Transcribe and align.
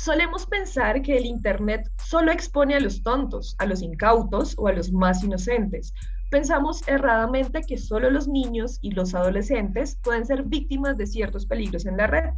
Solemos 0.00 0.46
pensar 0.46 1.02
que 1.02 1.16
el 1.16 1.26
Internet 1.26 1.90
solo 2.04 2.30
expone 2.30 2.76
a 2.76 2.80
los 2.80 3.02
tontos, 3.02 3.56
a 3.58 3.66
los 3.66 3.82
incautos 3.82 4.54
o 4.56 4.68
a 4.68 4.72
los 4.72 4.92
más 4.92 5.24
inocentes. 5.24 5.92
Pensamos 6.30 6.86
erradamente 6.86 7.62
que 7.62 7.76
solo 7.78 8.08
los 8.08 8.28
niños 8.28 8.78
y 8.80 8.92
los 8.92 9.16
adolescentes 9.16 9.98
pueden 10.04 10.24
ser 10.24 10.44
víctimas 10.44 10.96
de 10.98 11.08
ciertos 11.08 11.46
peligros 11.46 11.84
en 11.84 11.96
la 11.96 12.06
red. 12.06 12.30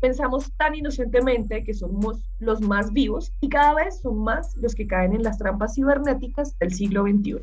Pensamos 0.00 0.52
tan 0.56 0.74
inocentemente 0.74 1.62
que 1.64 1.74
somos 1.74 2.18
los 2.38 2.62
más 2.62 2.90
vivos 2.94 3.30
y 3.42 3.50
cada 3.50 3.74
vez 3.74 4.00
son 4.00 4.24
más 4.24 4.56
los 4.56 4.74
que 4.74 4.86
caen 4.86 5.12
en 5.12 5.22
las 5.22 5.36
trampas 5.36 5.74
cibernéticas 5.74 6.58
del 6.60 6.72
siglo 6.72 7.02
XXI. 7.02 7.42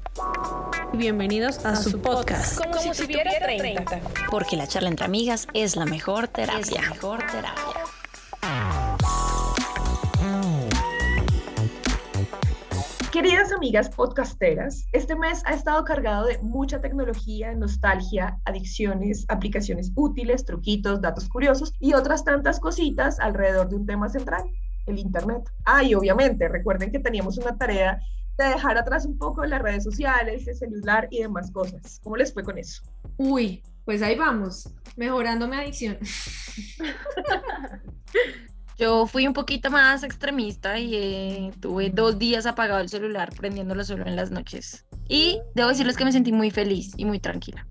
Bienvenidos 0.97 1.63
a, 1.63 1.75
su 1.75 2.01
podcast. 2.01 2.57
Como, 2.57 2.73
si, 2.79 3.03
tuviera 3.03 3.31
30. 3.39 4.01
Porque 4.31 4.57
la 4.57 4.65
charla 4.65 4.89
entre 4.89 5.05
amigas 5.05 5.47
es 5.53 5.75
la 5.75 5.85
mejor 5.85 6.27
terapia. 6.27 6.59
Es 6.59 6.71
la 6.71 6.81
mejor 6.89 7.19
terapia. 7.19 7.78
Queridas 13.21 13.51
amigas 13.51 13.89
podcasteras, 13.89 14.87
este 14.93 15.13
mes 15.13 15.43
ha 15.45 15.53
estado 15.53 15.83
cargado 15.83 16.27
de 16.27 16.37
mucha 16.37 16.79
tecnología, 16.79 17.53
nostalgia, 17.53 18.39
adicciones, 18.45 19.25
aplicaciones 19.27 19.91
útiles, 19.95 20.45
truquitos, 20.45 21.01
datos 21.01 21.27
curiosos 21.27 21.73
y 21.81 21.95
otras 21.95 22.23
tantas 22.23 22.61
cositas 22.61 23.19
alrededor 23.19 23.67
de 23.67 23.75
un 23.75 23.85
tema 23.85 24.07
central, 24.07 24.49
el 24.85 24.99
Internet. 24.99 25.51
Ah, 25.65 25.83
y 25.83 25.95
obviamente, 25.95 26.47
recuerden 26.47 26.93
que 26.93 26.99
teníamos 26.99 27.37
una 27.37 27.57
tarea 27.57 27.99
de 28.37 28.45
dejar 28.45 28.77
atrás 28.77 29.05
un 29.05 29.17
poco 29.17 29.45
las 29.45 29.61
redes 29.61 29.83
sociales, 29.83 30.47
el 30.47 30.55
celular 30.55 31.09
y 31.11 31.19
demás 31.19 31.51
cosas. 31.51 31.99
¿Cómo 32.01 32.15
les 32.15 32.33
fue 32.33 32.43
con 32.43 32.57
eso? 32.57 32.83
Uy, 33.17 33.61
pues 33.83 34.01
ahí 34.01 34.15
vamos, 34.15 34.73
mejorando 34.95 35.45
mi 35.45 35.57
adicción. 35.57 35.97
Yo 38.79 39.05
fui 39.05 39.27
un 39.27 39.33
poquito 39.33 39.69
más 39.69 40.03
extremista 40.03 40.79
y 40.79 40.95
eh, 40.95 41.51
tuve 41.59 41.89
dos 41.89 42.17
días 42.17 42.45
apagado 42.45 42.79
el 42.79 42.87
celular, 42.87 43.29
prendiéndolo 43.35 43.83
solo 43.83 44.05
en 44.07 44.15
las 44.15 44.31
noches. 44.31 44.85
Y 45.09 45.41
debo 45.53 45.67
decirles 45.67 45.97
que 45.97 46.05
me 46.05 46.13
sentí 46.13 46.31
muy 46.31 46.49
feliz 46.49 46.93
y 46.95 47.03
muy 47.03 47.19
tranquila. 47.19 47.67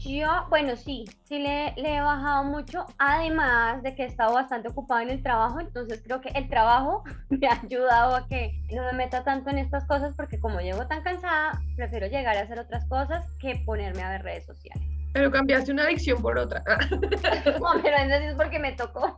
Yo, 0.00 0.26
bueno, 0.48 0.74
sí, 0.74 1.04
sí 1.22 1.38
le, 1.38 1.72
le, 1.76 1.96
he 1.96 2.00
bajado 2.00 2.42
mucho, 2.42 2.84
además 2.98 3.84
de 3.84 3.94
que 3.94 4.02
he 4.02 4.06
estado 4.06 4.34
bastante 4.34 4.68
ocupada 4.68 5.04
en 5.04 5.10
el 5.10 5.22
trabajo, 5.22 5.60
entonces 5.60 6.02
creo 6.04 6.20
que 6.20 6.30
el 6.30 6.48
trabajo 6.48 7.04
me 7.28 7.46
ha 7.46 7.60
ayudado 7.62 8.16
a 8.16 8.26
que 8.26 8.52
no 8.72 8.82
me 8.86 8.92
meta 8.92 9.22
tanto 9.22 9.50
en 9.50 9.58
estas 9.58 9.84
cosas 9.86 10.14
porque 10.16 10.40
como 10.40 10.60
llego 10.60 10.84
tan 10.88 11.04
cansada, 11.04 11.60
prefiero 11.76 12.08
llegar 12.08 12.36
a 12.36 12.40
hacer 12.40 12.58
otras 12.58 12.84
cosas 12.86 13.24
que 13.38 13.62
ponerme 13.64 14.02
a 14.02 14.10
ver 14.10 14.22
redes 14.24 14.46
sociales. 14.46 14.82
Pero 15.12 15.30
cambiaste 15.30 15.72
una 15.72 15.84
adicción 15.84 16.20
por 16.22 16.38
otra. 16.38 16.62
no, 16.90 17.82
pero 17.82 17.96
eso 17.96 18.14
es 18.14 18.34
porque 18.34 18.58
me 18.58 18.72
tocó. 18.72 19.14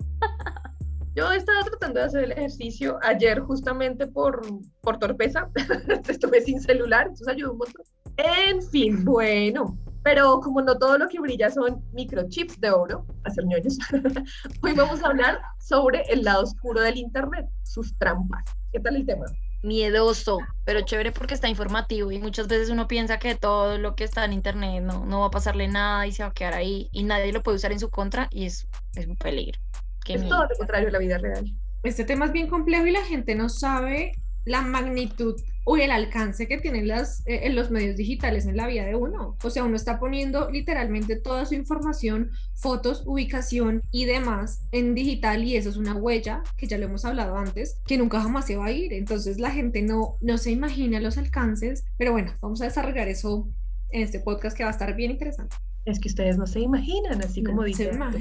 Yo 1.14 1.30
estaba 1.30 1.62
tratando 1.62 2.00
de 2.00 2.06
hacer 2.06 2.24
el 2.24 2.32
ejercicio 2.32 2.98
ayer 3.02 3.40
justamente 3.40 4.06
por, 4.06 4.40
por 4.80 4.98
torpeza. 4.98 5.46
Estuve 6.08 6.40
sin 6.40 6.58
celular, 6.58 7.10
eso 7.12 7.28
ayudó 7.28 7.52
un 7.52 7.58
montón. 7.58 7.84
En 8.16 8.62
fin, 8.62 9.04
bueno, 9.04 9.76
pero 10.02 10.40
como 10.40 10.62
no 10.62 10.78
todo 10.78 10.96
lo 10.96 11.08
que 11.08 11.20
brilla 11.20 11.50
son 11.50 11.82
microchips 11.92 12.58
de 12.60 12.70
oro, 12.70 13.06
hacer 13.24 13.44
ñoños, 13.44 13.78
hoy 14.62 14.72
vamos 14.72 15.02
a 15.02 15.08
hablar 15.08 15.40
sobre 15.60 16.02
el 16.08 16.22
lado 16.22 16.44
oscuro 16.44 16.80
del 16.80 16.96
Internet, 16.96 17.46
sus 17.62 17.94
trampas. 17.98 18.44
¿Qué 18.72 18.80
tal 18.80 18.96
el 18.96 19.04
tema? 19.04 19.26
Miedoso, 19.62 20.38
pero 20.64 20.80
chévere 20.80 21.12
porque 21.12 21.34
está 21.34 21.48
informativo 21.48 22.10
y 22.10 22.18
muchas 22.20 22.48
veces 22.48 22.70
uno 22.70 22.88
piensa 22.88 23.18
que 23.18 23.34
todo 23.34 23.76
lo 23.76 23.94
que 23.96 24.04
está 24.04 24.24
en 24.24 24.32
Internet 24.32 24.82
no, 24.82 25.04
no 25.04 25.20
va 25.20 25.26
a 25.26 25.30
pasarle 25.30 25.68
nada 25.68 26.06
y 26.06 26.12
se 26.12 26.22
va 26.22 26.30
a 26.30 26.34
quedar 26.34 26.54
ahí 26.54 26.88
y 26.90 27.04
nadie 27.04 27.32
lo 27.32 27.42
puede 27.42 27.56
usar 27.56 27.70
en 27.70 27.80
su 27.80 27.90
contra 27.90 28.28
y 28.30 28.46
es, 28.46 28.66
es 28.96 29.06
un 29.06 29.16
peligro 29.16 29.60
es 30.08 30.28
todo 30.28 30.42
lo 30.42 30.56
contrario 30.56 30.86
de 30.86 30.92
la 30.92 30.98
vida 30.98 31.18
real. 31.18 31.44
Este 31.82 32.04
tema 32.04 32.26
es 32.26 32.32
bien 32.32 32.48
complejo 32.48 32.86
y 32.86 32.92
la 32.92 33.04
gente 33.04 33.34
no 33.34 33.48
sabe 33.48 34.12
la 34.44 34.62
magnitud 34.62 35.40
o 35.64 35.76
el 35.76 35.92
alcance 35.92 36.48
que 36.48 36.58
tienen 36.58 36.88
las, 36.88 37.24
eh, 37.26 37.40
en 37.44 37.54
los 37.54 37.70
medios 37.70 37.96
digitales 37.96 38.46
en 38.46 38.56
la 38.56 38.66
vida 38.66 38.84
de 38.84 38.96
uno. 38.96 39.36
O 39.42 39.50
sea, 39.50 39.64
uno 39.64 39.76
está 39.76 40.00
poniendo 40.00 40.50
literalmente 40.50 41.16
toda 41.16 41.46
su 41.46 41.54
información, 41.54 42.30
fotos, 42.54 43.04
ubicación 43.06 43.82
y 43.92 44.06
demás 44.06 44.62
en 44.72 44.94
digital 44.94 45.44
y 45.44 45.56
eso 45.56 45.70
es 45.70 45.76
una 45.76 45.94
huella, 45.94 46.42
que 46.56 46.66
ya 46.66 46.78
lo 46.78 46.86
hemos 46.86 47.04
hablado 47.04 47.36
antes, 47.36 47.80
que 47.86 47.96
nunca 47.96 48.20
jamás 48.20 48.46
se 48.46 48.56
va 48.56 48.66
a 48.66 48.72
ir. 48.72 48.92
Entonces 48.92 49.38
la 49.38 49.50
gente 49.50 49.82
no, 49.82 50.16
no 50.20 50.38
se 50.38 50.50
imagina 50.50 51.00
los 51.00 51.18
alcances, 51.18 51.84
pero 51.96 52.12
bueno, 52.12 52.34
vamos 52.40 52.60
a 52.60 52.64
desarrollar 52.64 53.08
eso 53.08 53.48
en 53.90 54.02
este 54.02 54.20
podcast 54.20 54.56
que 54.56 54.64
va 54.64 54.70
a 54.70 54.72
estar 54.72 54.96
bien 54.96 55.12
interesante. 55.12 55.54
Es 55.84 55.98
que 55.98 56.08
ustedes 56.08 56.38
no 56.38 56.46
se 56.46 56.60
imaginan, 56.60 57.20
así 57.22 57.42
como 57.42 57.64
dicen. 57.64 58.00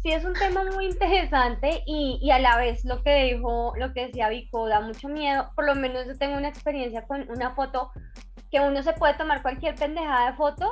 Sí, 0.00 0.12
es 0.12 0.24
un 0.24 0.34
tema 0.34 0.62
muy 0.76 0.86
interesante 0.86 1.82
y, 1.84 2.20
y, 2.22 2.30
a 2.30 2.38
la 2.38 2.56
vez 2.56 2.84
lo 2.84 3.02
que 3.02 3.34
dijo, 3.34 3.72
lo 3.76 3.92
que 3.92 4.06
decía 4.06 4.28
Vico, 4.28 4.68
da 4.68 4.80
mucho 4.80 5.08
miedo. 5.08 5.50
Por 5.56 5.66
lo 5.66 5.74
menos 5.74 6.06
yo 6.06 6.16
tengo 6.16 6.36
una 6.36 6.48
experiencia 6.48 7.02
con 7.02 7.28
una 7.28 7.50
foto 7.56 7.90
que 8.48 8.60
uno 8.60 8.80
se 8.84 8.92
puede 8.92 9.14
tomar 9.14 9.42
cualquier 9.42 9.74
pendejada 9.74 10.30
de 10.30 10.36
foto 10.36 10.70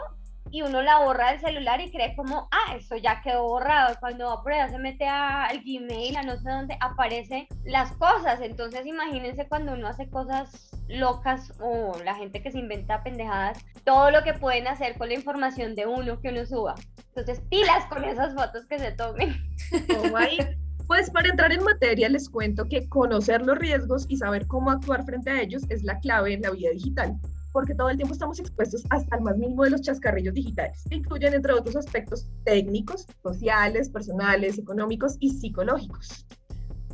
y 0.56 0.62
uno 0.62 0.80
la 0.80 1.00
borra 1.00 1.32
del 1.32 1.40
celular 1.40 1.82
y 1.82 1.90
cree 1.90 2.16
como, 2.16 2.48
ah, 2.50 2.74
eso 2.76 2.96
ya 2.96 3.20
quedó 3.20 3.42
borrado. 3.42 3.94
Cuando 4.00 4.26
va 4.26 4.42
por 4.42 4.54
allá 4.54 4.70
se 4.70 4.78
mete 4.78 5.06
al 5.06 5.60
Gmail, 5.62 6.16
a 6.16 6.22
no 6.22 6.38
sé 6.38 6.48
dónde, 6.48 6.78
aparecen 6.80 7.46
las 7.64 7.92
cosas. 7.92 8.40
Entonces 8.40 8.86
imagínense 8.86 9.46
cuando 9.48 9.74
uno 9.74 9.88
hace 9.88 10.08
cosas 10.08 10.70
locas 10.88 11.52
o 11.60 11.98
la 12.04 12.14
gente 12.14 12.42
que 12.42 12.50
se 12.50 12.58
inventa 12.58 13.02
pendejadas, 13.02 13.58
todo 13.84 14.10
lo 14.10 14.22
que 14.22 14.32
pueden 14.32 14.66
hacer 14.66 14.96
con 14.96 15.08
la 15.08 15.14
información 15.14 15.74
de 15.74 15.84
uno 15.84 16.20
que 16.20 16.30
uno 16.30 16.46
suba. 16.46 16.74
Entonces 17.08 17.42
pilas 17.50 17.84
con 17.86 18.04
esas 18.04 18.34
fotos 18.34 18.66
que 18.66 18.78
se 18.78 18.92
tomen. 18.92 19.36
Pues 20.86 21.10
para 21.10 21.28
entrar 21.28 21.50
en 21.50 21.64
materia 21.64 22.08
les 22.08 22.30
cuento 22.30 22.64
que 22.68 22.88
conocer 22.88 23.42
los 23.42 23.58
riesgos 23.58 24.06
y 24.08 24.18
saber 24.18 24.46
cómo 24.46 24.70
actuar 24.70 25.04
frente 25.04 25.30
a 25.30 25.42
ellos 25.42 25.64
es 25.68 25.82
la 25.82 25.98
clave 25.98 26.34
en 26.34 26.42
la 26.42 26.52
vida 26.52 26.70
digital 26.70 27.18
porque 27.56 27.74
todo 27.74 27.88
el 27.88 27.96
tiempo 27.96 28.12
estamos 28.12 28.38
expuestos 28.38 28.84
hasta 28.90 29.16
el 29.16 29.22
más 29.22 29.38
mínimo 29.38 29.64
de 29.64 29.70
los 29.70 29.80
chascarrillos 29.80 30.34
digitales, 30.34 30.84
que 30.90 30.96
incluyen, 30.96 31.32
entre 31.32 31.54
otros 31.54 31.74
aspectos, 31.74 32.28
técnicos, 32.44 33.06
sociales, 33.22 33.88
personales, 33.88 34.58
económicos 34.58 35.16
y 35.20 35.30
psicológicos. 35.30 36.26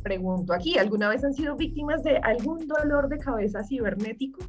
Pregunto 0.03 0.53
aquí, 0.53 0.77
¿alguna 0.77 1.09
vez 1.09 1.21
han 1.25 1.33
sido 1.33 1.57
víctimas 1.57 2.01
de 2.05 2.15
algún 2.19 2.65
dolor 2.65 3.09
de 3.09 3.17
cabeza 3.17 3.61
cibernético? 3.65 4.39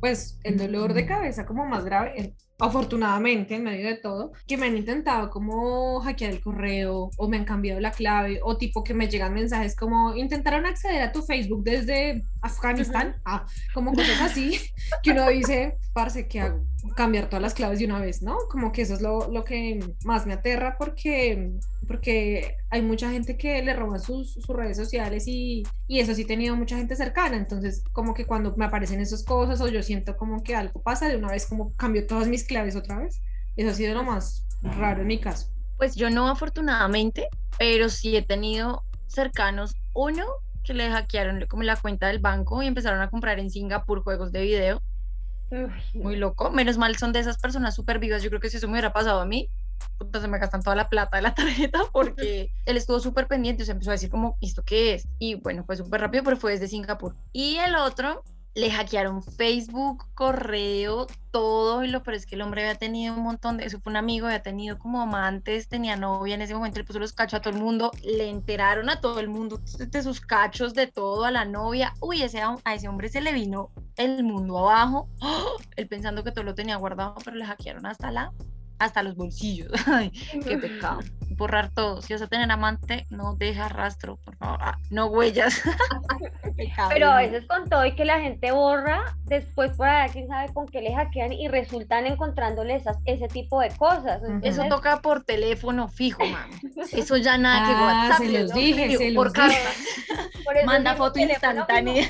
Pues 0.00 0.38
el 0.44 0.56
dolor 0.56 0.94
de 0.94 1.04
cabeza 1.04 1.44
como 1.44 1.66
más 1.66 1.84
grave, 1.84 2.34
afortunadamente 2.60 3.56
en 3.56 3.64
medio 3.64 3.88
de 3.88 3.96
todo, 3.96 4.32
que 4.46 4.56
me 4.56 4.66
han 4.66 4.76
intentado 4.76 5.30
como 5.30 6.00
hackear 6.00 6.30
el 6.32 6.40
correo 6.40 7.10
o 7.16 7.28
me 7.28 7.36
han 7.36 7.44
cambiado 7.44 7.80
la 7.80 7.90
clave 7.90 8.40
o 8.42 8.56
tipo 8.56 8.84
que 8.84 8.94
me 8.94 9.08
llegan 9.08 9.34
mensajes 9.34 9.74
como 9.74 10.14
intentaron 10.14 10.66
acceder 10.66 11.02
a 11.02 11.12
tu 11.12 11.22
Facebook 11.22 11.64
desde 11.64 12.24
Afganistán, 12.42 13.16
ah, 13.24 13.46
como 13.74 13.92
cosas 13.92 14.20
así, 14.20 14.58
que 15.02 15.10
uno 15.12 15.28
dice, 15.28 15.78
parce, 15.92 16.28
¿qué 16.28 16.40
hago? 16.40 16.64
Cambiar 16.96 17.26
todas 17.26 17.42
las 17.42 17.54
claves 17.54 17.78
de 17.78 17.86
una 17.86 18.00
vez, 18.00 18.22
¿no? 18.22 18.36
Como 18.50 18.72
que 18.72 18.82
eso 18.82 18.94
es 18.94 19.00
lo, 19.00 19.30
lo 19.30 19.44
que 19.44 19.80
más 20.04 20.26
me 20.26 20.34
aterra 20.34 20.76
porque, 20.78 21.52
porque 21.90 22.56
hay 22.70 22.82
mucha 22.82 23.10
gente 23.10 23.36
que 23.36 23.64
le 23.64 23.74
roban 23.74 23.98
sus, 23.98 24.34
sus 24.34 24.46
redes 24.46 24.76
sociales 24.76 25.24
y, 25.26 25.64
y, 25.88 25.98
eso 25.98 26.14
sí 26.14 26.22
he 26.22 26.24
tenido 26.24 26.54
mucha 26.54 26.76
gente 26.76 26.94
cercana, 26.94 27.36
entonces 27.36 27.82
como 27.90 28.14
que 28.14 28.26
cuando 28.26 28.54
me 28.54 28.64
aparecen 28.64 29.00
esas 29.00 29.24
cosas 29.24 29.60
o 29.60 29.66
yo 29.66 29.82
siento 29.82 30.16
como 30.16 30.44
que 30.44 30.54
algo 30.54 30.80
pasa, 30.84 31.08
de 31.08 31.16
una 31.16 31.32
vez 31.32 31.46
como 31.46 31.74
cambio 31.74 32.06
todas 32.06 32.28
mis 32.28 32.44
claves 32.44 32.76
otra 32.76 33.00
vez. 33.00 33.20
Eso 33.56 33.70
ha 33.70 33.74
sido 33.74 33.94
lo 33.94 34.04
más 34.04 34.46
raro 34.62 35.00
en 35.00 35.08
mi 35.08 35.18
caso. 35.18 35.48
Pues 35.78 35.96
yo 35.96 36.10
no 36.10 36.28
afortunadamente, 36.28 37.26
pero 37.58 37.88
sí 37.88 38.16
he 38.16 38.22
tenido 38.22 38.84
cercanos, 39.08 39.74
uno 39.92 40.26
que 40.62 40.74
le 40.74 40.88
hackearon 40.90 41.44
como 41.48 41.64
la 41.64 41.74
cuenta 41.74 42.06
del 42.06 42.20
banco 42.20 42.62
y 42.62 42.68
empezaron 42.68 43.00
a 43.00 43.10
comprar 43.10 43.40
en 43.40 43.50
Singapur 43.50 44.04
juegos 44.04 44.30
de 44.30 44.42
video. 44.42 44.80
Muy 45.94 46.14
loco. 46.14 46.52
Menos 46.52 46.78
mal 46.78 46.96
son 46.98 47.12
de 47.12 47.18
esas 47.18 47.38
personas 47.38 47.74
súper 47.74 47.98
vivas. 47.98 48.22
Yo 48.22 48.28
creo 48.28 48.40
que 48.40 48.48
si 48.48 48.58
eso 48.58 48.68
me 48.68 48.74
hubiera 48.74 48.92
pasado 48.92 49.20
a 49.20 49.26
mí, 49.26 49.48
se 50.20 50.28
me 50.28 50.38
gastan 50.38 50.62
toda 50.62 50.76
la 50.76 50.88
plata 50.88 51.16
de 51.16 51.22
la 51.22 51.34
tarjeta 51.34 51.80
porque 51.92 52.52
él 52.66 52.76
estuvo 52.76 53.00
súper 53.00 53.26
pendiente. 53.26 53.62
O 53.62 53.66
sea, 53.66 53.72
empezó 53.72 53.90
a 53.90 53.94
decir 53.94 54.10
como, 54.10 54.36
¿esto 54.40 54.62
qué 54.64 54.94
es? 54.94 55.08
Y 55.18 55.34
bueno, 55.36 55.64
fue 55.64 55.76
súper 55.76 56.00
rápido, 56.00 56.24
pero 56.24 56.36
fue 56.36 56.52
desde 56.52 56.68
Singapur. 56.68 57.16
Y 57.32 57.56
el 57.56 57.74
otro 57.74 58.22
le 58.54 58.70
hackearon 58.70 59.22
Facebook, 59.22 60.06
correo, 60.14 61.06
todo, 61.30 61.84
y 61.84 61.88
lo 61.88 62.02
pero 62.02 62.16
es 62.16 62.26
que 62.26 62.34
el 62.34 62.42
hombre 62.42 62.62
había 62.62 62.74
tenido 62.74 63.14
un 63.14 63.22
montón 63.22 63.56
de, 63.56 63.64
eso 63.64 63.78
fue 63.80 63.92
un 63.92 63.96
amigo, 63.96 64.26
había 64.26 64.42
tenido 64.42 64.78
como 64.78 65.00
amantes, 65.00 65.68
tenía 65.68 65.96
novia 65.96 66.34
en 66.34 66.42
ese 66.42 66.54
momento, 66.54 66.78
le 66.78 66.84
puso 66.84 66.98
los 66.98 67.12
cachos 67.12 67.38
a 67.38 67.42
todo 67.42 67.54
el 67.54 67.62
mundo, 67.62 67.92
le 68.02 68.28
enteraron 68.28 68.90
a 68.90 69.00
todo 69.00 69.20
el 69.20 69.28
mundo 69.28 69.60
de 69.78 70.02
sus 70.02 70.20
cachos, 70.20 70.74
de 70.74 70.88
todo, 70.88 71.24
a 71.24 71.30
la 71.30 71.44
novia, 71.44 71.94
uy, 72.00 72.22
ese, 72.22 72.42
a 72.42 72.74
ese 72.74 72.88
hombre 72.88 73.08
se 73.08 73.20
le 73.20 73.32
vino 73.32 73.70
el 73.96 74.24
mundo 74.24 74.58
abajo, 74.58 75.08
él 75.76 75.86
pensando 75.86 76.24
que 76.24 76.32
todo 76.32 76.44
lo 76.44 76.54
tenía 76.54 76.76
guardado, 76.76 77.14
pero 77.24 77.36
le 77.36 77.46
hackearon 77.46 77.86
hasta 77.86 78.10
la 78.10 78.32
hasta 78.80 79.02
los 79.02 79.14
bolsillos. 79.14 79.70
Ay, 79.86 80.10
qué 80.42 80.56
pecado. 80.58 81.00
Borrar 81.36 81.70
todo. 81.70 82.02
Si 82.02 82.12
vas 82.12 82.22
a 82.22 82.26
tener 82.26 82.50
amante, 82.50 83.06
no 83.10 83.34
deja 83.36 83.68
rastro, 83.68 84.16
por 84.24 84.36
favor. 84.36 84.58
Ah, 84.60 84.76
no 84.90 85.06
huellas. 85.06 85.62
Pecado. 86.56 86.88
Pero 86.90 87.10
a 87.10 87.18
veces 87.18 87.46
con 87.46 87.68
todo 87.68 87.86
y 87.86 87.94
que 87.94 88.04
la 88.04 88.20
gente 88.20 88.50
borra, 88.52 89.16
después 89.24 89.76
por 89.76 89.86
allá 89.88 90.12
quién 90.12 90.28
sabe 90.28 90.52
con 90.52 90.66
qué 90.66 90.80
le 90.82 90.94
hackean 90.94 91.32
y 91.32 91.48
resultan 91.48 92.06
encontrándole 92.06 92.74
esas, 92.74 92.98
ese 93.04 93.28
tipo 93.28 93.60
de 93.60 93.70
cosas. 93.76 94.20
Eso 94.42 94.64
toca 94.68 95.00
por 95.00 95.24
teléfono 95.24 95.88
fijo, 95.88 96.24
mami. 96.24 96.54
Eso 96.92 97.16
ya 97.16 97.38
nada 97.38 97.66
que 97.66 97.72
Ah, 97.74 98.08
WhatsApp. 98.08 98.26
se 98.26 98.38
los 98.40 98.50
¿no? 98.50 98.56
dije, 98.56 98.96
se 98.96 99.12
por 99.12 99.24
los 99.26 99.32
carta. 99.32 99.56
por 100.44 100.56
eso 100.56 100.66
Manda 100.66 100.94
foto 100.96 101.18
instantánea. 101.20 102.06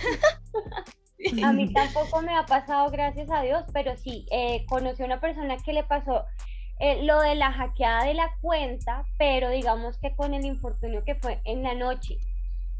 A 1.44 1.52
mí 1.52 1.73
tampoco 1.73 2.23
me 2.23 2.34
ha 2.34 2.46
pasado, 2.46 2.90
gracias 2.90 3.28
a 3.31 3.43
Dios, 3.43 3.64
pero 3.73 3.96
sí, 3.96 4.25
eh, 4.32 4.64
conocí 4.66 5.02
a 5.02 5.06
una 5.06 5.20
persona 5.20 5.56
que 5.58 5.73
le 5.75 5.84
pasó 5.84 6.25
eh, 6.80 7.02
lo 7.04 7.20
de 7.20 7.34
la 7.34 7.52
hackeada 7.52 8.04
de 8.04 8.14
la 8.14 8.30
cuenta, 8.40 9.04
pero 9.18 9.50
digamos 9.50 9.98
que 9.98 10.16
con 10.16 10.34
el 10.34 10.44
infortunio 10.44 11.04
que 11.04 11.14
fue 11.14 11.40
en 11.44 11.62
la 11.62 11.74
noche. 11.74 12.16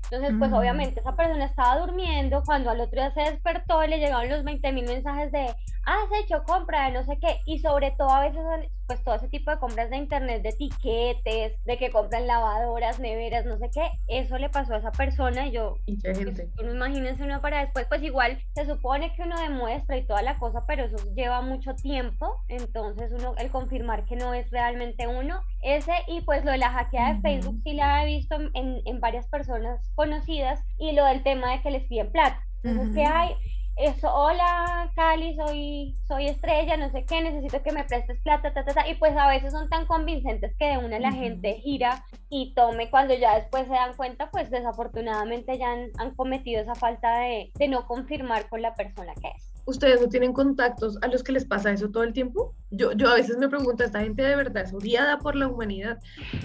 Entonces, 0.05 0.35
pues 0.39 0.53
obviamente 0.53 1.01
esa 1.01 1.15
persona 1.15 1.45
estaba 1.45 1.79
durmiendo, 1.79 2.43
cuando 2.45 2.71
al 2.71 2.81
otro 2.81 3.01
día 3.01 3.13
se 3.13 3.31
despertó 3.31 3.87
le 3.87 3.99
llegaron 3.99 4.31
los 4.31 4.43
20 4.43 4.73
mil 4.73 4.87
mensajes 4.87 5.31
de, 5.31 5.55
has 5.85 6.09
hecho 6.23 6.43
compra 6.45 6.87
de 6.87 6.93
no 6.93 7.05
sé 7.05 7.19
qué, 7.21 7.41
y 7.47 7.59
sobre 7.61 7.91
todo 7.93 8.11
a 8.11 8.21
veces 8.21 8.43
pues 8.87 9.05
todo 9.05 9.15
ese 9.15 9.29
tipo 9.29 9.53
de 9.53 9.59
compras 9.59 9.89
de 9.89 9.97
internet, 9.99 10.43
de 10.43 10.51
tiquetes, 10.53 11.65
de 11.65 11.79
que 11.79 11.91
compran 11.91 12.27
lavadoras, 12.27 12.99
neveras, 12.99 13.47
no 13.47 13.57
sé 13.59 13.71
qué, 13.73 13.89
eso 14.09 14.37
le 14.37 14.49
pasó 14.51 14.75
a 14.75 14.79
esa 14.79 14.91
persona 14.91 15.47
y 15.47 15.53
yo, 15.53 15.77
pues, 16.03 16.19
imagínense 16.61 17.23
uno 17.23 17.41
para 17.41 17.61
después, 17.61 17.87
pues 17.89 18.03
igual 18.03 18.43
se 18.55 18.67
supone 18.67 19.15
que 19.15 19.23
uno 19.23 19.41
demuestra 19.41 19.97
y 19.97 20.07
toda 20.07 20.23
la 20.23 20.39
cosa, 20.39 20.65
pero 20.67 20.85
eso 20.85 20.97
lleva 21.15 21.41
mucho 21.41 21.75
tiempo, 21.77 22.35
entonces 22.49 23.13
uno, 23.13 23.35
el 23.39 23.51
confirmar 23.51 24.05
que 24.07 24.17
no 24.17 24.35
es 24.35 24.51
realmente 24.51 25.07
uno, 25.07 25.41
ese 25.63 25.93
y 26.09 26.23
pues 26.23 26.45
lo 26.45 26.51
de 26.51 26.59
la 26.59 26.71
hackeada 26.71 27.15
de 27.15 27.21
Facebook 27.21 27.61
sí 27.63 27.75
la 27.75 28.03
he 28.03 28.07
visto 28.07 28.35
en, 28.55 28.83
en- 28.85 29.01
varias 29.01 29.29
personas 29.29 29.81
conocidas 29.95 30.61
y 30.79 30.93
lo 30.93 31.05
del 31.07 31.23
tema 31.23 31.53
de 31.53 31.63
que 31.63 31.71
les 31.71 31.85
piden 31.85 32.11
plata. 32.13 32.43
Entonces, 32.63 32.95
que 32.95 33.03
Ujú. 33.03 33.13
hay? 33.15 33.35
Eso, 33.81 34.15
hola 34.15 34.93
Cali, 34.95 35.35
soy, 35.37 35.95
soy 36.07 36.27
estrella, 36.27 36.77
no 36.77 36.91
sé 36.91 37.07
qué, 37.07 37.23
necesito 37.23 37.63
que 37.63 37.73
me 37.73 37.83
prestes 37.85 38.21
plata, 38.21 38.53
ta, 38.53 38.63
ta, 38.63 38.75
ta. 38.75 38.87
Y 38.87 38.97
pues 38.97 39.17
a 39.17 39.27
veces 39.31 39.53
son 39.53 39.71
tan 39.71 39.87
convincentes 39.87 40.55
que 40.59 40.67
de 40.67 40.77
una 40.77 40.99
la 40.99 41.11
gente 41.13 41.55
gira 41.55 42.05
y 42.29 42.53
tome 42.53 42.91
cuando 42.91 43.15
ya 43.15 43.37
después 43.37 43.65
se 43.65 43.73
dan 43.73 43.97
cuenta, 43.97 44.31
pues 44.31 44.51
desafortunadamente 44.51 45.57
ya 45.57 45.73
han, 45.73 45.89
han 45.97 46.15
cometido 46.15 46.61
esa 46.61 46.75
falta 46.75 47.21
de, 47.21 47.53
de 47.55 47.69
no 47.69 47.87
confirmar 47.87 48.51
con 48.51 48.61
la 48.61 48.75
persona 48.75 49.15
que 49.15 49.29
es. 49.29 49.51
¿Ustedes 49.65 49.99
no 50.03 50.09
tienen 50.11 50.35
contactos 50.35 50.99
a 51.01 51.07
los 51.07 51.23
que 51.23 51.33
les 51.33 51.47
pasa 51.47 51.73
eso 51.73 51.91
todo 51.91 52.03
el 52.03 52.13
tiempo? 52.13 52.55
Yo, 52.71 52.93
yo 52.93 53.09
a 53.09 53.15
veces 53.15 53.39
me 53.39 53.49
pregunto, 53.49 53.83
¿esta 53.83 54.01
gente 54.01 54.23
de 54.23 54.37
verdad 54.37 54.65
es 54.65 54.75
odiada 54.75 55.17
por 55.17 55.37
la 55.37 55.49
humanidad? 55.49 55.99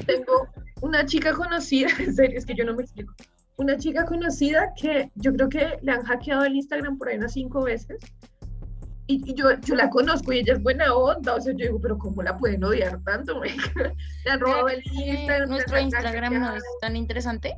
Tengo 0.05 0.47
una 0.79 1.05
chica 1.05 1.33
conocida, 1.33 1.89
en 1.99 2.15
serio, 2.15 2.37
es 2.37 2.45
que 2.45 2.55
yo 2.55 2.63
no 2.63 2.75
me 2.75 2.83
explico. 2.83 3.13
Una 3.57 3.77
chica 3.77 4.05
conocida 4.05 4.73
que 4.75 5.11
yo 5.15 5.33
creo 5.33 5.49
que 5.49 5.79
le 5.81 5.91
han 5.91 6.03
hackeado 6.03 6.43
el 6.43 6.55
Instagram 6.55 6.97
por 6.97 7.09
ahí 7.09 7.17
unas 7.17 7.33
cinco 7.33 7.63
veces. 7.63 7.99
Y, 9.07 9.21
y 9.29 9.35
yo, 9.35 9.51
yo 9.61 9.75
la 9.75 9.89
conozco 9.89 10.33
y 10.33 10.39
ella 10.39 10.53
es 10.53 10.63
buena 10.63 10.93
onda. 10.93 11.35
O 11.35 11.41
sea, 11.41 11.53
yo 11.53 11.65
digo, 11.67 11.79
pero 11.79 11.97
¿cómo 11.97 12.23
la 12.23 12.37
pueden 12.37 12.63
odiar 12.63 13.01
tanto? 13.03 13.41
le 14.25 14.31
han 14.31 14.39
robado 14.39 14.67
el 14.67 14.83
Instagram. 14.83 15.49
Nuestro 15.49 15.79
Instagram 15.79 16.33
no 16.33 16.55
es 16.55 16.63
tan 16.81 16.95
interesante. 16.95 17.55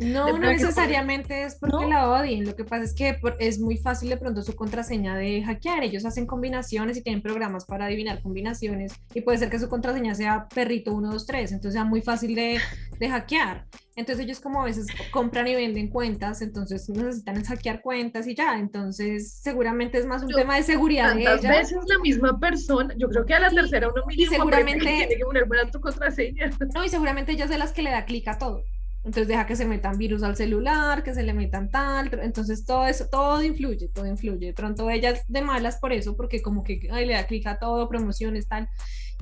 No, 0.00 0.26
no 0.32 0.38
necesariamente 0.38 1.44
es 1.44 1.56
porque 1.56 1.76
¿No? 1.84 1.88
la 1.90 2.10
odien. 2.10 2.44
Lo 2.46 2.56
que 2.56 2.64
pasa 2.64 2.84
es 2.84 2.94
que 2.94 3.14
por- 3.14 3.36
es 3.38 3.58
muy 3.60 3.76
fácil 3.76 4.08
de 4.08 4.16
pronto 4.16 4.42
su 4.42 4.54
contraseña 4.56 5.16
de 5.16 5.42
hackear. 5.42 5.82
Ellos 5.84 6.04
hacen 6.04 6.26
combinaciones 6.26 6.96
y 6.96 7.02
tienen 7.02 7.22
programas 7.22 7.64
para 7.66 7.86
adivinar 7.86 8.22
combinaciones. 8.22 8.92
Y 9.14 9.20
puede 9.20 9.38
ser 9.38 9.50
que 9.50 9.58
su 9.58 9.68
contraseña 9.68 10.14
sea 10.14 10.46
perrito 10.54 10.90
123. 10.92 11.52
Entonces 11.52 11.74
sea 11.74 11.84
muy 11.84 12.00
fácil 12.02 12.34
de, 12.34 12.58
de 12.98 13.08
hackear. 13.10 13.66
Entonces 13.96 14.24
ellos 14.24 14.40
como 14.40 14.62
a 14.62 14.64
veces 14.64 14.86
compran 15.10 15.46
y 15.48 15.54
venden 15.54 15.88
cuentas. 15.88 16.40
Entonces 16.40 16.88
necesitan 16.88 17.36
es 17.36 17.48
hackear 17.48 17.82
cuentas 17.82 18.26
y 18.26 18.34
ya. 18.34 18.58
Entonces 18.58 19.32
seguramente 19.42 19.98
es 19.98 20.06
más 20.06 20.22
un 20.22 20.30
Yo- 20.30 20.36
tema 20.36 20.56
de 20.56 20.62
seguridad 20.62 21.14
de 21.14 21.24
Tantas 21.24 21.44
ella. 21.44 21.58
veces 21.58 21.78
la 21.86 21.98
misma 21.98 22.38
persona, 22.38 22.94
yo 22.96 23.08
creo 23.08 23.26
que 23.26 23.34
a 23.34 23.40
la 23.40 23.50
tercera 23.50 23.88
uno 23.88 24.02
mínimo 24.06 24.30
que 24.30 24.36
seguramente- 24.36 24.84
tiene 24.84 25.08
que 25.16 25.24
poner 25.24 25.44
buena 25.46 25.70
tu 25.70 25.80
contraseña. 25.80 26.50
No, 26.74 26.84
y 26.84 26.88
seguramente 26.88 27.32
ella 27.32 27.44
es 27.44 27.50
de 27.50 27.58
las 27.58 27.72
que 27.72 27.82
le 27.82 27.90
da 27.90 28.04
clic 28.06 28.26
a 28.28 28.38
todo. 28.38 28.62
Entonces 29.02 29.28
deja 29.28 29.46
que 29.46 29.56
se 29.56 29.64
metan 29.64 29.96
virus 29.96 30.22
al 30.22 30.36
celular, 30.36 31.02
que 31.02 31.14
se 31.14 31.22
le 31.22 31.32
metan 31.32 31.70
tal. 31.70 32.10
Entonces 32.22 32.64
todo 32.66 32.86
eso, 32.86 33.06
todo 33.10 33.42
influye, 33.42 33.88
todo 33.88 34.06
influye. 34.06 34.48
De 34.48 34.52
pronto 34.52 34.90
ella 34.90 35.10
es 35.10 35.24
de 35.26 35.40
malas 35.40 35.78
por 35.78 35.92
eso, 35.92 36.16
porque 36.16 36.42
como 36.42 36.62
que 36.62 36.88
ay, 36.92 37.06
le 37.06 37.14
da 37.14 37.26
clic 37.26 37.46
a 37.46 37.58
todo, 37.58 37.88
promociones, 37.88 38.46
tal. 38.46 38.68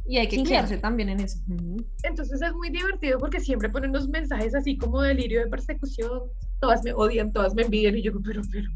Y 0.06 0.16
hay 0.16 0.26
que 0.26 0.36
Sí, 0.36 0.42
cuidarse 0.42 0.78
también 0.78 1.10
en 1.10 1.20
eso. 1.20 1.38
Entonces 2.02 2.40
es 2.40 2.52
muy 2.54 2.70
divertido 2.70 3.18
porque 3.18 3.40
siempre 3.40 3.68
ponen 3.68 3.90
unos 3.90 4.08
mensajes 4.08 4.54
así 4.54 4.76
como 4.76 5.02
delirio 5.02 5.40
de 5.40 5.48
persecución. 5.48 6.22
Todas 6.60 6.82
me 6.82 6.92
odian, 6.92 7.32
todas 7.32 7.54
me 7.54 7.62
envidian 7.62 7.96
y 7.96 8.02
yo, 8.02 8.12
pero, 8.24 8.42
pero, 8.50 8.68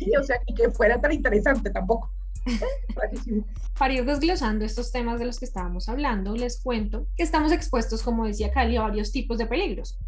y, 0.00 0.16
o 0.16 0.22
sea, 0.22 0.36
y 0.46 0.54
que 0.54 0.70
fuera 0.70 1.00
tan 1.00 1.12
interesante 1.12 1.70
tampoco. 1.70 2.10
Para 3.78 3.92
ir 3.92 4.04
desglosando 4.04 4.64
estos 4.64 4.92
temas 4.92 5.18
de 5.18 5.26
los 5.26 5.38
que 5.38 5.44
estábamos 5.44 5.88
hablando, 5.88 6.34
les 6.34 6.60
cuento 6.62 7.06
que 7.16 7.22
estamos 7.22 7.52
expuestos, 7.52 8.02
como 8.02 8.26
decía 8.26 8.50
Cali, 8.50 8.76
a 8.76 8.82
varios 8.82 9.12
tipos 9.12 9.36
de 9.38 9.46
peligros. 9.46 9.98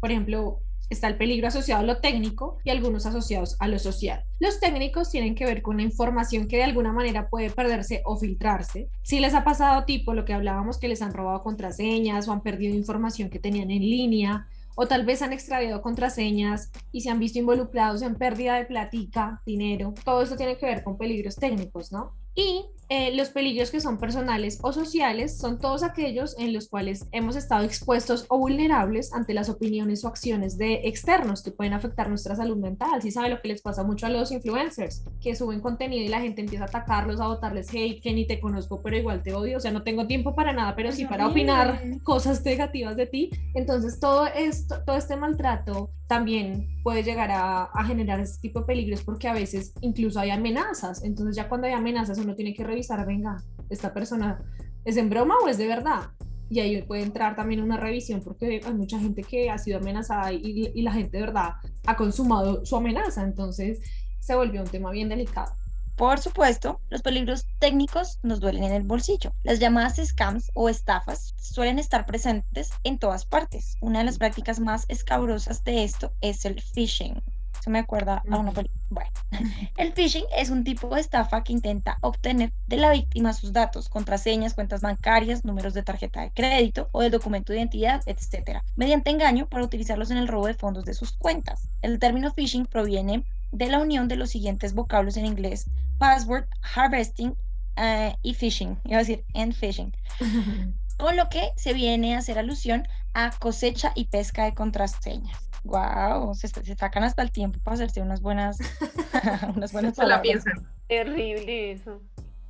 Por 0.00 0.10
ejemplo, 0.10 0.62
está 0.90 1.06
el 1.06 1.16
peligro 1.16 1.46
asociado 1.48 1.82
a 1.82 1.86
lo 1.86 2.00
técnico 2.00 2.58
y 2.64 2.70
algunos 2.70 3.06
asociados 3.06 3.56
a 3.60 3.68
lo 3.68 3.78
social. 3.78 4.24
Los 4.40 4.58
técnicos 4.58 5.10
tienen 5.10 5.34
que 5.34 5.46
ver 5.46 5.62
con 5.62 5.76
la 5.76 5.84
información 5.84 6.48
que 6.48 6.56
de 6.56 6.64
alguna 6.64 6.92
manera 6.92 7.30
puede 7.30 7.50
perderse 7.50 8.02
o 8.04 8.16
filtrarse. 8.16 8.90
Si 9.02 9.20
les 9.20 9.34
ha 9.34 9.44
pasado 9.44 9.84
tipo 9.84 10.14
lo 10.14 10.24
que 10.24 10.32
hablábamos 10.32 10.78
que 10.78 10.88
les 10.88 11.00
han 11.00 11.14
robado 11.14 11.42
contraseñas 11.42 12.26
o 12.26 12.32
han 12.32 12.42
perdido 12.42 12.74
información 12.74 13.30
que 13.30 13.38
tenían 13.38 13.70
en 13.70 13.82
línea 13.82 14.48
o 14.74 14.86
tal 14.86 15.04
vez 15.04 15.22
han 15.22 15.32
extraviado 15.32 15.82
contraseñas 15.82 16.72
y 16.90 17.02
se 17.02 17.10
han 17.10 17.18
visto 17.18 17.38
involucrados 17.38 18.02
en 18.02 18.16
pérdida 18.16 18.56
de 18.56 18.64
platica, 18.64 19.42
dinero. 19.44 19.94
Todo 20.04 20.22
esto 20.22 20.36
tiene 20.36 20.56
que 20.56 20.66
ver 20.66 20.82
con 20.82 20.96
peligros 20.96 21.36
técnicos, 21.36 21.92
¿no? 21.92 22.14
Y 22.34 22.64
eh, 22.92 23.14
los 23.14 23.28
peligros 23.28 23.70
que 23.70 23.80
son 23.80 23.98
personales 23.98 24.58
o 24.62 24.72
sociales 24.72 25.38
son 25.38 25.60
todos 25.60 25.84
aquellos 25.84 26.36
en 26.40 26.52
los 26.52 26.68
cuales 26.68 27.06
hemos 27.12 27.36
estado 27.36 27.64
expuestos 27.64 28.26
o 28.28 28.36
vulnerables 28.36 29.12
ante 29.12 29.32
las 29.32 29.48
opiniones 29.48 30.04
o 30.04 30.08
acciones 30.08 30.58
de 30.58 30.80
externos 30.88 31.44
que 31.44 31.52
pueden 31.52 31.72
afectar 31.72 32.08
nuestra 32.08 32.34
salud 32.34 32.56
mental. 32.56 33.00
Si 33.00 33.12
sabe 33.12 33.28
lo 33.28 33.40
que 33.40 33.46
les 33.46 33.62
pasa 33.62 33.84
mucho 33.84 34.06
a 34.06 34.10
los 34.10 34.32
influencers, 34.32 35.04
que 35.20 35.36
suben 35.36 35.60
contenido 35.60 36.02
y 36.02 36.08
la 36.08 36.20
gente 36.20 36.40
empieza 36.40 36.64
a 36.64 36.66
atacarlos, 36.66 37.20
a 37.20 37.28
botarles 37.28 37.72
hate, 37.72 38.02
que 38.02 38.12
ni 38.12 38.26
te 38.26 38.40
conozco, 38.40 38.80
pero 38.82 38.96
igual 38.96 39.22
te 39.22 39.34
odio. 39.34 39.58
O 39.58 39.60
sea, 39.60 39.70
no 39.70 39.84
tengo 39.84 40.08
tiempo 40.08 40.34
para 40.34 40.52
nada, 40.52 40.74
pero 40.74 40.90
sí 40.90 41.04
para 41.04 41.28
opinar 41.28 41.80
cosas 42.02 42.44
negativas 42.44 42.96
de 42.96 43.06
ti. 43.06 43.30
Entonces, 43.54 44.00
todo 44.00 44.26
esto, 44.26 44.82
todo 44.84 44.96
este 44.96 45.14
maltrato 45.14 45.90
también 46.08 46.66
puede 46.82 47.04
llegar 47.04 47.30
a, 47.30 47.64
a 47.64 47.84
generar 47.84 48.18
este 48.18 48.40
tipo 48.40 48.60
de 48.60 48.66
peligros 48.66 49.02
porque 49.04 49.28
a 49.28 49.32
veces 49.32 49.74
incluso 49.80 50.18
hay 50.18 50.30
amenazas. 50.30 51.04
Entonces, 51.04 51.36
ya 51.36 51.48
cuando 51.48 51.68
hay 51.68 51.72
amenazas, 51.72 52.18
uno 52.20 52.34
tiene 52.34 52.54
que 52.54 52.64
revisar, 52.64 53.06
venga, 53.06 53.42
esta 53.68 53.92
persona 53.92 54.42
es 54.84 54.96
en 54.96 55.10
broma 55.10 55.34
o 55.44 55.48
es 55.48 55.58
de 55.58 55.66
verdad. 55.66 56.10
Y 56.48 56.60
ahí 56.60 56.82
puede 56.82 57.02
entrar 57.02 57.36
también 57.36 57.62
una 57.62 57.76
revisión 57.76 58.20
porque 58.22 58.60
hay 58.64 58.74
mucha 58.74 58.98
gente 58.98 59.22
que 59.22 59.50
ha 59.50 59.58
sido 59.58 59.78
amenazada 59.78 60.32
y, 60.32 60.72
y 60.74 60.82
la 60.82 60.92
gente 60.92 61.16
de 61.16 61.26
verdad 61.26 61.52
ha 61.86 61.96
consumado 61.96 62.64
su 62.66 62.76
amenaza. 62.76 63.22
Entonces, 63.22 63.80
se 64.18 64.34
volvió 64.34 64.60
un 64.62 64.68
tema 64.68 64.90
bien 64.90 65.08
delicado. 65.08 65.52
Por 66.00 66.18
supuesto, 66.18 66.80
los 66.88 67.02
peligros 67.02 67.46
técnicos 67.58 68.20
nos 68.22 68.40
duelen 68.40 68.64
en 68.64 68.72
el 68.72 68.84
bolsillo. 68.84 69.34
Las 69.42 69.58
llamadas 69.58 70.00
scams 70.02 70.50
o 70.54 70.70
estafas 70.70 71.34
suelen 71.36 71.78
estar 71.78 72.06
presentes 72.06 72.70
en 72.84 72.98
todas 72.98 73.26
partes. 73.26 73.76
Una 73.82 73.98
de 73.98 74.06
las 74.06 74.16
prácticas 74.16 74.60
más 74.60 74.86
escabrosas 74.88 75.62
de 75.62 75.84
esto 75.84 76.14
es 76.22 76.46
el 76.46 76.58
phishing. 76.62 77.22
Eso 77.60 77.70
me 77.70 77.78
acuerda 77.78 78.22
a 78.30 78.38
una 78.38 78.50
Ujú. 78.50 78.54
película. 78.54 78.80
Bueno, 78.88 79.10
el 79.76 79.92
phishing 79.92 80.24
es 80.36 80.50
un 80.50 80.64
tipo 80.64 80.94
de 80.94 81.00
estafa 81.00 81.44
que 81.44 81.52
intenta 81.52 81.98
obtener 82.00 82.52
de 82.66 82.76
la 82.78 82.90
víctima 82.90 83.32
sus 83.34 83.52
datos, 83.52 83.88
contraseñas, 83.88 84.54
cuentas 84.54 84.80
bancarias, 84.80 85.44
números 85.44 85.74
de 85.74 85.82
tarjeta 85.82 86.22
de 86.22 86.30
crédito 86.30 86.88
o 86.92 87.02
del 87.02 87.12
documento 87.12 87.52
de 87.52 87.58
identidad, 87.58 88.02
etc., 88.06 88.62
mediante 88.76 89.10
engaño 89.10 89.46
para 89.46 89.64
utilizarlos 89.64 90.10
en 90.10 90.16
el 90.16 90.26
robo 90.28 90.46
de 90.46 90.54
fondos 90.54 90.84
de 90.84 90.94
sus 90.94 91.12
cuentas. 91.12 91.68
El 91.82 91.98
término 91.98 92.32
phishing 92.32 92.66
proviene 92.66 93.24
de 93.52 93.66
la 93.68 93.78
unión 93.78 94.08
de 94.08 94.16
los 94.16 94.30
siguientes 94.30 94.74
vocablos 94.74 95.16
en 95.16 95.26
inglés 95.26 95.66
password, 95.98 96.46
harvesting 96.74 97.36
eh, 97.76 98.16
y 98.22 98.34
phishing, 98.34 98.78
iba 98.84 98.96
a 98.96 99.00
decir 99.00 99.22
and 99.34 99.52
phishing, 99.54 99.92
con 100.96 101.16
lo 101.16 101.28
que 101.28 101.52
se 101.56 101.74
viene 101.74 102.14
a 102.14 102.18
hacer 102.18 102.38
alusión 102.38 102.88
a 103.12 103.30
cosecha 103.38 103.92
y 103.94 104.06
pesca 104.06 104.44
de 104.44 104.54
contraseñas. 104.54 105.49
Wow, 105.64 106.34
se, 106.34 106.48
se 106.48 106.74
sacan 106.74 107.04
hasta 107.04 107.22
el 107.22 107.30
tiempo 107.30 107.58
para 107.62 107.74
hacerse 107.74 108.00
unas 108.00 108.20
buenas, 108.20 108.58
unas 109.56 109.72
buenas 109.72 109.96
Se 109.96 110.06
la 110.06 110.22
piensan. 110.22 110.68
Terrible 110.88 111.72
eso. 111.72 112.00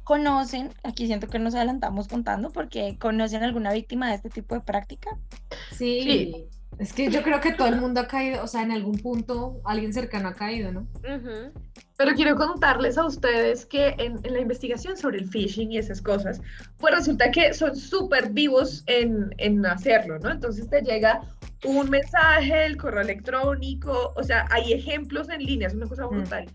Conocen, 0.04 0.72
aquí 0.82 1.06
siento 1.06 1.28
que 1.28 1.38
nos 1.38 1.54
adelantamos 1.54 2.08
contando 2.08 2.50
porque 2.50 2.98
conocen 2.98 3.42
alguna 3.42 3.72
víctima 3.72 4.08
de 4.08 4.16
este 4.16 4.30
tipo 4.30 4.54
de 4.54 4.60
práctica. 4.60 5.10
Sí, 5.72 6.48
Es 6.80 6.94
que 6.94 7.10
yo 7.10 7.22
creo 7.22 7.40
que 7.42 7.52
todo 7.52 7.68
el 7.68 7.76
mundo 7.76 8.00
ha 8.00 8.08
caído, 8.08 8.42
o 8.42 8.46
sea, 8.46 8.62
en 8.62 8.72
algún 8.72 8.96
punto 8.98 9.60
alguien 9.64 9.92
cercano 9.92 10.28
ha 10.28 10.34
caído, 10.34 10.72
¿no? 10.72 10.80
Ujú. 11.04 11.52
Pero 11.98 12.14
quiero 12.14 12.36
contarles 12.36 12.96
a 12.96 13.04
ustedes 13.04 13.66
que 13.66 13.88
en, 13.98 14.18
en 14.22 14.32
la 14.32 14.40
investigación 14.40 14.96
sobre 14.96 15.18
el 15.18 15.28
phishing 15.28 15.70
y 15.72 15.76
esas 15.76 16.00
cosas, 16.00 16.40
pues 16.78 16.94
resulta 16.94 17.30
que 17.30 17.52
son 17.52 17.76
súper 17.76 18.30
vivos 18.30 18.82
en, 18.86 19.28
en 19.36 19.66
hacerlo, 19.66 20.18
¿no? 20.20 20.30
Entonces 20.30 20.70
te 20.70 20.80
llega 20.80 21.20
un 21.66 21.90
mensaje, 21.90 22.64
el 22.64 22.78
correo 22.78 23.02
electrónico, 23.02 24.14
o 24.16 24.22
sea, 24.22 24.46
hay 24.50 24.72
ejemplos 24.72 25.28
en 25.28 25.44
línea, 25.44 25.68
es 25.68 25.74
una 25.74 25.86
cosa 25.86 26.06
Mm. 26.06 26.10
brutal. 26.10 26.46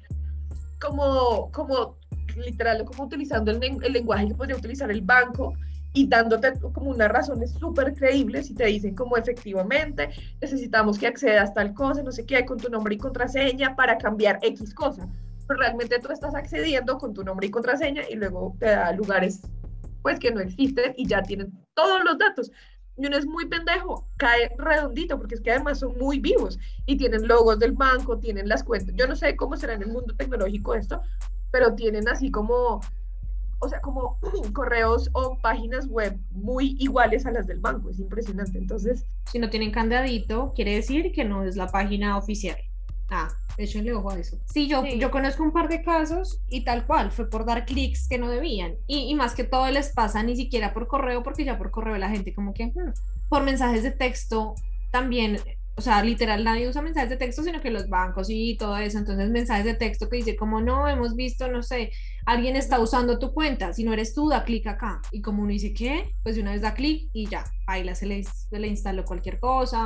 Como, 0.81 1.51
como 1.51 1.97
literal, 2.35 2.83
como 2.83 3.03
utilizando 3.03 3.51
el, 3.51 3.61
el 3.83 3.93
lenguaje 3.93 4.27
que 4.29 4.33
podría 4.33 4.55
utilizar 4.57 4.89
el 4.89 5.01
banco 5.01 5.53
y 5.95 6.07
dándote 6.07 6.59
como 6.59 6.91
unas 6.91 7.09
razones 7.09 7.51
súper 7.53 7.93
creíbles 7.95 8.49
y 8.51 8.53
te 8.53 8.65
dicen 8.65 8.93
como 8.93 9.17
efectivamente 9.17 10.09
necesitamos 10.41 10.99
que 10.99 11.07
accedas 11.07 11.53
tal 11.53 11.73
cosa, 11.73 12.03
no 12.03 12.11
sé 12.11 12.25
qué, 12.25 12.45
con 12.45 12.59
tu 12.59 12.69
nombre 12.69 12.95
y 12.95 12.97
contraseña 12.97 13.75
para 13.75 13.97
cambiar 13.97 14.37
X 14.43 14.75
cosa. 14.75 15.07
Pero 15.47 15.59
realmente 15.59 15.97
tú 15.99 16.11
estás 16.11 16.35
accediendo 16.35 16.97
con 16.97 17.13
tu 17.13 17.23
nombre 17.23 17.47
y 17.47 17.49
contraseña 17.49 18.03
y 18.09 18.15
luego 18.15 18.55
te 18.59 18.65
da 18.65 18.91
lugares 18.91 19.41
pues 20.01 20.19
que 20.19 20.31
no 20.31 20.41
existen 20.41 20.93
y 20.97 21.07
ya 21.07 21.23
tienen 21.23 21.51
todos 21.73 22.03
los 22.03 22.17
datos. 22.17 22.51
Y 22.97 23.07
uno 23.07 23.17
es 23.17 23.25
muy 23.25 23.47
pendejo, 23.47 24.07
cae 24.17 24.51
redondito 24.57 25.17
porque 25.17 25.35
es 25.35 25.41
que 25.41 25.51
además 25.51 25.79
son 25.79 25.97
muy 25.97 26.19
vivos 26.19 26.59
y 26.85 26.97
tienen 26.97 27.27
logos 27.27 27.57
del 27.57 27.71
banco, 27.71 28.19
tienen 28.19 28.49
las 28.49 28.63
cuentas. 28.63 28.93
Yo 28.97 29.07
no 29.07 29.15
sé 29.15 29.35
cómo 29.37 29.55
será 29.55 29.73
en 29.73 29.83
el 29.83 29.89
mundo 29.89 30.13
tecnológico 30.15 30.75
esto, 30.75 31.01
pero 31.51 31.73
tienen 31.73 32.07
así 32.09 32.31
como, 32.31 32.81
o 33.59 33.69
sea, 33.69 33.81
como 33.81 34.19
correos 34.53 35.09
o 35.13 35.37
páginas 35.41 35.87
web 35.87 36.17
muy 36.31 36.75
iguales 36.79 37.25
a 37.25 37.31
las 37.31 37.47
del 37.47 37.59
banco. 37.59 37.89
Es 37.89 37.99
impresionante. 37.99 38.57
Entonces, 38.57 39.05
Si 39.31 39.39
no 39.39 39.49
tienen 39.49 39.71
candadito, 39.71 40.53
quiere 40.55 40.75
decir 40.75 41.11
que 41.11 41.25
no 41.25 41.43
es 41.43 41.55
la 41.55 41.67
página 41.67 42.17
oficial. 42.17 42.57
Ah, 43.09 43.27
échenle 43.57 43.93
ojo 43.93 44.11
a 44.11 44.19
eso. 44.19 44.37
Sí, 44.51 44.67
yo, 44.67 44.81
Sí. 44.83 44.97
yo 44.99 45.11
conozco 45.11 45.43
un 45.43 45.51
par 45.51 45.69
de 45.69 45.83
casos 45.83 46.41
y 46.49 46.63
tal 46.63 46.85
cual, 46.87 47.11
fue 47.11 47.29
por 47.29 47.45
dar 47.45 47.65
clics 47.65 48.07
que 48.07 48.17
no 48.17 48.29
debían. 48.29 48.75
Y, 48.87 49.09
y 49.09 49.15
más 49.15 49.35
que 49.35 49.43
todo 49.43 49.69
les 49.69 49.93
pasa 49.93 50.23
ni 50.23 50.35
siquiera 50.35 50.73
por 50.73 50.87
correo, 50.87 51.21
porque 51.23 51.45
ya 51.45 51.57
por 51.57 51.69
correo 51.71 51.97
la 51.97 52.09
gente 52.09 52.33
como 52.33 52.53
que, 52.53 52.67
hmm, 52.67 52.93
por 53.29 53.43
mensajes 53.43 53.83
de 53.83 53.91
texto 53.91 54.55
también, 54.91 55.37
o 55.77 55.81
sea, 55.81 56.01
literal 56.03 56.43
nadie 56.43 56.67
usa 56.69 56.81
mensajes 56.81 57.09
de 57.09 57.17
texto, 57.17 57.43
sino 57.43 57.61
que 57.61 57.69
los 57.69 57.89
bancos 57.89 58.27
y 58.29 58.57
todo 58.57 58.77
eso. 58.77 58.97
Entonces 58.97 59.29
mensajes 59.29 59.65
de 59.65 59.73
texto 59.75 60.09
que 60.09 60.17
dice 60.17 60.35
como, 60.35 60.61
no, 60.61 60.87
hemos 60.87 61.15
visto, 61.15 61.47
no 61.51 61.61
sé, 61.61 61.91
alguien 62.25 62.55
está 62.55 62.79
usando 62.79 63.19
tu 63.19 63.33
cuenta, 63.33 63.73
si 63.73 63.83
no 63.83 63.93
eres 63.93 64.13
tú, 64.13 64.29
da 64.29 64.43
clic 64.43 64.67
acá. 64.67 65.01
Y 65.11 65.21
como 65.21 65.41
uno 65.43 65.51
dice, 65.51 65.73
¿qué? 65.73 66.15
Pues 66.23 66.35
de 66.35 66.41
una 66.41 66.51
vez 66.51 66.61
da 66.61 66.73
clic 66.73 67.09
y 67.13 67.27
ya, 67.27 67.43
ahí 67.67 67.83
la- 67.83 67.95
se 67.95 68.05
le, 68.05 68.23
se 68.23 68.59
le 68.59 68.67
instaló 68.67 69.05
cualquier 69.05 69.39
cosa. 69.39 69.85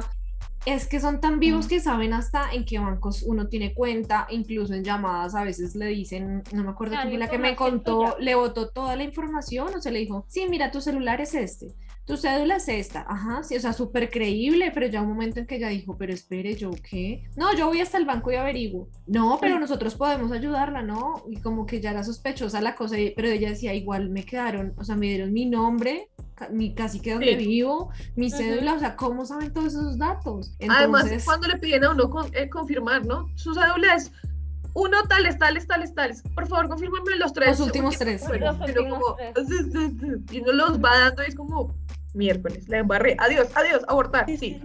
Es 0.65 0.87
que 0.87 0.99
son 0.99 1.19
tan 1.21 1.39
vivos 1.39 1.67
que 1.67 1.79
saben 1.79 2.13
hasta 2.13 2.51
en 2.51 2.65
qué 2.65 2.79
bancos 2.79 3.23
uno 3.23 3.47
tiene 3.47 3.73
cuenta, 3.73 4.27
incluso 4.29 4.73
en 4.73 4.83
llamadas 4.83 5.33
a 5.35 5.43
veces 5.43 5.73
le 5.75 5.87
dicen, 5.87 6.43
no 6.53 6.63
me 6.63 6.69
acuerdo 6.69 6.95
quién 6.95 7.19
la 7.19 7.27
fue 7.27 7.37
la 7.37 7.43
que 7.43 7.49
me 7.51 7.55
contó, 7.55 7.99
tuya. 7.99 8.15
le 8.19 8.35
botó 8.35 8.69
toda 8.69 8.95
la 8.95 9.03
información 9.03 9.73
o 9.75 9.81
se 9.81 9.91
le 9.91 9.99
dijo, 9.99 10.25
sí, 10.27 10.45
mira, 10.49 10.69
tu 10.71 10.81
celular 10.81 11.21
es 11.21 11.33
este, 11.33 11.75
tu 12.09 12.17
cédula 12.17 12.55
es 12.55 12.67
esta, 12.67 13.05
ajá, 13.07 13.43
sí, 13.43 13.55
o 13.55 13.59
sea, 13.59 13.71
súper 13.71 14.09
creíble, 14.09 14.71
pero 14.73 14.87
ya 14.87 15.03
un 15.03 15.09
momento 15.09 15.39
en 15.39 15.45
que 15.45 15.57
ella 15.57 15.67
dijo, 15.69 15.95
pero 15.95 16.11
espere, 16.11 16.55
¿yo 16.55 16.71
qué? 16.89 17.23
No, 17.35 17.55
yo 17.55 17.67
voy 17.67 17.81
hasta 17.81 17.99
el 17.99 18.05
banco 18.05 18.31
y 18.31 18.35
averiguo. 18.35 18.89
No, 19.05 19.37
pero 19.39 19.59
nosotros 19.59 19.93
podemos 19.93 20.31
ayudarla, 20.31 20.81
¿no? 20.81 21.23
Y 21.29 21.39
como 21.39 21.67
que 21.67 21.79
ya 21.79 21.91
era 21.91 22.03
sospechosa 22.03 22.61
la 22.61 22.73
cosa, 22.73 22.95
pero 23.15 23.27
ella 23.27 23.49
decía, 23.49 23.75
igual 23.75 24.09
me 24.09 24.23
quedaron, 24.25 24.73
o 24.77 24.83
sea, 24.83 24.95
me 24.95 25.05
dieron 25.05 25.31
mi 25.31 25.45
nombre, 25.45 26.09
mi, 26.51 26.73
casi 26.73 26.99
que 26.99 27.11
donde 27.13 27.37
Sí. 27.37 27.45
vivo, 27.45 27.91
mi 28.15 28.31
cédula, 28.31 28.73
o 28.73 28.79
sea, 28.79 28.95
¿cómo 28.95 29.23
saben 29.23 29.53
todos 29.53 29.67
esos 29.67 29.99
datos? 29.99 30.51
además, 30.67 31.03
Entonces, 31.03 31.25
cuando 31.25 31.47
le 31.47 31.57
piden 31.59 31.83
a 31.83 31.91
uno 31.91 32.09
con- 32.09 32.35
eh, 32.35 32.49
confirmar, 32.49 33.05
¿no? 33.05 33.27
Su 33.35 33.53
cédula 33.53 33.93
es 33.93 34.11
uno, 34.73 34.97
tales, 35.07 35.37
tales, 35.37 35.67
tales, 35.67 35.93
tales. 35.93 36.23
Por 36.33 36.47
favor, 36.47 36.69
confírmame 36.69 37.17
los 37.17 37.33
tres. 37.33 37.49
Los 37.49 37.59
últimos 37.67 37.97
tres. 37.99 38.23
Los 38.39 38.59
últimos 38.59 38.99
como, 38.99 39.15
tres. 39.15 39.33
Y 40.31 40.39
uno 40.41 40.53
los 40.53 40.79
va 40.79 40.97
dando 41.01 41.23
y 41.23 41.27
es 41.27 41.35
como, 41.35 41.73
miércoles, 42.13 42.67
la 42.67 42.79
embarré. 42.79 43.15
Adiós, 43.19 43.49
adiós, 43.55 43.83
abortar. 43.87 44.25
Sí. 44.27 44.61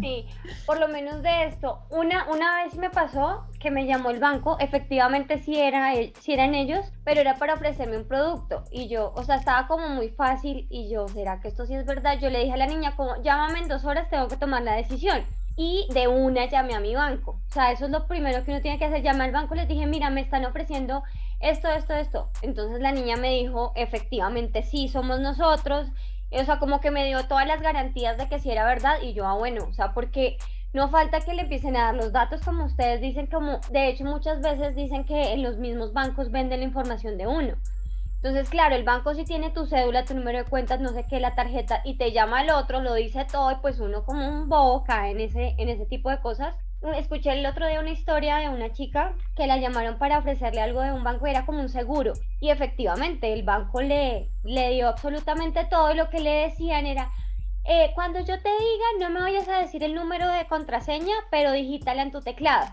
Sí, 0.00 0.26
por 0.66 0.80
lo 0.80 0.88
menos 0.88 1.22
de 1.22 1.44
esto. 1.44 1.80
Una, 1.90 2.28
una 2.28 2.64
vez 2.64 2.74
me 2.74 2.90
pasó 2.90 3.46
que 3.60 3.70
me 3.70 3.86
llamó 3.86 4.10
el 4.10 4.18
banco, 4.18 4.56
efectivamente 4.58 5.38
sí, 5.38 5.58
era, 5.58 5.92
sí 6.20 6.32
eran 6.32 6.54
ellos, 6.54 6.84
pero 7.04 7.20
era 7.20 7.34
para 7.36 7.54
ofrecerme 7.54 7.98
un 7.98 8.08
producto. 8.08 8.64
Y 8.70 8.88
yo, 8.88 9.12
o 9.14 9.22
sea, 9.22 9.36
estaba 9.36 9.68
como 9.68 9.88
muy 9.90 10.08
fácil 10.10 10.66
y 10.70 10.90
yo, 10.90 11.06
¿será 11.08 11.40
que 11.40 11.48
esto 11.48 11.66
sí 11.66 11.74
es 11.74 11.86
verdad? 11.86 12.18
Yo 12.20 12.30
le 12.30 12.40
dije 12.40 12.52
a 12.52 12.56
la 12.56 12.66
niña 12.66 12.96
como, 12.96 13.22
llámame 13.22 13.60
en 13.60 13.68
dos 13.68 13.84
horas, 13.84 14.10
tengo 14.10 14.28
que 14.28 14.36
tomar 14.36 14.62
la 14.62 14.74
decisión. 14.74 15.22
Y 15.56 15.88
de 15.92 16.06
una 16.06 16.46
llamé 16.46 16.74
a 16.74 16.80
mi 16.80 16.94
banco. 16.94 17.40
O 17.48 17.52
sea, 17.52 17.72
eso 17.72 17.86
es 17.86 17.90
lo 17.90 18.06
primero 18.06 18.44
que 18.44 18.52
uno 18.52 18.60
tiene 18.60 18.78
que 18.78 18.84
hacer. 18.84 19.02
Llamé 19.02 19.24
al 19.24 19.32
banco 19.32 19.56
les 19.56 19.66
dije, 19.66 19.86
mira, 19.86 20.08
me 20.08 20.20
están 20.20 20.44
ofreciendo 20.44 21.02
esto, 21.40 21.68
esto, 21.68 21.94
esto. 21.94 22.30
Entonces 22.42 22.80
la 22.80 22.92
niña 22.92 23.16
me 23.16 23.30
dijo, 23.30 23.72
efectivamente 23.76 24.62
sí, 24.62 24.88
somos 24.88 25.20
nosotros. 25.20 25.88
O 26.30 26.44
sea, 26.44 26.58
como 26.58 26.80
que 26.80 26.90
me 26.90 27.06
dio 27.06 27.26
todas 27.26 27.46
las 27.46 27.62
garantías 27.62 28.18
de 28.18 28.28
que 28.28 28.38
sí 28.38 28.50
era 28.50 28.66
verdad 28.66 29.00
y 29.02 29.14
yo, 29.14 29.26
ah, 29.26 29.34
bueno, 29.34 29.64
o 29.68 29.72
sea, 29.72 29.94
porque 29.94 30.36
no 30.72 30.90
falta 30.90 31.20
que 31.20 31.32
le 31.32 31.42
empiecen 31.42 31.76
a 31.76 31.84
dar 31.84 31.94
los 31.94 32.12
datos 32.12 32.42
como 32.42 32.64
ustedes 32.64 33.00
dicen, 33.00 33.26
como 33.26 33.60
de 33.70 33.88
hecho 33.88 34.04
muchas 34.04 34.42
veces 34.42 34.74
dicen 34.76 35.04
que 35.04 35.32
en 35.32 35.42
los 35.42 35.56
mismos 35.56 35.92
bancos 35.92 36.30
venden 36.30 36.60
la 36.60 36.66
información 36.66 37.16
de 37.16 37.26
uno. 37.26 37.54
Entonces, 38.16 38.50
claro, 38.50 38.74
el 38.74 38.82
banco 38.82 39.14
sí 39.14 39.24
tiene 39.24 39.50
tu 39.50 39.66
cédula, 39.66 40.04
tu 40.04 40.12
número 40.14 40.38
de 40.38 40.44
cuentas, 40.44 40.80
no 40.80 40.88
sé 40.88 41.06
qué, 41.08 41.20
la 41.20 41.36
tarjeta, 41.36 41.82
y 41.84 41.96
te 41.98 42.10
llama 42.10 42.42
el 42.42 42.50
otro, 42.50 42.80
lo 42.80 42.94
dice 42.94 43.24
todo, 43.24 43.52
y 43.52 43.56
pues 43.56 43.78
uno 43.78 44.04
como 44.04 44.28
un 44.28 44.48
bobo 44.48 44.82
cae 44.82 45.12
en 45.12 45.20
ese, 45.20 45.54
en 45.56 45.68
ese 45.68 45.86
tipo 45.86 46.10
de 46.10 46.18
cosas. 46.18 46.54
Escuché 46.80 47.32
el 47.32 47.44
otro 47.44 47.66
día 47.66 47.80
una 47.80 47.90
historia 47.90 48.36
de 48.36 48.48
una 48.48 48.72
chica 48.72 49.16
que 49.34 49.48
la 49.48 49.56
llamaron 49.56 49.98
para 49.98 50.18
ofrecerle 50.18 50.60
algo 50.60 50.80
de 50.80 50.92
un 50.92 51.02
banco, 51.02 51.26
era 51.26 51.44
como 51.44 51.60
un 51.60 51.68
seguro, 51.68 52.12
y 52.40 52.50
efectivamente 52.50 53.32
el 53.32 53.42
banco 53.42 53.82
le, 53.82 54.30
le 54.44 54.70
dio 54.70 54.88
absolutamente 54.88 55.64
todo, 55.64 55.92
y 55.92 55.96
lo 55.96 56.08
que 56.08 56.20
le 56.20 56.30
decían 56.30 56.86
era, 56.86 57.10
eh, 57.64 57.90
cuando 57.94 58.20
yo 58.20 58.40
te 58.40 58.48
diga, 58.48 58.86
no 59.00 59.10
me 59.10 59.20
vayas 59.20 59.48
a 59.48 59.58
decir 59.58 59.82
el 59.82 59.94
número 59.94 60.28
de 60.28 60.46
contraseña, 60.46 61.14
pero 61.30 61.50
digítala 61.50 62.02
en 62.02 62.12
tu 62.12 62.20
teclado. 62.20 62.66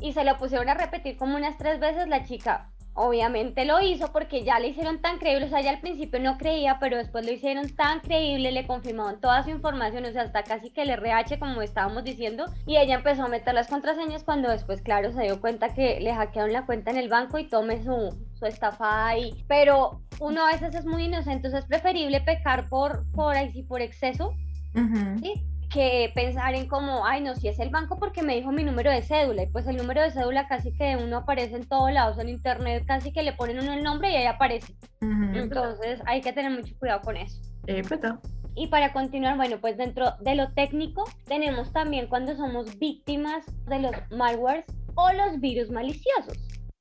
Y 0.00 0.12
se 0.12 0.24
lo 0.24 0.38
pusieron 0.38 0.68
a 0.68 0.74
repetir 0.74 1.16
como 1.16 1.36
unas 1.36 1.58
tres 1.58 1.80
veces 1.80 2.06
la 2.06 2.24
chica. 2.24 2.70
Obviamente 2.96 3.64
lo 3.64 3.80
hizo 3.80 4.12
porque 4.12 4.44
ya 4.44 4.60
le 4.60 4.68
hicieron 4.68 5.00
tan 5.00 5.18
creíble, 5.18 5.46
o 5.46 5.48
sea, 5.48 5.60
ya 5.60 5.70
al 5.70 5.80
principio 5.80 6.20
no 6.20 6.38
creía, 6.38 6.78
pero 6.78 6.96
después 6.96 7.26
lo 7.26 7.32
hicieron 7.32 7.68
tan 7.74 7.98
creíble, 7.98 8.52
le 8.52 8.68
confirmaron 8.68 9.20
toda 9.20 9.42
su 9.42 9.50
información, 9.50 10.04
o 10.04 10.12
sea, 10.12 10.22
hasta 10.22 10.44
casi 10.44 10.70
que 10.70 10.82
el 10.82 10.90
RH, 10.90 11.40
como 11.40 11.60
estábamos 11.60 12.04
diciendo, 12.04 12.46
y 12.66 12.76
ella 12.76 12.94
empezó 12.94 13.24
a 13.24 13.28
meter 13.28 13.52
las 13.52 13.66
contraseñas 13.66 14.22
cuando 14.22 14.48
después, 14.48 14.80
claro, 14.80 15.12
se 15.12 15.22
dio 15.22 15.40
cuenta 15.40 15.74
que 15.74 15.98
le 15.98 16.14
hackearon 16.14 16.52
la 16.52 16.66
cuenta 16.66 16.92
en 16.92 16.98
el 16.98 17.08
banco 17.08 17.38
y 17.38 17.48
tome 17.48 17.82
su, 17.82 18.16
su 18.34 18.46
estafa 18.46 19.08
ahí. 19.08 19.44
Pero 19.48 20.00
uno 20.20 20.46
a 20.46 20.52
veces 20.52 20.74
es 20.76 20.86
muy 20.86 21.04
inocente, 21.04 21.48
entonces 21.48 21.60
es 21.60 21.66
preferible 21.66 22.20
pecar 22.20 22.68
por, 22.68 23.10
por, 23.10 23.34
ahí 23.34 23.50
sí, 23.50 23.64
por 23.64 23.82
exceso. 23.82 24.34
¿sí? 25.20 25.34
Que 25.74 26.12
pensar 26.14 26.54
en 26.54 26.68
como, 26.68 27.04
ay, 27.04 27.20
no, 27.20 27.34
si 27.34 27.48
es 27.48 27.58
el 27.58 27.68
banco 27.68 27.98
porque 27.98 28.22
me 28.22 28.36
dijo 28.36 28.52
mi 28.52 28.62
número 28.62 28.92
de 28.92 29.02
cédula, 29.02 29.42
y 29.42 29.48
pues 29.48 29.66
el 29.66 29.76
número 29.76 30.02
de 30.02 30.12
cédula 30.12 30.46
casi 30.46 30.72
que 30.72 30.96
uno 30.96 31.18
aparece 31.18 31.56
en 31.56 31.68
todos 31.68 31.90
lados, 31.90 32.16
en 32.20 32.28
internet 32.28 32.84
casi 32.86 33.12
que 33.12 33.24
le 33.24 33.32
ponen 33.32 33.58
uno 33.58 33.72
el 33.72 33.82
nombre 33.82 34.12
y 34.12 34.14
ahí 34.14 34.26
aparece. 34.26 34.72
Ujú. 35.02 35.36
Entonces 35.36 36.00
hay 36.06 36.20
que 36.20 36.32
tener 36.32 36.52
mucho 36.52 36.78
cuidado 36.78 37.00
con 37.00 37.16
eso. 37.16 37.40
Eh, 37.66 37.82
peta. 37.82 38.20
Y 38.54 38.68
para 38.68 38.92
continuar, 38.92 39.36
bueno, 39.36 39.58
pues 39.60 39.76
dentro 39.76 40.12
de 40.20 40.36
lo 40.36 40.52
técnico, 40.52 41.02
tenemos 41.24 41.72
también 41.72 42.06
cuando 42.06 42.36
somos 42.36 42.78
víctimas 42.78 43.44
de 43.66 43.80
los 43.80 43.92
malwares 44.12 44.66
o 44.94 45.12
los 45.12 45.40
virus 45.40 45.70
maliciosos, 45.70 46.38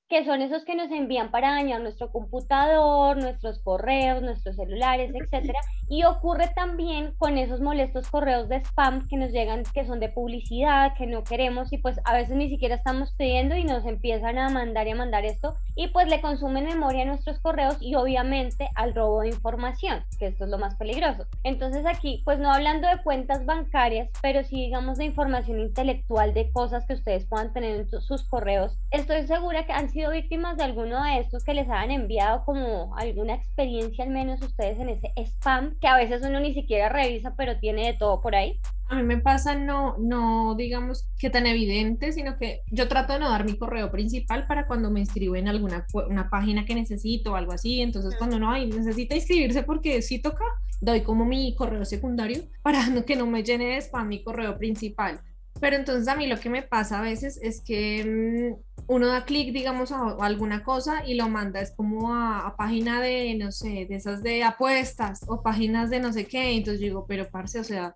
que 0.07 0.23
son 0.23 0.43
esos 0.43 0.63
que 0.65 0.75
nos 0.75 0.91
envían 0.91 1.31
para 1.31 1.49
dañar 1.49 1.81
nuestro 1.81 2.11
computador, 2.11 3.17
nuestros 3.17 3.59
correos, 3.63 4.21
nuestros 4.21 4.55
celulares, 4.55 5.11
etcétera. 5.15 5.59
Y 5.95 6.05
ocurre 6.05 6.47
también 6.55 7.13
con 7.19 7.37
esos 7.37 7.61
molestos 7.61 8.09
correos 8.09 8.49
de 8.49 8.55
spam 8.63 9.07
que 9.07 9.15
nos 9.15 9.29
llegan, 9.31 9.61
que 9.75 9.85
son 9.85 9.99
de 9.99 10.09
publicidad, 10.09 10.95
que 10.97 11.05
no 11.05 11.23
queremos 11.23 11.71
y 11.71 11.77
pues 11.77 11.99
a 12.03 12.13
veces 12.15 12.35
ni 12.35 12.49
siquiera 12.49 12.73
estamos 12.73 13.11
pidiendo 13.15 13.55
y 13.55 13.63
nos 13.63 13.85
empiezan 13.85 14.39
a 14.39 14.49
mandar 14.49 14.87
y 14.87 14.91
a 14.91 14.95
mandar 14.95 15.23
esto 15.23 15.53
y 15.75 15.89
pues 15.89 16.07
le 16.07 16.19
consumen 16.19 16.65
memoria 16.65 17.03
a 17.03 17.05
nuestros 17.05 17.37
correos 17.39 17.77
y 17.79 17.93
obviamente 17.93 18.69
al 18.73 18.95
robo 18.95 19.21
de 19.21 19.27
información, 19.27 20.03
que 20.17 20.25
esto 20.27 20.45
es 20.45 20.49
lo 20.49 20.57
más 20.57 20.73
peligroso. 20.77 21.27
Entonces 21.43 21.85
aquí, 21.85 22.23
pues 22.25 22.39
no 22.39 22.51
hablando 22.51 22.87
de 22.87 23.03
cuentas 23.03 23.45
bancarias, 23.45 24.09
pero 24.23 24.43
sí 24.43 24.55
digamos 24.55 24.97
de 24.97 25.05
información 25.05 25.59
intelectual, 25.59 26.33
de 26.33 26.51
cosas 26.51 26.87
que 26.87 26.93
ustedes 26.95 27.25
puedan 27.27 27.53
tener 27.53 27.75
en 27.75 27.87
su- 27.87 28.01
sus 28.01 28.23
correos, 28.27 28.75
estoy 28.89 29.27
segura 29.27 29.67
que 29.67 29.73
han 29.73 29.89
sido 29.89 30.09
víctimas 30.09 30.57
de 30.57 30.63
alguno 30.63 31.03
de 31.03 31.19
estos 31.19 31.43
que 31.43 31.53
les 31.53 31.69
han 31.69 31.91
enviado 31.91 32.43
como 32.45 32.95
alguna 32.97 33.35
experiencia 33.35 34.03
al 34.05 34.09
menos 34.09 34.41
ustedes 34.41 34.79
en 34.79 34.89
ese 34.89 35.13
spam, 35.17 35.75
que 35.83 35.89
a 35.89 35.97
veces 35.97 36.21
uno 36.25 36.39
ni 36.39 36.53
siquiera 36.53 36.87
revisa, 36.87 37.35
pero 37.35 37.59
tiene 37.59 37.87
de 37.87 37.93
todo 37.93 38.21
por 38.21 38.35
ahí. 38.35 38.57
A 38.87 38.95
mí 38.95 39.03
me 39.03 39.17
pasa 39.17 39.53
no, 39.53 39.97
no 39.97 40.55
digamos 40.55 41.09
que 41.19 41.29
tan 41.29 41.45
evidente, 41.45 42.13
sino 42.13 42.37
que 42.37 42.61
yo 42.71 42.87
trato 42.87 43.11
de 43.11 43.19
no 43.19 43.29
dar 43.29 43.43
mi 43.43 43.57
correo 43.57 43.91
principal 43.91 44.47
para 44.47 44.65
cuando 44.65 44.89
me 44.89 45.01
inscribo 45.01 45.35
en 45.35 45.49
alguna 45.49 45.85
una 46.07 46.29
página 46.29 46.63
que 46.63 46.73
necesito 46.73 47.33
o 47.33 47.35
algo 47.35 47.51
así. 47.51 47.81
Entonces, 47.81 48.15
cuando 48.17 48.39
no 48.39 48.49
hay, 48.49 48.65
necesita 48.65 49.13
inscribirse 49.13 49.63
porque 49.63 50.01
sí 50.01 50.21
toca, 50.21 50.45
doy 50.79 51.01
como 51.01 51.25
mi 51.25 51.53
correo 51.53 51.83
secundario 51.83 52.43
para 52.61 52.79
que 53.05 53.17
no 53.17 53.27
me 53.27 53.43
llene 53.43 53.65
de 53.65 53.81
spam 53.81 54.07
mi 54.07 54.23
correo 54.23 54.57
principal. 54.57 55.19
Pero 55.59 55.75
entonces 55.75 56.07
a 56.07 56.15
mí 56.15 56.27
lo 56.27 56.39
que 56.39 56.49
me 56.49 56.61
pasa 56.61 56.99
a 56.99 57.01
veces 57.01 57.37
es 57.43 57.61
que 57.61 58.55
mm, 58.55 58.72
uno 58.87 59.07
da 59.07 59.25
clic, 59.25 59.53
digamos, 59.53 59.91
a, 59.91 60.15
alguna 60.19 60.63
cosa 60.63 61.05
y 61.05 61.15
lo 61.15 61.29
manda, 61.29 61.61
es 61.61 61.71
como 61.71 62.13
a, 62.13 62.47
a, 62.47 62.55
página 62.55 63.01
de, 63.01 63.35
no 63.35 63.51
sé, 63.51 63.85
de 63.89 63.95
esas 63.95 64.23
de 64.23 64.43
apuestas 64.43 65.21
o 65.27 65.41
páginas 65.41 65.89
de 65.89 65.99
no 65.99 66.13
sé 66.13 66.25
qué. 66.25 66.55
Entonces 66.55 66.81
digo, 66.81 67.05
pero 67.07 67.29
parce, 67.29 67.59
o 67.59 67.63
sea, 67.63 67.95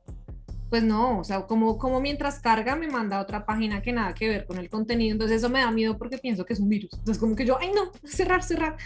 pues 0.70 0.84
no, 0.84 1.20
o 1.20 1.24
sea, 1.24 1.42
como, 1.44 1.78
como 1.78 2.02
mientras 2.02 2.40
carga 2.40 2.76
me 2.76 2.88
manda 2.88 3.18
a 3.18 3.22
otra 3.22 3.46
página 3.46 3.82
que 3.82 3.94
nada 3.94 4.14
que 4.14 4.28
ver 4.28 4.46
con 4.46 4.58
el 4.58 4.70
contenido, 4.70 5.14
entonces 5.14 5.38
eso 5.38 5.50
me 5.50 5.60
da 5.60 5.72
miedo 5.72 5.98
porque 5.98 6.18
pienso 6.18 6.46
que 6.46 6.54
es 6.54 6.60
un 6.60 6.70
virus, 6.70 6.92
entonces 6.94 7.18
como 7.18 7.36
que 7.36 7.46
yo, 7.46 7.58
ay 7.60 7.72
no, 7.74 7.92
cerrar, 8.04 8.44
cerrar, 8.44 8.78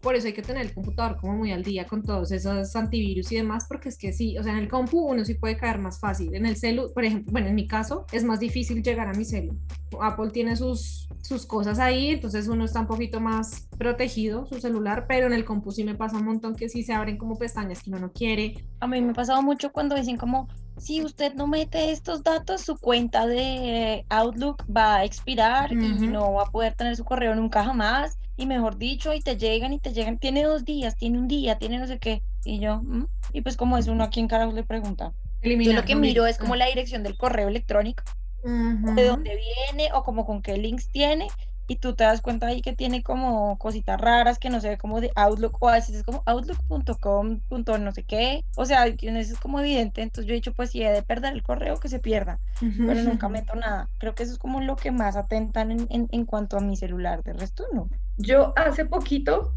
por 0.00 0.14
eso 0.14 0.26
hay 0.26 0.32
que 0.32 0.42
tener 0.42 0.62
el 0.62 0.72
computador 0.72 1.18
como 1.20 1.34
muy 1.34 1.52
al 1.52 1.62
día 1.62 1.86
con 1.86 2.02
todos 2.02 2.32
esos 2.32 2.74
antivirus 2.74 3.30
y 3.32 3.36
demás, 3.36 3.66
porque 3.68 3.88
es 3.88 3.98
que 3.98 4.12
sí, 4.12 4.38
o 4.38 4.42
sea, 4.42 4.52
en 4.52 4.58
el 4.58 4.68
compu 4.68 4.98
uno 4.98 5.24
sí 5.24 5.34
puede 5.34 5.56
caer 5.56 5.78
más 5.78 6.00
fácil, 6.00 6.34
en 6.34 6.46
el 6.46 6.56
celu, 6.56 6.92
por 6.92 7.04
ejemplo, 7.04 7.32
bueno, 7.32 7.48
en 7.48 7.54
mi 7.54 7.66
caso 7.66 8.06
es 8.12 8.24
más 8.24 8.40
difícil 8.40 8.82
llegar 8.82 9.08
a 9.08 9.12
mi 9.12 9.24
celu, 9.24 9.58
Apple 10.00 10.30
tiene 10.30 10.56
sus, 10.56 11.08
sus 11.22 11.46
cosas 11.46 11.78
ahí, 11.78 12.08
entonces 12.08 12.48
uno 12.48 12.64
está 12.64 12.80
un 12.80 12.86
poquito 12.86 13.20
más 13.20 13.68
protegido, 13.78 14.46
su 14.46 14.60
celular, 14.60 15.06
pero 15.08 15.26
en 15.26 15.32
el 15.32 15.44
compu 15.44 15.70
sí 15.70 15.84
me 15.84 15.94
pasa 15.94 16.16
un 16.16 16.24
montón 16.24 16.54
que 16.54 16.68
sí 16.68 16.82
se 16.82 16.92
abren 16.92 17.18
como 17.18 17.36
pestañas 17.36 17.82
que 17.82 17.90
uno 17.90 17.98
no 17.98 18.12
quiere. 18.12 18.54
A 18.80 18.86
mí 18.86 19.00
me 19.00 19.10
ha 19.10 19.14
pasado 19.14 19.42
mucho 19.42 19.72
cuando 19.72 19.96
dicen 19.96 20.16
como 20.16 20.48
si 20.78 21.02
usted 21.02 21.34
no 21.34 21.46
mete 21.46 21.90
estos 21.90 22.22
datos, 22.22 22.60
su 22.60 22.76
cuenta 22.76 23.26
de 23.26 24.04
Outlook 24.08 24.64
va 24.74 24.96
a 24.96 25.04
expirar 25.04 25.72
y 25.72 26.06
no 26.08 26.34
va 26.34 26.44
a 26.44 26.50
poder 26.50 26.74
tener 26.74 26.96
su 26.96 27.04
correo 27.04 27.34
nunca 27.34 27.64
jamás. 27.64 28.18
Y 28.36 28.44
mejor 28.46 28.76
dicho, 28.76 29.14
y 29.14 29.20
te 29.20 29.36
llegan 29.36 29.72
y 29.72 29.78
te 29.78 29.92
llegan, 29.92 30.18
tiene 30.18 30.44
dos 30.44 30.64
días, 30.64 30.94
tiene 30.96 31.18
un 31.18 31.26
día, 31.26 31.58
tiene 31.58 31.78
no 31.78 31.86
sé 31.86 31.98
qué. 31.98 32.22
Y 32.44 32.60
yo, 32.60 32.82
mm", 32.82 33.06
y 33.32 33.40
pues 33.40 33.56
como 33.56 33.78
es 33.78 33.88
uno 33.88 34.04
a 34.04 34.10
quien 34.10 34.28
carajo 34.28 34.52
le 34.52 34.62
pregunta. 34.62 35.12
yo 35.42 35.72
lo 35.72 35.84
que 35.84 35.96
miro 35.96 36.26
es 36.26 36.36
como 36.38 36.56
la 36.56 36.66
dirección 36.66 37.02
del 37.02 37.16
correo 37.16 37.48
electrónico, 37.48 38.02
de 38.44 39.06
dónde 39.06 39.36
viene 39.36 39.90
o 39.94 40.02
como 40.02 40.26
con 40.26 40.42
qué 40.42 40.56
links 40.58 40.90
tiene 40.90 41.28
y 41.68 41.76
tú 41.76 41.94
te 41.94 42.04
das 42.04 42.20
cuenta 42.20 42.46
ahí 42.46 42.62
que 42.62 42.72
tiene 42.72 43.02
como 43.02 43.58
cositas 43.58 44.00
raras 44.00 44.38
que 44.38 44.50
no 44.50 44.60
se 44.60 44.68
ve 44.68 44.78
como 44.78 45.00
de 45.00 45.10
Outlook 45.14 45.56
o 45.60 45.68
a 45.68 45.74
veces 45.74 45.96
es 45.96 46.02
como 46.02 46.22
outlook.com. 46.26 47.40
no 47.80 47.92
sé 47.92 48.04
qué. 48.04 48.44
O 48.56 48.64
sea, 48.64 48.86
eso 48.86 49.34
es 49.34 49.38
como 49.40 49.60
evidente. 49.60 50.02
Entonces 50.02 50.26
yo 50.26 50.32
he 50.32 50.36
dicho, 50.36 50.52
pues 50.52 50.70
si 50.70 50.82
he 50.82 50.90
de 50.90 51.02
perder 51.02 51.32
el 51.32 51.42
correo, 51.42 51.78
que 51.78 51.88
se 51.88 51.98
pierda. 51.98 52.38
Pero 52.60 53.02
nunca 53.02 53.28
meto 53.28 53.54
nada. 53.54 53.88
Creo 53.98 54.14
que 54.14 54.22
eso 54.22 54.32
es 54.32 54.38
como 54.38 54.60
lo 54.60 54.76
que 54.76 54.90
más 54.90 55.16
atentan 55.16 55.70
en, 55.72 55.86
en, 55.90 56.08
en 56.10 56.24
cuanto 56.24 56.56
a 56.56 56.60
mi 56.60 56.76
celular. 56.76 57.22
De 57.22 57.32
resto, 57.32 57.64
no. 57.72 57.88
Yo 58.16 58.52
hace 58.56 58.84
poquito 58.84 59.52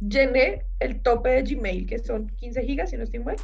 llené 0.00 0.64
el 0.78 1.02
tope 1.02 1.28
de 1.30 1.42
Gmail, 1.42 1.86
que 1.86 1.98
son 1.98 2.28
15 2.28 2.62
gigas, 2.62 2.90
si 2.90 2.96
no 2.96 3.04
estoy 3.04 3.20
mal, 3.20 3.36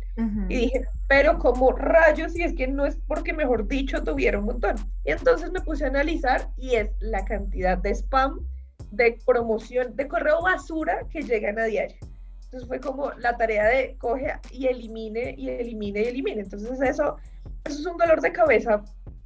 y 0.48 0.56
dije, 0.56 0.84
pero 1.08 1.38
como 1.38 1.72
rayos, 1.72 2.36
y 2.36 2.42
es 2.42 2.54
que 2.54 2.66
no 2.66 2.86
es 2.86 2.98
porque, 3.06 3.32
mejor 3.32 3.68
dicho, 3.68 4.02
tuviera 4.02 4.38
un 4.38 4.46
montón. 4.46 4.76
Y 5.04 5.12
entonces 5.12 5.52
me 5.52 5.60
puse 5.60 5.84
a 5.84 5.88
analizar 5.88 6.48
y 6.56 6.76
es 6.76 6.90
la 7.00 7.24
cantidad 7.24 7.78
de 7.78 7.90
spam, 7.94 8.46
de 8.90 9.18
promoción, 9.26 9.94
de 9.96 10.08
correo 10.08 10.42
basura 10.42 11.06
que 11.10 11.22
llegan 11.22 11.58
a 11.58 11.64
diario. 11.64 11.96
Entonces 12.44 12.68
fue 12.68 12.80
como 12.80 13.10
la 13.12 13.36
tarea 13.36 13.66
de 13.66 13.96
coge 13.98 14.32
y 14.50 14.66
elimine 14.66 15.34
y 15.36 15.50
elimine 15.50 16.02
y 16.02 16.04
elimine. 16.04 16.40
Entonces 16.42 16.80
eso, 16.80 17.16
eso 17.64 17.80
es 17.80 17.86
un 17.86 17.98
dolor 17.98 18.20
de 18.20 18.32
cabeza 18.32 18.82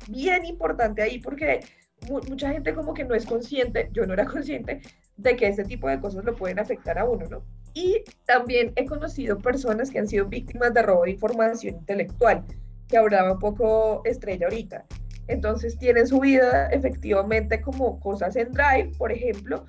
bien 0.08 0.44
importante 0.46 1.02
ahí 1.02 1.18
porque 1.20 1.60
mucha 2.08 2.50
gente 2.50 2.74
como 2.74 2.94
que 2.94 3.04
no 3.04 3.14
es 3.14 3.26
consciente, 3.26 3.90
yo 3.92 4.06
no 4.06 4.14
era 4.14 4.24
consciente 4.24 4.80
de 5.22 5.36
que 5.36 5.48
ese 5.48 5.64
tipo 5.64 5.88
de 5.88 6.00
cosas 6.00 6.24
lo 6.24 6.34
pueden 6.34 6.58
afectar 6.58 6.98
a 6.98 7.04
uno, 7.04 7.26
¿no? 7.28 7.42
Y 7.74 8.02
también 8.26 8.72
he 8.76 8.84
conocido 8.84 9.38
personas 9.38 9.90
que 9.90 9.98
han 9.98 10.08
sido 10.08 10.26
víctimas 10.26 10.74
de 10.74 10.82
robo 10.82 11.04
de 11.04 11.12
información 11.12 11.76
intelectual, 11.76 12.44
que 12.88 12.96
hablaba 12.96 13.32
un 13.32 13.38
poco 13.38 14.02
estrella 14.04 14.46
ahorita. 14.46 14.84
Entonces 15.28 15.78
tienen 15.78 16.08
su 16.08 16.18
vida 16.18 16.66
efectivamente 16.68 17.60
como 17.60 18.00
cosas 18.00 18.34
en 18.34 18.50
Drive, 18.50 18.92
por 18.98 19.12
ejemplo, 19.12 19.64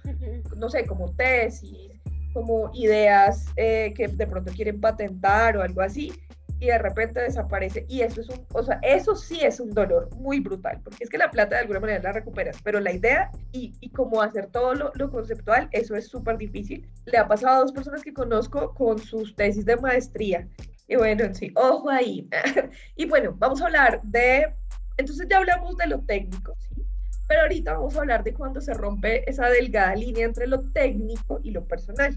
no 0.57 0.69
sé, 0.69 0.85
como 0.85 1.13
tesis, 1.13 1.91
como 2.33 2.71
ideas 2.73 3.45
eh, 3.57 3.93
que 3.95 4.07
de 4.07 4.25
pronto 4.25 4.51
quieren 4.53 4.81
patentar 4.81 5.57
o 5.57 5.61
algo 5.61 5.81
así, 5.81 6.11
y 6.61 6.67
de 6.67 6.77
repente 6.77 7.19
desaparece. 7.19 7.85
Y 7.89 8.01
eso 8.01 8.21
es 8.21 8.29
un, 8.29 8.45
o 8.53 8.63
sea, 8.63 8.79
eso 8.83 9.15
sí 9.15 9.39
es 9.41 9.59
un 9.59 9.71
dolor 9.71 10.15
muy 10.15 10.39
brutal, 10.39 10.79
porque 10.83 11.03
es 11.03 11.09
que 11.09 11.17
la 11.17 11.31
plata 11.31 11.55
de 11.55 11.61
alguna 11.61 11.79
manera 11.79 12.03
la 12.03 12.11
recuperas, 12.13 12.57
pero 12.63 12.79
la 12.79 12.93
idea 12.93 13.31
y, 13.51 13.73
y 13.81 13.89
cómo 13.89 14.21
hacer 14.21 14.45
todo 14.47 14.75
lo, 14.75 14.91
lo 14.93 15.09
conceptual, 15.09 15.67
eso 15.71 15.95
es 15.95 16.07
súper 16.07 16.37
difícil. 16.37 16.87
Le 17.05 17.17
ha 17.17 17.27
pasado 17.27 17.57
a 17.57 17.59
dos 17.61 17.71
personas 17.71 18.03
que 18.03 18.13
conozco 18.13 18.75
con 18.75 18.99
sus 18.99 19.35
tesis 19.35 19.65
de 19.65 19.75
maestría. 19.77 20.47
Y 20.87 20.97
bueno, 20.97 21.33
sí, 21.33 21.51
ojo 21.55 21.89
ahí. 21.89 22.29
y 22.95 23.05
bueno, 23.05 23.33
vamos 23.39 23.59
a 23.61 23.65
hablar 23.65 23.99
de, 24.03 24.53
entonces 24.97 25.25
ya 25.27 25.39
hablamos 25.39 25.75
de 25.77 25.87
lo 25.87 26.01
técnico, 26.01 26.55
¿sí? 26.59 26.85
Pero 27.27 27.41
ahorita 27.41 27.73
vamos 27.73 27.95
a 27.95 28.01
hablar 28.01 28.23
de 28.23 28.33
cuando 28.33 28.61
se 28.61 28.73
rompe 28.73 29.27
esa 29.27 29.49
delgada 29.49 29.95
línea 29.95 30.25
entre 30.25 30.45
lo 30.45 30.69
técnico 30.71 31.39
y 31.41 31.51
lo 31.51 31.65
personal 31.65 32.15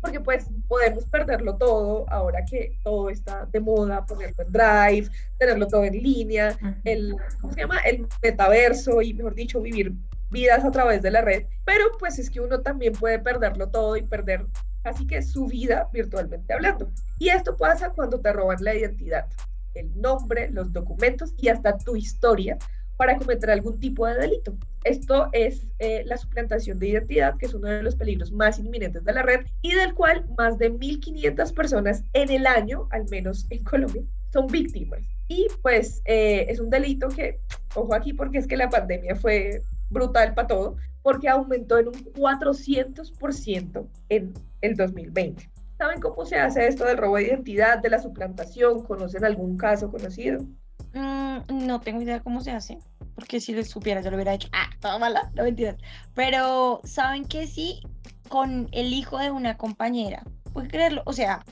porque 0.00 0.20
pues 0.20 0.46
podemos 0.68 1.04
perderlo 1.06 1.56
todo 1.56 2.06
ahora 2.08 2.44
que 2.44 2.78
todo 2.82 3.10
está 3.10 3.46
de 3.46 3.60
moda, 3.60 4.06
ponerlo 4.06 4.44
en 4.44 4.52
Drive, 4.52 5.10
tenerlo 5.38 5.66
todo 5.66 5.84
en 5.84 6.02
línea, 6.02 6.56
el, 6.84 7.16
¿cómo 7.40 7.52
se 7.52 7.60
llama? 7.60 7.78
El 7.80 8.06
metaverso 8.22 9.02
y 9.02 9.14
mejor 9.14 9.34
dicho, 9.34 9.60
vivir 9.60 9.92
vidas 10.30 10.64
a 10.64 10.70
través 10.70 11.02
de 11.02 11.10
la 11.10 11.22
red, 11.22 11.44
pero 11.64 11.84
pues 11.98 12.18
es 12.18 12.30
que 12.30 12.40
uno 12.40 12.60
también 12.60 12.92
puede 12.92 13.18
perderlo 13.18 13.68
todo 13.68 13.96
y 13.96 14.02
perder 14.02 14.46
casi 14.82 15.06
que 15.06 15.22
su 15.22 15.46
vida 15.46 15.88
virtualmente 15.92 16.52
hablando. 16.52 16.90
Y 17.18 17.28
esto 17.28 17.56
pasa 17.56 17.90
cuando 17.90 18.20
te 18.20 18.32
roban 18.32 18.58
la 18.60 18.74
identidad, 18.74 19.26
el 19.74 20.00
nombre, 20.00 20.48
los 20.50 20.72
documentos 20.72 21.34
y 21.36 21.48
hasta 21.48 21.76
tu 21.78 21.96
historia 21.96 22.58
para 23.00 23.16
cometer 23.16 23.48
algún 23.48 23.80
tipo 23.80 24.06
de 24.06 24.14
delito. 24.14 24.52
Esto 24.84 25.30
es 25.32 25.66
eh, 25.78 26.02
la 26.04 26.18
suplantación 26.18 26.78
de 26.78 26.88
identidad, 26.88 27.34
que 27.38 27.46
es 27.46 27.54
uno 27.54 27.66
de 27.66 27.82
los 27.82 27.96
peligros 27.96 28.30
más 28.30 28.58
inminentes 28.58 29.02
de 29.02 29.14
la 29.14 29.22
red 29.22 29.46
y 29.62 29.72
del 29.72 29.94
cual 29.94 30.26
más 30.36 30.58
de 30.58 30.70
1.500 30.70 31.54
personas 31.54 32.04
en 32.12 32.30
el 32.30 32.46
año, 32.46 32.88
al 32.90 33.08
menos 33.08 33.46
en 33.48 33.64
Colombia, 33.64 34.02
son 34.34 34.48
víctimas. 34.48 35.00
Y 35.28 35.46
pues 35.62 36.02
eh, 36.04 36.44
es 36.50 36.60
un 36.60 36.68
delito 36.68 37.08
que, 37.08 37.40
ojo 37.74 37.94
aquí, 37.94 38.12
porque 38.12 38.36
es 38.36 38.46
que 38.46 38.58
la 38.58 38.68
pandemia 38.68 39.16
fue 39.16 39.62
brutal 39.88 40.34
para 40.34 40.48
todo, 40.48 40.76
porque 41.00 41.30
aumentó 41.30 41.78
en 41.78 41.88
un 41.88 41.94
400% 41.94 43.86
en 44.10 44.34
el 44.60 44.76
2020. 44.76 45.50
¿Saben 45.78 46.02
cómo 46.02 46.26
se 46.26 46.36
hace 46.36 46.66
esto 46.66 46.84
del 46.84 46.98
robo 46.98 47.16
de 47.16 47.28
identidad, 47.28 47.78
de 47.78 47.88
la 47.88 47.98
suplantación? 47.98 48.84
¿Conocen 48.84 49.24
algún 49.24 49.56
caso 49.56 49.90
conocido? 49.90 50.44
Mm, 50.92 51.66
no 51.66 51.80
tengo 51.80 52.02
idea 52.02 52.20
cómo 52.20 52.40
se 52.40 52.50
hace, 52.50 52.78
porque 53.20 53.38
si 53.38 53.54
lo 53.54 53.62
supiera 53.64 54.00
yo 54.00 54.10
lo 54.10 54.16
hubiera 54.16 54.34
hecho. 54.34 54.48
Ah, 54.52 54.70
toda 54.80 54.98
mala, 54.98 55.30
no 55.34 55.44
mentiras. 55.44 55.76
Pero 56.14 56.80
saben 56.84 57.26
que 57.26 57.46
sí, 57.46 57.80
con 58.28 58.68
el 58.72 58.92
hijo 58.92 59.18
de 59.18 59.30
una 59.30 59.56
compañera, 59.56 60.24
puedes 60.52 60.70
creerlo, 60.70 61.02
o 61.04 61.12
sea, 61.12 61.44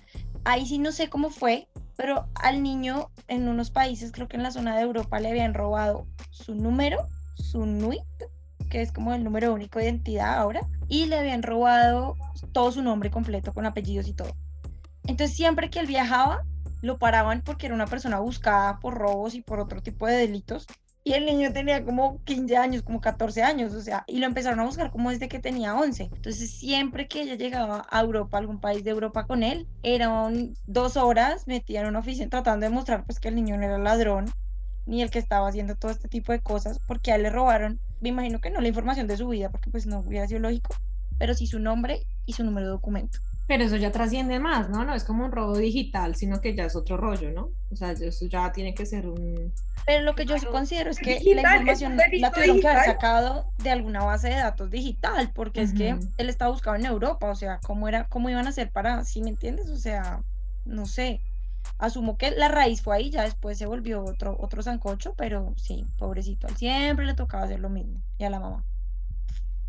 ahí 0.44 0.66
sí 0.66 0.78
no 0.78 0.92
sé 0.92 1.09
cómo 1.09 1.31
fue, 1.31 1.68
pero 1.96 2.26
al 2.35 2.62
niño 2.62 3.11
en 3.28 3.48
unos 3.48 3.70
países, 3.70 4.12
creo 4.12 4.28
que 4.28 4.37
en 4.37 4.42
la 4.42 4.50
zona 4.50 4.76
de 4.76 4.83
Europa, 4.83 5.20
le 5.20 5.28
habían 5.28 5.52
robado 5.52 6.07
su 6.31 6.54
número, 6.54 7.07
su 7.35 7.66
NUI, 7.66 8.00
que 8.70 8.81
es 8.81 8.90
como 8.90 9.12
el 9.12 9.22
número 9.22 9.52
único 9.52 9.78
de 9.78 9.87
identidad 9.87 10.38
ahora, 10.38 10.61
y 10.88 11.07
le 11.07 11.18
habían 11.18 11.42
robado 11.42 12.16
todo 12.52 12.72
su 12.72 12.83
nombre 12.83 13.11
completo 13.11 13.52
con 13.52 13.66
apellidos 13.66 14.09
y 14.09 14.14
todo. 14.14 14.35
Entonces 15.04 15.37
siempre 15.37 15.70
que 15.70 15.81
él 15.81 15.87
viajaba, 15.87 16.44
lo 16.81 16.98
paraban 16.98 17.42
porque 17.42 17.66
era 17.66 17.74
una 17.74 17.87
persona 17.87 18.20
buscada 18.20 18.78
por 18.78 18.94
robos 18.94 19.35
y 19.35 19.42
por 19.42 19.61
otro 19.61 19.83
tipo 19.83 20.07
de 20.07 20.14
delitos. 20.14 20.66
Y 21.09 21.14
el 21.14 21.25
niño 21.25 21.55
tenía 21.55 21.83
como 21.87 22.23
15 22.25 22.59
años, 22.59 22.83
como 22.83 23.01
14 23.01 23.42
años, 23.42 23.73
o 23.73 23.81
sea, 23.81 24.05
y 24.07 24.18
lo 24.18 24.27
empezaron 24.27 24.61
a 24.61 24.64
buscar 24.64 24.90
como 24.90 25.09
desde 25.09 25.27
que 25.27 25.38
tenía 25.38 25.75
11. 25.75 26.11
Entonces, 26.12 26.51
siempre 26.51 27.09
que 27.09 27.23
ella 27.23 27.35
llegaba 27.35 27.87
a 27.88 28.03
Europa, 28.03 28.37
algún 28.37 28.61
país 28.61 28.85
de 28.85 28.90
Europa 28.90 29.27
con 29.27 29.42
él, 29.42 29.66
eran 29.83 30.53
dos 30.66 30.99
horas 30.99 31.47
metida 31.47 31.81
en 31.81 31.87
una 31.87 32.01
oficina 32.01 32.29
tratando 32.29 32.66
de 32.66 32.71
mostrar 32.71 33.07
pues 33.07 33.21
que 33.21 33.29
el 33.29 33.37
niño 33.37 33.57
no 33.57 33.62
era 33.62 33.79
ladrón, 33.79 34.27
ni 34.85 35.01
el 35.01 35.11
que 35.11 35.18
estaba 35.18 35.49
haciendo 35.49 35.77
todo 35.77 35.90
este 35.90 36.09
tipo 36.09 36.33
de 36.33 36.40
cosas, 36.40 36.79
porque 36.87 37.11
a 37.11 37.16
él 37.16 37.23
le 37.23 37.31
robaron, 37.31 37.81
me 38.03 38.11
imagino 38.11 38.42
que 38.42 38.51
no 38.51 38.61
la 38.61 38.68
información 38.68 39.07
de 39.07 39.16
su 39.16 39.29
vida, 39.29 39.49
porque 39.49 39.71
pues 39.71 39.87
no 39.87 40.01
hubiera 40.01 40.29
sido 40.29 40.40
lógico, 40.40 40.77
pero 41.18 41.33
sí 41.33 41.47
su 41.47 41.59
nombre 41.59 42.03
y 42.27 42.35
su 42.35 42.44
número 42.44 42.66
de 42.66 42.73
documento. 42.73 43.21
Pero 43.49 43.65
eso 43.65 43.77
ya 43.77 43.91
trasciende 43.91 44.39
más, 44.39 44.69
¿no? 44.69 44.85
No 44.85 44.95
es 44.95 45.05
como 45.05 45.25
un 45.25 45.33
robo 45.33 45.57
digital, 45.57 46.15
sino 46.15 46.41
que 46.41 46.55
ya 46.55 46.67
es 46.67 46.77
otro 46.77 46.99
rollo, 46.99 47.33
¿no? 47.33 47.51
O 47.73 47.77
sea, 47.77 47.93
eso 47.93 48.27
ya 48.27 48.53
tiene 48.53 48.75
que 48.75 48.85
ser 48.85 49.09
un... 49.09 49.53
Pero 49.87 50.05
lo 50.05 50.15
que 50.15 50.27
yo 50.27 50.37
considero 50.51 50.91
es 50.91 50.99
que 50.99 51.19
la 51.35 51.41
información 51.41 51.97
la 51.97 52.31
tuvieron 52.31 52.61
que 52.61 52.69
haber 52.69 52.85
sacado 52.85 53.51
de 53.57 53.71
alguna 53.71 54.05
base 54.05 54.29
de 54.29 54.35
datos 54.35 54.71
digital, 54.71 55.33
porque 55.35 55.63
es 55.63 55.73
que 55.73 55.97
él 56.19 56.29
estaba 56.29 56.51
buscado 56.51 56.77
en 56.77 56.85
Europa, 56.85 57.31
o 57.31 57.35
sea, 57.35 57.59
¿cómo, 57.63 57.89
era, 57.89 58.07
cómo 58.09 58.29
iban 58.29 58.47
a 58.47 58.51
hacer 58.51 58.71
para, 58.71 59.05
si 59.05 59.23
me 59.23 59.31
entiendes? 59.31 59.71
O 59.71 59.79
sea, 59.79 60.21
no 60.67 60.85
sé. 60.85 61.23
asumo 61.79 62.19
que 62.19 62.33
la 62.33 62.49
raíz 62.49 62.83
fue 62.83 62.97
ahí, 62.97 63.09
ya 63.09 63.23
después 63.23 63.57
se 63.57 63.65
volvió 63.65 64.05
otro, 64.05 64.37
otro 64.39 64.63
sancocho, 64.63 65.15
pero 65.17 65.55
sí, 65.57 65.87
pobrecito, 65.97 66.49
él 66.49 66.57
siempre 66.57 67.07
le 67.07 67.15
tocaba 67.15 67.45
hacer 67.45 67.61
lo 67.61 67.71
mismo, 67.71 67.99
y 68.19 68.25
a 68.25 68.31
la 68.31 68.41
mamá. 68.41 68.65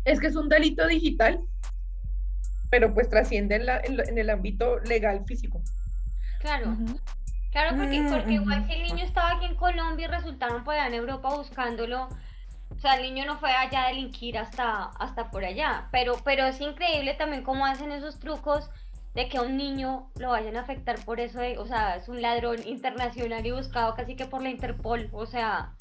Es 0.04 0.20
que 0.20 0.26
es 0.26 0.36
un 0.36 0.50
delito 0.50 0.86
digital, 0.86 1.40
pero 2.70 2.94
pues 2.94 3.08
trasciende 3.10 3.56
en, 3.56 3.66
la- 3.66 3.80
en 3.80 3.96
lo- 3.96 4.04
en 4.04 4.16
el 4.18 4.30
ámbito 4.30 4.78
legal 4.80 5.24
físico. 5.26 5.60
Claro. 6.40 6.74
Claro, 7.50 7.76
porque, 7.76 8.00
Mm, 8.00 8.10
porque 8.10 8.32
igual 8.34 8.64
si 8.66 8.72
el 8.74 8.82
niño 8.84 9.04
estaba 9.04 9.32
aquí 9.32 9.44
en 9.46 9.56
Colombia 9.56 10.06
y 10.06 10.10
resultaron 10.10 10.62
por 10.62 10.74
allá 10.74 10.86
en 10.86 10.94
Europa 10.94 11.34
buscándolo, 11.34 12.08
o 12.70 12.78
sea, 12.78 12.94
el 12.94 13.02
niño 13.02 13.26
no 13.26 13.38
fue 13.38 13.50
allá 13.50 13.86
a 13.86 13.88
delinquir 13.88 14.38
hasta, 14.38 14.84
hasta 14.84 15.30
por 15.32 15.44
allá, 15.44 15.88
pero, 15.90 16.14
pero 16.24 16.46
es 16.46 16.60
increíble 16.60 17.14
también 17.14 17.42
cómo 17.42 17.66
hacen 17.66 17.90
esos 17.90 18.20
trucos 18.20 18.70
de 19.14 19.28
que 19.28 19.38
a 19.38 19.42
un 19.42 19.56
niño 19.56 20.08
lo 20.20 20.30
vayan 20.30 20.56
a 20.56 20.60
afectar 20.60 21.04
por 21.04 21.18
eso, 21.18 21.40
de- 21.40 21.58
o 21.58 21.66
sea, 21.66 21.96
es 21.96 22.08
un 22.08 22.22
ladrón 22.22 22.58
internacional 22.64 23.44
y 23.44 23.50
buscado 23.50 23.96
casi 23.96 24.14
que 24.14 24.26
por 24.26 24.40
la 24.42 24.50
Interpol, 24.50 25.08
o 25.12 25.26
sea, 25.26 25.72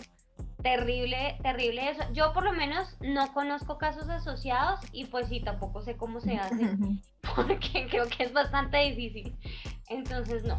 terrible, 0.61 1.37
terrible 1.41 1.89
eso. 1.89 2.01
Yo 2.13 2.33
por 2.33 2.43
lo 2.43 2.53
menos 2.53 2.95
no 3.01 3.33
conozco 3.33 3.77
casos 3.77 4.09
asociados 4.09 4.79
y 4.91 5.05
pues 5.05 5.27
sí, 5.27 5.39
tampoco 5.39 5.81
sé 5.81 5.97
cómo 5.97 6.19
se 6.21 6.37
hace, 6.37 6.69
porque 7.35 7.87
creo 7.89 8.07
que 8.07 8.23
es 8.23 8.33
bastante 8.33 8.77
difícil, 8.77 9.35
entonces 9.89 10.43
no. 10.43 10.57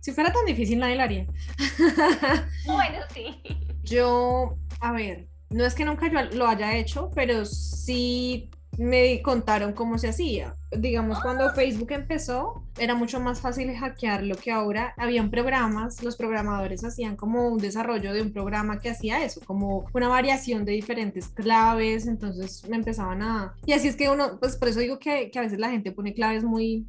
Si 0.00 0.12
fuera 0.12 0.32
tan 0.32 0.46
difícil, 0.46 0.78
nadie 0.78 0.96
lo 0.96 1.02
haría. 1.02 1.26
Bueno, 2.66 2.98
sí. 3.12 3.42
Yo, 3.82 4.56
a 4.80 4.92
ver, 4.92 5.26
no 5.50 5.64
es 5.64 5.74
que 5.74 5.84
nunca 5.84 6.08
yo 6.08 6.36
lo 6.36 6.46
haya 6.46 6.76
hecho, 6.76 7.10
pero 7.14 7.44
sí 7.44 8.50
me 8.80 9.20
contaron 9.20 9.74
cómo 9.74 9.98
se 9.98 10.08
hacía. 10.08 10.56
Digamos, 10.70 11.20
cuando 11.20 11.52
Facebook 11.52 11.92
empezó, 11.92 12.64
era 12.78 12.94
mucho 12.94 13.20
más 13.20 13.38
fácil 13.38 13.76
hackearlo 13.76 14.36
que 14.36 14.50
ahora. 14.50 14.94
Habían 14.96 15.30
programas, 15.30 16.02
los 16.02 16.16
programadores 16.16 16.82
hacían 16.82 17.14
como 17.14 17.46
un 17.48 17.58
desarrollo 17.58 18.14
de 18.14 18.22
un 18.22 18.32
programa 18.32 18.80
que 18.80 18.88
hacía 18.88 19.22
eso, 19.22 19.42
como 19.44 19.84
una 19.92 20.08
variación 20.08 20.64
de 20.64 20.72
diferentes 20.72 21.28
claves, 21.28 22.06
entonces 22.06 22.66
me 22.70 22.76
empezaban 22.76 23.20
a... 23.20 23.54
Y 23.66 23.74
así 23.74 23.88
es 23.88 23.96
que 23.96 24.08
uno, 24.08 24.38
pues 24.40 24.56
por 24.56 24.68
eso 24.68 24.80
digo 24.80 24.98
que, 24.98 25.30
que 25.30 25.38
a 25.38 25.42
veces 25.42 25.58
la 25.58 25.68
gente 25.68 25.92
pone 25.92 26.14
claves 26.14 26.42
muy 26.42 26.88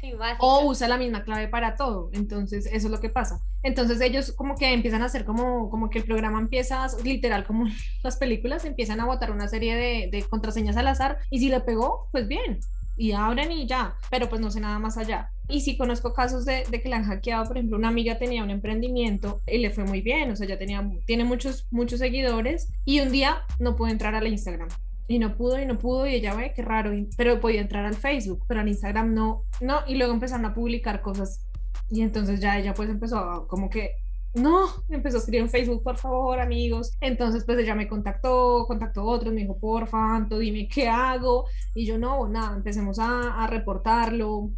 Sí, 0.00 0.12
o 0.38 0.64
usa 0.66 0.86
la 0.86 0.96
misma 0.96 1.24
clave 1.24 1.48
para 1.48 1.74
todo. 1.74 2.10
Entonces, 2.12 2.66
eso 2.66 2.86
es 2.86 2.90
lo 2.90 3.00
que 3.00 3.08
pasa. 3.08 3.40
Entonces, 3.64 4.00
ellos 4.00 4.32
como 4.32 4.54
que 4.54 4.72
empiezan 4.72 5.02
a 5.02 5.06
hacer 5.06 5.24
como, 5.24 5.70
como 5.70 5.90
que 5.90 5.98
el 5.98 6.04
programa 6.04 6.38
empieza, 6.38 6.86
literal, 7.02 7.44
como 7.44 7.66
las 8.04 8.16
películas, 8.16 8.64
empiezan 8.64 9.00
a 9.00 9.06
botar 9.06 9.32
una 9.32 9.48
serie 9.48 9.74
de, 9.74 10.08
de 10.10 10.22
contraseñas 10.22 10.76
al 10.76 10.86
azar 10.86 11.18
y 11.30 11.40
si 11.40 11.48
le 11.48 11.60
pegó, 11.60 12.08
pues 12.12 12.28
bien. 12.28 12.60
Y 12.96 13.12
abren 13.12 13.52
y 13.52 13.66
ya, 13.66 13.94
pero 14.10 14.28
pues 14.28 14.40
no 14.40 14.50
sé 14.50 14.60
nada 14.60 14.78
más 14.78 14.98
allá. 14.98 15.30
Y 15.48 15.60
sí 15.62 15.76
conozco 15.76 16.12
casos 16.12 16.44
de, 16.44 16.64
de 16.68 16.82
que 16.82 16.88
la 16.88 16.96
han 16.96 17.04
hackeado, 17.04 17.44
por 17.46 17.56
ejemplo, 17.56 17.76
una 17.76 17.88
amiga 17.88 18.18
tenía 18.18 18.42
un 18.42 18.50
emprendimiento 18.50 19.40
y 19.46 19.58
le 19.58 19.70
fue 19.70 19.84
muy 19.84 20.00
bien, 20.00 20.30
o 20.30 20.36
sea, 20.36 20.46
ya 20.48 20.58
tenía, 20.58 20.88
tiene 21.06 21.24
muchos, 21.24 21.66
muchos 21.70 22.00
seguidores 22.00 22.68
y 22.84 23.00
un 23.00 23.10
día 23.10 23.42
no 23.60 23.76
pudo 23.76 23.88
entrar 23.88 24.14
al 24.14 24.26
Instagram 24.26 24.68
y 25.08 25.18
no 25.18 25.36
pudo 25.36 25.58
y 25.60 25.66
no 25.66 25.78
pudo 25.78 26.06
y 26.06 26.14
ella 26.14 26.34
ve 26.34 26.52
qué 26.54 26.62
raro, 26.62 26.94
y- 26.94 27.08
pero 27.16 27.40
podía 27.40 27.62
entrar 27.62 27.84
al 27.86 27.94
Facebook, 27.94 28.44
pero 28.46 28.60
al 28.60 28.68
Instagram 28.68 29.14
no, 29.14 29.44
no, 29.60 29.80
y 29.88 29.96
luego 29.96 30.12
empezaron 30.12 30.44
a 30.46 30.54
publicar 30.54 31.00
cosas. 31.02 31.46
Y 31.90 32.02
entonces 32.02 32.40
ya 32.40 32.58
ella 32.58 32.74
pues 32.74 32.90
empezó 32.90 33.18
a 33.18 33.48
como 33.48 33.70
que, 33.70 33.92
no, 34.34 34.66
empezó 34.90 35.16
a 35.16 35.20
escribir 35.20 35.40
en 35.40 35.48
Facebook, 35.50 35.82
por 35.82 35.96
favor, 35.96 36.38
amigos, 36.38 36.96
entonces 37.00 37.44
pues 37.46 37.58
ella 37.58 37.74
me 37.74 37.88
contactó, 37.88 38.66
contactó 38.68 39.00
a 39.00 39.04
otros, 39.04 39.32
me 39.32 39.40
dijo, 39.40 39.58
porfa, 39.58 40.14
Anto, 40.16 40.38
dime 40.38 40.68
qué 40.68 40.86
hago, 40.88 41.46
y 41.74 41.86
yo 41.86 41.98
no, 41.98 42.28
nada, 42.28 42.54
empecemos 42.54 42.98
a, 42.98 43.42
a 43.42 43.46
reportarlo, 43.46 44.50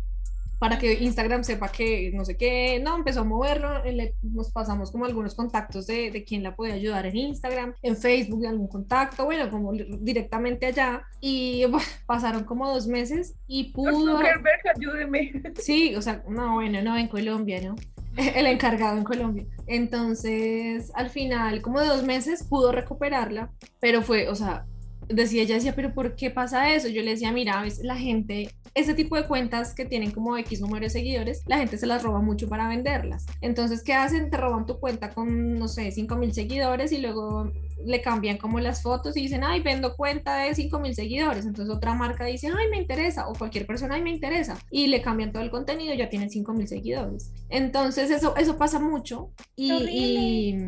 para 0.61 0.79
que 0.79 0.93
Instagram 0.93 1.43
sepa 1.43 1.73
que 1.73 2.13
no 2.15 2.25
sé 2.25 2.37
qué, 2.37 2.79
no, 2.85 2.95
empezó 2.95 3.23
a 3.23 3.25
moverlo, 3.25 3.83
le- 3.83 4.15
nos 4.23 4.53
pasamos 4.53 4.93
como 4.93 5.07
algunos 5.07 5.35
contactos 5.35 5.87
de, 5.87 6.11
de 6.11 6.23
quién 6.23 6.43
la 6.43 6.55
podía 6.55 6.75
ayudar 6.75 7.07
en 7.07 7.17
Instagram, 7.17 7.75
en 7.83 7.97
Facebook, 7.97 8.43
de 8.43 8.49
algún 8.49 8.69
contacto, 8.69 9.25
bueno, 9.25 9.49
como 9.51 9.73
directamente 9.73 10.67
allá, 10.67 11.03
y 11.19 11.65
bueno, 11.65 11.87
pasaron 12.07 12.45
como 12.45 12.69
dos 12.69 12.87
meses 12.87 13.35
y 13.47 13.73
pudo, 13.73 14.19
Zuckerberg, 14.19 14.61
ayúdeme. 14.77 15.33
sí, 15.57 15.97
o 15.97 16.03
sea, 16.03 16.23
no, 16.29 16.55
bueno, 16.55 16.83
no, 16.83 16.97
en 16.97 17.09
Colombia, 17.09 17.61
¿no? 17.63 17.75
El 18.17 18.47
encargado 18.47 18.99
en 18.99 19.05
Colombia. 19.05 19.47
Entonces, 19.67 20.93
al 20.95 21.09
final, 21.11 21.63
como 21.63 21.81
de 21.81 21.87
dos 21.87 22.05
meses, 22.05 22.45
pudo 22.45 22.71
recuperarla, 22.71 23.51
pero 23.81 24.03
fue, 24.03 24.29
o 24.29 24.35
sea, 24.35 24.67
decía, 25.11 25.43
ella 25.43 25.57
decía, 25.57 25.75
pero 25.75 25.93
¿por 25.93 26.15
qué 26.15 26.31
pasa 26.31 26.73
eso? 26.75 26.89
Yo 26.89 27.03
le 27.03 27.11
decía, 27.11 27.33
mira, 27.33 27.59
a 27.59 27.63
veces 27.63 27.85
la 27.85 27.97
gente, 27.97 28.51
ese 28.75 28.95
tipo 28.95 29.17
de 29.17 29.27
cuentas 29.27 29.75
que 29.75 29.85
tienen 29.85 30.11
como 30.11 30.37
X 30.39 30.61
número 30.61 30.85
de 30.85 30.91
seguidores, 30.91 31.43
la 31.47 31.59
gente 31.59 31.79
se 31.79 31.87
las 31.87 32.03
roba 32.03 32.21
mucho 32.21 32.49
para 32.49 32.69
venderlas. 32.69 33.27
Entonces, 33.41 33.83
¿qué 33.83 33.95
hacen? 33.95 34.31
Te 34.31 34.37
roban 34.37 34.67
tu 34.67 34.79
cuenta 34.79 35.11
con, 35.11 35.59
no 35.59 35.69
sé, 35.69 35.91
5 35.91 36.17
mil 36.17 36.33
seguidores 36.33 36.93
y 36.93 36.99
luego 36.99 37.53
le 37.85 38.01
cambian 38.03 38.39
como 38.39 38.61
las 38.61 38.83
fotos 38.83 39.17
y 39.17 39.23
dicen, 39.23 39.45
ay, 39.45 39.61
vendo 39.61 39.97
cuenta 39.97 40.37
de 40.39 40.55
5 40.55 40.79
mil 40.81 40.95
seguidores. 40.95 41.47
Entonces 41.47 41.75
otra 41.75 41.95
marca 41.95 42.25
dice, 42.25 42.49
ay, 42.49 42.69
me 42.71 42.79
interesa, 42.79 43.29
o 43.29 43.35
cualquier 43.35 43.67
persona, 43.67 43.95
ay, 43.95 44.03
me 44.03 44.11
interesa. 44.11 44.59
Y 44.71 44.89
le 44.89 45.03
cambian 45.03 45.33
todo 45.33 45.43
el 45.43 45.51
contenido, 45.51 45.95
ya 45.95 46.09
tienen 46.09 46.31
5 46.31 46.53
mil 46.53 46.69
seguidores. 46.69 47.33
Entonces 47.49 48.11
eso, 48.11 48.37
eso 48.37 48.57
pasa 48.59 48.79
mucho 48.79 49.31
y, 49.57 49.73
y, 49.73 50.59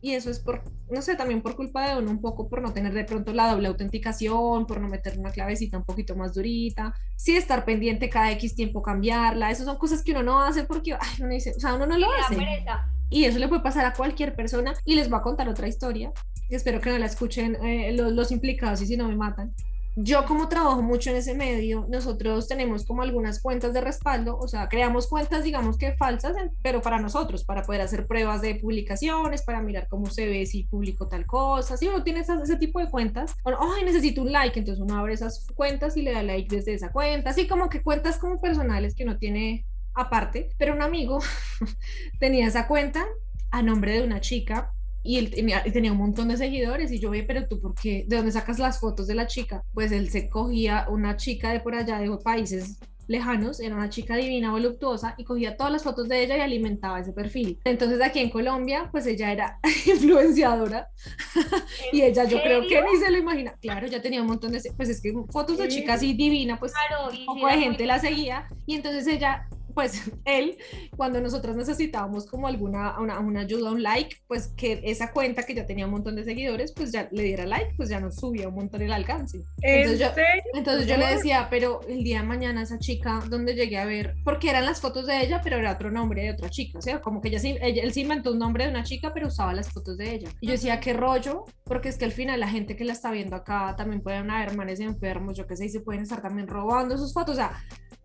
y 0.00 0.12
eso 0.12 0.30
es 0.30 0.40
por, 0.40 0.62
no 0.90 1.02
sé, 1.02 1.16
también 1.16 1.42
por 1.42 1.56
culpa 1.56 1.88
de 1.88 1.98
uno 1.98 2.10
un 2.10 2.20
poco 2.20 2.48
por 2.48 2.62
no 2.62 2.72
tener 2.72 2.92
de 2.94 3.04
pronto 3.04 3.32
la 3.32 3.50
doble 3.50 3.68
autenticación, 3.68 4.66
por 4.66 4.80
no 4.80 4.88
meter 4.88 5.18
una 5.18 5.30
clavecita 5.30 5.78
un 5.78 5.84
poquito 5.84 6.14
más 6.14 6.34
durita, 6.34 6.94
sí 7.16 7.36
estar 7.36 7.64
pendiente 7.64 8.08
cada 8.08 8.30
X 8.32 8.54
tiempo 8.54 8.82
cambiarla. 8.82 9.50
Esas 9.50 9.66
son 9.66 9.78
cosas 9.78 10.02
que 10.02 10.12
uno 10.12 10.22
no 10.22 10.40
hace 10.40 10.64
porque, 10.64 10.94
ay, 10.94 11.16
uno 11.20 11.30
dice, 11.30 11.52
o 11.56 11.60
sea, 11.60 11.74
uno 11.74 11.86
no 11.86 11.98
lo 11.98 12.08
hace. 12.12 12.36
pereza. 12.36 12.92
Y 13.08 13.24
eso 13.24 13.38
le 13.38 13.48
puede 13.48 13.62
pasar 13.62 13.84
a 13.84 13.92
cualquier 13.92 14.34
persona 14.34 14.74
y 14.84 14.94
les 14.96 15.08
voy 15.08 15.18
a 15.18 15.22
contar 15.22 15.48
otra 15.48 15.68
historia. 15.68 16.12
Espero 16.48 16.80
que 16.80 16.90
no 16.90 16.98
la 16.98 17.06
escuchen 17.06 17.56
eh, 17.64 17.92
los, 17.92 18.12
los 18.12 18.30
implicados 18.32 18.80
y 18.82 18.86
si 18.86 18.96
no 18.96 19.08
me 19.08 19.16
matan. 19.16 19.52
Yo 19.98 20.26
como 20.26 20.46
trabajo 20.48 20.82
mucho 20.82 21.08
en 21.08 21.16
ese 21.16 21.34
medio, 21.34 21.86
nosotros 21.88 22.46
tenemos 22.48 22.84
como 22.84 23.00
algunas 23.00 23.40
cuentas 23.40 23.72
de 23.72 23.80
respaldo, 23.80 24.36
o 24.38 24.46
sea, 24.46 24.68
creamos 24.68 25.06
cuentas 25.08 25.42
digamos 25.42 25.78
que 25.78 25.94
falsas, 25.94 26.36
pero 26.62 26.82
para 26.82 27.00
nosotros, 27.00 27.44
para 27.44 27.62
poder 27.62 27.80
hacer 27.80 28.06
pruebas 28.06 28.42
de 28.42 28.56
publicaciones, 28.56 29.42
para 29.42 29.62
mirar 29.62 29.88
cómo 29.88 30.10
se 30.10 30.26
ve 30.26 30.44
si 30.44 30.64
publico 30.64 31.08
tal 31.08 31.24
cosa. 31.24 31.78
Si 31.78 31.88
uno 31.88 32.02
tiene 32.02 32.20
esas- 32.20 32.42
ese 32.42 32.56
tipo 32.58 32.78
de 32.78 32.90
cuentas, 32.90 33.34
bueno, 33.42 33.58
ay, 33.74 33.84
necesito 33.86 34.20
un 34.20 34.32
like, 34.32 34.58
entonces 34.58 34.84
uno 34.84 34.98
abre 34.98 35.14
esas 35.14 35.46
cuentas 35.54 35.96
y 35.96 36.02
le 36.02 36.12
da 36.12 36.22
like 36.22 36.54
desde 36.54 36.74
esa 36.74 36.92
cuenta, 36.92 37.30
así 37.30 37.46
como 37.48 37.70
que 37.70 37.82
cuentas 37.82 38.18
como 38.18 38.38
personales 38.38 38.94
que 38.94 39.04
uno 39.04 39.16
tiene 39.16 39.64
aparte, 39.96 40.50
pero 40.58 40.74
un 40.74 40.82
amigo 40.82 41.18
tenía 42.20 42.46
esa 42.46 42.66
cuenta 42.66 43.06
a 43.50 43.62
nombre 43.62 43.94
de 43.94 44.02
una 44.02 44.20
chica 44.20 44.72
y 45.02 45.18
él 45.18 45.30
tenía, 45.30 45.62
tenía 45.62 45.92
un 45.92 45.98
montón 45.98 46.28
de 46.28 46.36
seguidores 46.36 46.90
y 46.90 46.98
yo 46.98 47.10
ve, 47.10 47.22
pero 47.22 47.46
tú, 47.46 47.60
¿por 47.60 47.74
qué? 47.74 48.04
¿De 48.08 48.16
dónde 48.16 48.32
sacas 48.32 48.58
las 48.58 48.80
fotos 48.80 49.06
de 49.06 49.14
la 49.14 49.26
chica? 49.26 49.62
Pues 49.72 49.92
él 49.92 50.10
se 50.10 50.28
cogía 50.28 50.86
una 50.90 51.16
chica 51.16 51.50
de 51.50 51.60
por 51.60 51.74
allá, 51.76 51.98
de 51.98 52.10
países 52.18 52.78
lejanos, 53.08 53.60
era 53.60 53.74
una 53.74 53.88
chica 53.88 54.16
divina, 54.16 54.50
voluptuosa, 54.50 55.14
y 55.16 55.24
cogía 55.24 55.56
todas 55.56 55.72
las 55.72 55.82
fotos 55.82 56.08
de 56.08 56.22
ella 56.22 56.36
y 56.36 56.40
alimentaba 56.40 57.00
ese 57.00 57.12
perfil. 57.12 57.60
Entonces 57.64 58.00
aquí 58.02 58.18
en 58.18 58.30
Colombia, 58.30 58.88
pues 58.90 59.06
ella 59.06 59.32
era 59.32 59.58
influenciadora 59.86 60.88
y 61.92 62.02
ella 62.02 62.24
yo 62.24 62.42
creo 62.42 62.62
que 62.62 62.82
ni 62.82 62.98
se 62.98 63.10
lo 63.10 63.18
imagina. 63.18 63.54
Claro, 63.60 63.86
ya 63.86 64.02
tenía 64.02 64.22
un 64.22 64.28
montón 64.28 64.52
de, 64.52 64.60
pues 64.76 64.88
es 64.88 65.00
que 65.00 65.12
fotos 65.30 65.58
de 65.58 65.68
chica 65.68 65.94
así 65.94 66.14
divina, 66.14 66.58
pues 66.58 66.72
Claro, 66.72 67.14
y 67.14 67.20
un 67.20 67.26
poco 67.26 67.46
de 67.46 67.58
gente 67.58 67.86
la 67.86 67.98
seguía 67.98 68.48
y 68.66 68.74
entonces 68.74 69.06
ella, 69.06 69.48
pues 69.76 70.02
él, 70.24 70.56
cuando 70.96 71.20
nosotros 71.20 71.54
necesitábamos 71.54 72.26
como 72.26 72.48
alguna 72.48 72.98
una, 72.98 73.20
una 73.20 73.40
ayuda, 73.40 73.70
un 73.70 73.82
like, 73.82 74.16
pues 74.26 74.48
que 74.56 74.80
esa 74.84 75.12
cuenta 75.12 75.42
que 75.44 75.54
ya 75.54 75.66
tenía 75.66 75.84
un 75.84 75.92
montón 75.92 76.16
de 76.16 76.24
seguidores, 76.24 76.72
pues 76.72 76.90
ya 76.90 77.08
le 77.12 77.22
diera 77.22 77.46
like, 77.46 77.74
pues 77.76 77.90
ya 77.90 78.00
nos 78.00 78.16
subía 78.16 78.48
un 78.48 78.54
montón 78.54 78.80
el 78.82 78.92
alcance. 78.92 79.42
¿En 79.62 79.80
Entonces 79.80 80.00
yo, 80.00 80.06
entonces 80.54 80.86
yo 80.88 80.96
le 80.96 81.06
decía, 81.06 81.46
pero 81.50 81.80
el 81.88 82.02
día 82.02 82.22
de 82.22 82.26
mañana 82.26 82.62
esa 82.62 82.78
chica, 82.78 83.20
donde 83.28 83.54
llegué 83.54 83.76
a 83.78 83.84
ver, 83.84 84.14
porque 84.24 84.48
eran 84.48 84.64
las 84.64 84.80
fotos 84.80 85.06
de 85.06 85.20
ella, 85.22 85.40
pero 85.44 85.58
era 85.58 85.72
otro 85.72 85.90
nombre 85.90 86.22
de 86.22 86.30
otra 86.30 86.48
chica, 86.48 86.78
o 86.78 86.82
sea, 86.82 87.00
como 87.02 87.20
que 87.20 87.28
ella, 87.28 87.38
sí- 87.38 87.58
ella- 87.60 87.82
él 87.82 87.92
se 87.92 88.00
inventó 88.00 88.32
un 88.32 88.38
nombre 88.38 88.64
de 88.64 88.70
una 88.70 88.82
chica, 88.82 89.12
pero 89.12 89.28
usaba 89.28 89.52
las 89.52 89.68
fotos 89.70 89.98
de 89.98 90.14
ella. 90.14 90.30
Y 90.40 90.46
yo 90.46 90.52
decía, 90.52 90.80
qué 90.80 90.94
rollo, 90.94 91.44
porque 91.64 91.90
es 91.90 91.98
que 91.98 92.06
al 92.06 92.12
final 92.12 92.40
la 92.40 92.48
gente 92.48 92.76
que 92.76 92.84
la 92.84 92.94
está 92.94 93.10
viendo 93.10 93.36
acá 93.36 93.74
también 93.76 94.00
pueden 94.02 94.30
haber 94.30 94.56
manes 94.56 94.80
enfermos, 94.80 95.36
yo 95.36 95.46
qué 95.46 95.56
sé, 95.56 95.66
y 95.66 95.68
se 95.68 95.80
pueden 95.80 96.02
estar 96.02 96.22
también 96.22 96.48
robando 96.48 96.96
sus 96.96 97.12
fotos, 97.12 97.34
o 97.34 97.36
sea, 97.36 97.52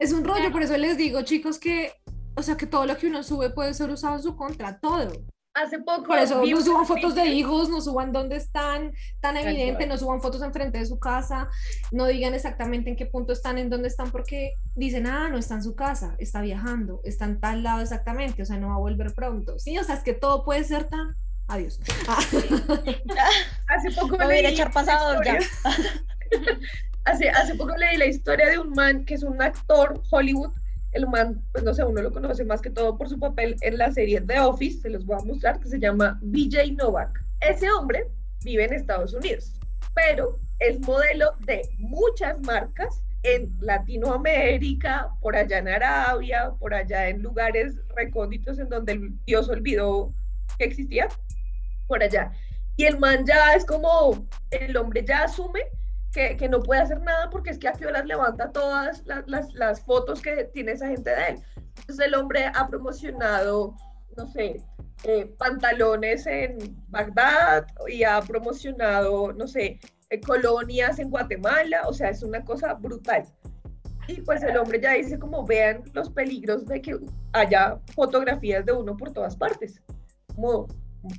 es 0.02 0.12
un 0.14 0.24
rollo, 0.24 0.52
por 0.52 0.64
eso 0.64 0.76
les 0.78 0.98
digo, 0.98 1.22
chicos, 1.22 1.60
que, 1.60 1.94
o 2.36 2.42
sea, 2.42 2.58
que 2.58 2.66
todo 2.66 2.88
lo 2.88 2.98
que 2.98 3.06
uno 3.06 3.22
sube 3.22 3.52
puede 3.52 3.76
ser 3.76 3.92
usado 3.92 4.16
en 4.16 4.24
su 4.24 4.36
contra, 4.36 4.80
todo. 4.80 5.12
Hace 5.54 5.78
poco. 5.80 6.06
Por 6.06 6.18
eso 6.18 6.44
no 6.44 6.62
suban 6.62 6.88
fotos 6.88 7.14
de 7.14 7.28
hijos, 7.28 7.70
no 7.70 7.82
suban 7.82 8.12
dónde 8.12 8.38
están, 8.38 8.94
tan 9.20 9.38
evidente, 9.38 9.86
no 9.86 9.98
suban 10.00 10.20
fotos 10.20 10.42
enfrente 10.42 10.80
de 10.80 10.88
su 10.88 10.98
casa, 10.98 11.50
no 11.92 12.08
digan 12.08 12.34
exactamente 12.34 12.90
en 12.90 12.96
qué 12.96 13.06
punto 13.06 13.32
están, 13.32 13.60
en 13.60 13.70
dónde 13.70 13.90
están, 13.90 14.10
porque 14.10 14.54
dicen, 14.76 15.06
ah, 15.06 15.30
no 15.30 15.38
está 15.38 15.56
en 15.56 15.64
su 15.64 15.76
casa, 15.76 16.16
está 16.18 16.42
viajando, 16.42 17.02
está 17.04 17.26
en 17.26 17.40
tal 17.40 17.62
lado 17.62 17.82
exactamente, 17.82 18.42
o 18.42 18.46
sea, 18.46 18.58
no 18.58 18.70
va 18.70 18.76
a 18.76 18.80
volver 18.80 19.14
pronto. 19.14 19.60
Sí, 19.60 19.78
o 19.78 19.84
sea, 19.84 19.96
es 19.96 20.04
que 20.04 20.14
todo 20.14 20.44
puede 20.44 20.64
ser 20.64 20.86
tan... 20.86 21.16
Adiós. 21.48 21.80
Ah, 22.08 22.18
Hace 23.68 23.92
poco 23.92 24.18
Me 24.18 24.26
voy 24.26 24.36
a 24.36 24.50
echar 24.50 24.68
una 24.68 24.74
pasador 24.74 25.24
ya. 25.26 25.38
hace, 27.06 27.30
hace 27.30 27.56
poco 27.56 27.76
leí 27.78 27.98
la 27.98 28.06
historia 28.06 28.50
de 28.50 28.58
un 28.58 28.72
man 28.72 29.06
que 29.06 29.16
es 29.16 29.24
un 29.24 29.42
actor 29.42 30.02
Hollywood 30.10 30.52
el 30.92 31.08
man, 31.08 31.42
pues 31.52 31.64
no 31.64 31.74
sé, 31.74 31.84
uno 31.84 32.02
lo 32.02 32.12
conoce 32.12 32.44
más 32.44 32.62
que 32.62 32.70
todo 32.70 32.98
por 32.98 33.08
su 33.08 33.18
papel 33.18 33.56
en 33.62 33.78
la 33.78 33.92
serie 33.92 34.22
The 34.22 34.40
Office, 34.42 34.82
se 34.82 34.90
los 34.90 35.06
voy 35.06 35.18
a 35.20 35.26
mostrar, 35.26 35.60
que 35.60 35.70
se 35.70 35.80
llama 35.80 36.20
BJ 36.22 36.74
Novak. 36.74 37.24
Ese 37.40 37.72
hombre 37.72 38.08
vive 38.44 38.66
en 38.66 38.74
Estados 38.74 39.14
Unidos, 39.14 39.54
pero 39.96 40.40
es 40.60 40.80
modelo 40.82 41.32
de 41.46 41.62
muchas 41.78 42.40
marcas 42.42 43.04
en 43.24 43.56
Latinoamérica, 43.62 45.10
por 45.22 45.36
allá 45.36 45.60
en 45.60 45.70
Arabia, 45.70 46.52
por 46.60 46.74
allá 46.74 47.08
en 47.08 47.22
lugares 47.22 47.76
recónditos 47.96 48.60
en 48.60 48.68
donde 48.68 49.12
Dios 49.26 49.48
olvidó 49.48 50.14
que 50.58 50.66
existía, 50.66 51.08
por 51.88 52.04
allá. 52.04 52.34
Y 52.76 52.86
el 52.86 53.00
man 53.00 53.26
ya 53.26 53.54
es 53.54 53.64
como, 53.64 54.28
el 54.50 54.76
hombre 54.76 55.06
ya 55.06 55.24
asume 55.24 55.62
que, 56.14 56.36
que, 56.38 56.50
no 56.50 56.62
puede 56.62 56.82
hacer 56.82 57.02
nada 57.02 57.30
porque 57.30 57.52
es 57.52 57.58
que 57.58 57.68
a 57.68 57.74
qué 57.74 57.86
horas 57.86 58.06
levanta 58.06 58.52
todas 58.52 59.04
las, 59.06 59.28
las, 59.28 59.54
las, 59.54 59.82
fotos 59.82 60.22
que 60.22 60.46
tiene 60.54 60.74
esa 60.74 60.88
gente 60.88 61.10
de 61.10 61.28
él. 61.30 61.36
Entonces 61.80 62.06
el 62.06 62.16
hombre 62.16 62.46
ha 62.54 62.68
promocionado, 62.68 63.76
no 64.18 64.28
sé, 64.28 64.62
eh, 65.04 65.34
pantalones 65.38 66.28
en 66.28 66.58
Bagdad 66.90 67.66
y 67.88 68.04
ha 68.04 68.22
promocionado, 68.22 69.34
no 69.34 69.48
sé, 69.48 69.80
eh, 70.12 70.22
colonias 70.22 71.00
en 71.00 71.10
Guatemala, 71.10 71.84
o 71.88 71.94
sea, 71.94 72.10
es 72.10 72.22
una 72.22 72.44
cosa 72.44 72.74
brutal. 72.74 73.24
Y 74.08 74.22
pues 74.22 74.44
el 74.44 74.58
hombre 74.58 74.80
ya 74.80 74.94
dice 74.94 75.18
como 75.18 75.46
vean 75.46 75.84
los 75.94 76.10
peligros 76.10 76.66
de 76.66 76.82
que 76.82 77.00
haya 77.34 77.80
fotografías 77.96 78.66
de 78.66 78.74
uno 78.74 78.96
por 78.96 79.12
todas 79.12 79.36
partes. 79.36 79.82
Como 80.36 80.68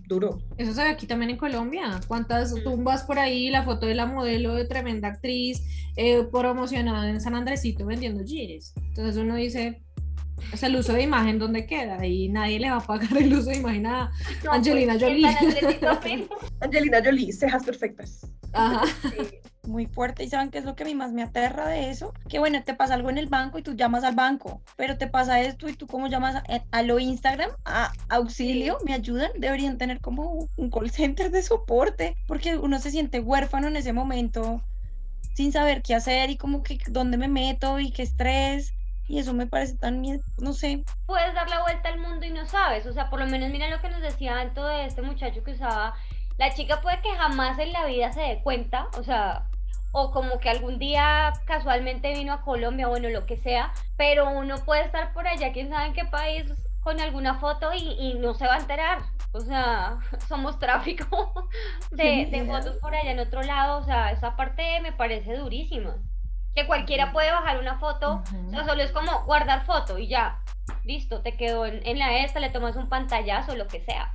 duro. 0.07 0.39
Eso 0.57 0.73
se 0.73 0.83
ve 0.83 0.91
aquí 0.91 1.07
también 1.07 1.31
en 1.31 1.37
Colombia. 1.37 2.01
¿Cuántas 2.07 2.55
tumbas 2.63 3.05
por 3.05 3.19
ahí? 3.19 3.51
La 3.51 3.63
foto 3.63 3.87
de 3.87 3.95
la 3.95 4.07
modelo 4.07 4.55
de 4.55 4.65
tremenda 4.65 5.09
actriz 5.09 5.63
eh, 5.97 6.25
promocionada 6.31 7.09
en 7.11 7.21
San 7.21 7.35
Andresito 7.35 7.87
vendiendo 7.87 8.23
jeans. 8.23 8.75
Entonces 8.77 9.17
uno 9.17 9.37
dice, 9.37 9.83
o 10.53 10.57
sea, 10.57 10.69
el 10.69 10.77
uso 10.77 10.93
de 10.93 11.03
imagen, 11.03 11.39
¿dónde 11.39 11.67
queda? 11.67 12.05
Y 12.07 12.29
nadie 12.29 12.61
le 12.61 12.71
va 12.71 12.77
a 12.77 12.87
pagar 12.87 13.17
el 13.17 13.33
uso 13.33 13.51
de 13.51 13.57
imagen 13.57 13.87
a 13.87 14.11
Angelina 14.51 14.95
pues, 14.99 15.03
Jolie. 15.03 15.27
Angelina 16.61 17.03
Jolie, 17.05 17.33
cejas 17.33 17.65
perfectas. 17.65 18.27
Ajá. 18.53 18.83
Muy 19.67 19.87
fuerte 19.87 20.25
y 20.25 20.29
saben 20.29 20.51
qué 20.51 20.59
es 20.59 20.65
lo 20.65 20.75
que 20.75 20.83
a 20.83 20.87
mí 20.87 20.95
más 20.95 21.13
me 21.13 21.23
aterra 21.23 21.69
de 21.69 21.91
eso, 21.91 22.13
que 22.29 22.39
bueno, 22.39 22.63
te 22.65 22.75
pasa 22.75 22.95
algo 22.95 23.11
en 23.11 23.19
el 23.19 23.29
banco 23.29 23.59
y 23.59 23.63
tú 23.63 23.75
llamas 23.75 24.05
al 24.05 24.15
banco, 24.15 24.61
pero 24.77 24.99
te 24.99 25.07
pasa 25.07 25.41
esto 25.41 25.69
y 25.69 25.75
tú 25.75 25.87
cómo 25.87 26.09
llamas 26.09 26.37
a, 26.37 26.45
a 26.71 26.83
lo 26.83 26.99
Instagram, 26.99 27.51
a 27.65 27.93
auxilio, 28.09 28.79
me 28.85 28.95
ayudan, 28.95 29.31
deberían 29.39 29.79
tener 29.79 30.01
como 30.01 30.49
un 30.57 30.71
call 30.71 30.91
center 30.91 31.31
de 31.31 31.43
soporte, 31.43 32.17
porque 32.27 32.57
uno 32.57 32.79
se 32.79 32.91
siente 32.91 33.21
huérfano 33.21 33.69
en 33.69 33.77
ese 33.77 33.93
momento 33.93 34.63
sin 35.35 35.53
saber 35.53 35.83
qué 35.83 35.95
hacer 35.95 36.31
y 36.31 36.37
como 36.37 36.63
que 36.63 36.79
dónde 36.89 37.17
me 37.17 37.29
meto 37.29 37.79
y 37.79 37.91
qué 37.93 38.03
estrés. 38.03 38.73
Y 39.09 39.19
eso 39.19 39.35
me 39.35 39.47
parece 39.47 39.77
tan, 39.77 40.03
no 40.39 40.53
sé. 40.53 40.85
Puedes 41.07 41.35
dar 41.35 41.49
la 41.51 41.63
vuelta 41.63 41.89
al 41.89 41.99
mundo 41.99 42.25
y 42.25 42.31
no 42.31 42.47
sabes. 42.47 42.87
O 42.87 42.93
sea, 42.93 43.11
por 43.11 43.19
lo 43.19 43.27
menos 43.27 43.51
mira 43.51 43.69
lo 43.69 43.81
que 43.81 43.91
nos 43.91 44.01
decía 44.01 44.39
Anto 44.39 44.65
de 44.67 44.87
este 44.87 45.03
muchacho 45.03 45.43
que 45.43 45.53
usaba. 45.53 45.95
La 46.39 46.55
chica 46.55 46.81
puede 46.81 47.01
que 47.03 47.11
jamás 47.11 47.59
en 47.59 47.73
la 47.73 47.85
vida 47.87 48.13
se 48.13 48.21
dé 48.21 48.41
cuenta, 48.43 48.89
o 48.97 49.03
sea, 49.03 49.49
o 49.93 50.11
como 50.11 50.41
que 50.41 50.51
algún 50.51 50.79
día 50.79 51.33
casualmente 51.45 52.13
vino 52.15 52.33
a 52.33 52.43
Colombia, 52.43 52.89
bueno, 52.89 53.09
lo 53.11 53.27
que 53.27 53.37
sea, 53.37 53.73
pero 53.97 54.31
uno 54.31 54.57
puede 54.65 54.85
estar 54.85 55.13
por 55.13 55.29
allá, 55.29 55.53
quién 55.53 55.69
sabe 55.69 55.87
en 55.87 55.93
qué 55.93 56.05
país, 56.07 56.53
con 56.81 57.01
alguna 57.01 57.39
foto 57.39 57.73
y, 57.73 57.93
y 57.99 58.15
no 58.15 58.35
se 58.35 58.47
va 58.47 58.55
a 58.55 58.59
enterar. 58.59 59.03
O 59.33 59.41
sea, 59.41 59.99
somos 60.29 60.59
tráfico 60.59 61.49
de, 61.91 62.27
de 62.31 62.45
fotos 62.45 62.77
por 62.79 62.95
allá 62.95 63.13
en 63.13 63.21
otro 63.21 63.43
lado, 63.43 63.81
o 63.81 63.85
sea, 63.85 64.11
esa 64.11 64.35
parte 64.35 64.81
me 64.81 64.93
parece 64.93 65.37
durísima. 65.37 65.97
Que 66.55 66.67
cualquiera 66.67 67.13
puede 67.13 67.31
bajar 67.31 67.59
una 67.59 67.79
foto, 67.79 68.23
o 68.47 68.51
sea, 68.51 68.65
solo 68.65 68.83
es 68.83 68.93
como 68.93 69.25
guardar 69.25 69.65
foto 69.65 69.97
y 69.99 70.09
ya, 70.09 70.43
listo, 70.85 71.23
te 71.23 71.35
quedó 71.37 71.65
en, 71.65 71.81
en 71.87 71.99
la 71.99 72.19
esta, 72.19 72.41
le 72.41 72.51
tomas 72.51 72.77
un 72.77 72.91
pantallazo, 72.91 73.57
lo 73.57 73.69
que 73.69 73.81
sea. 73.81 74.13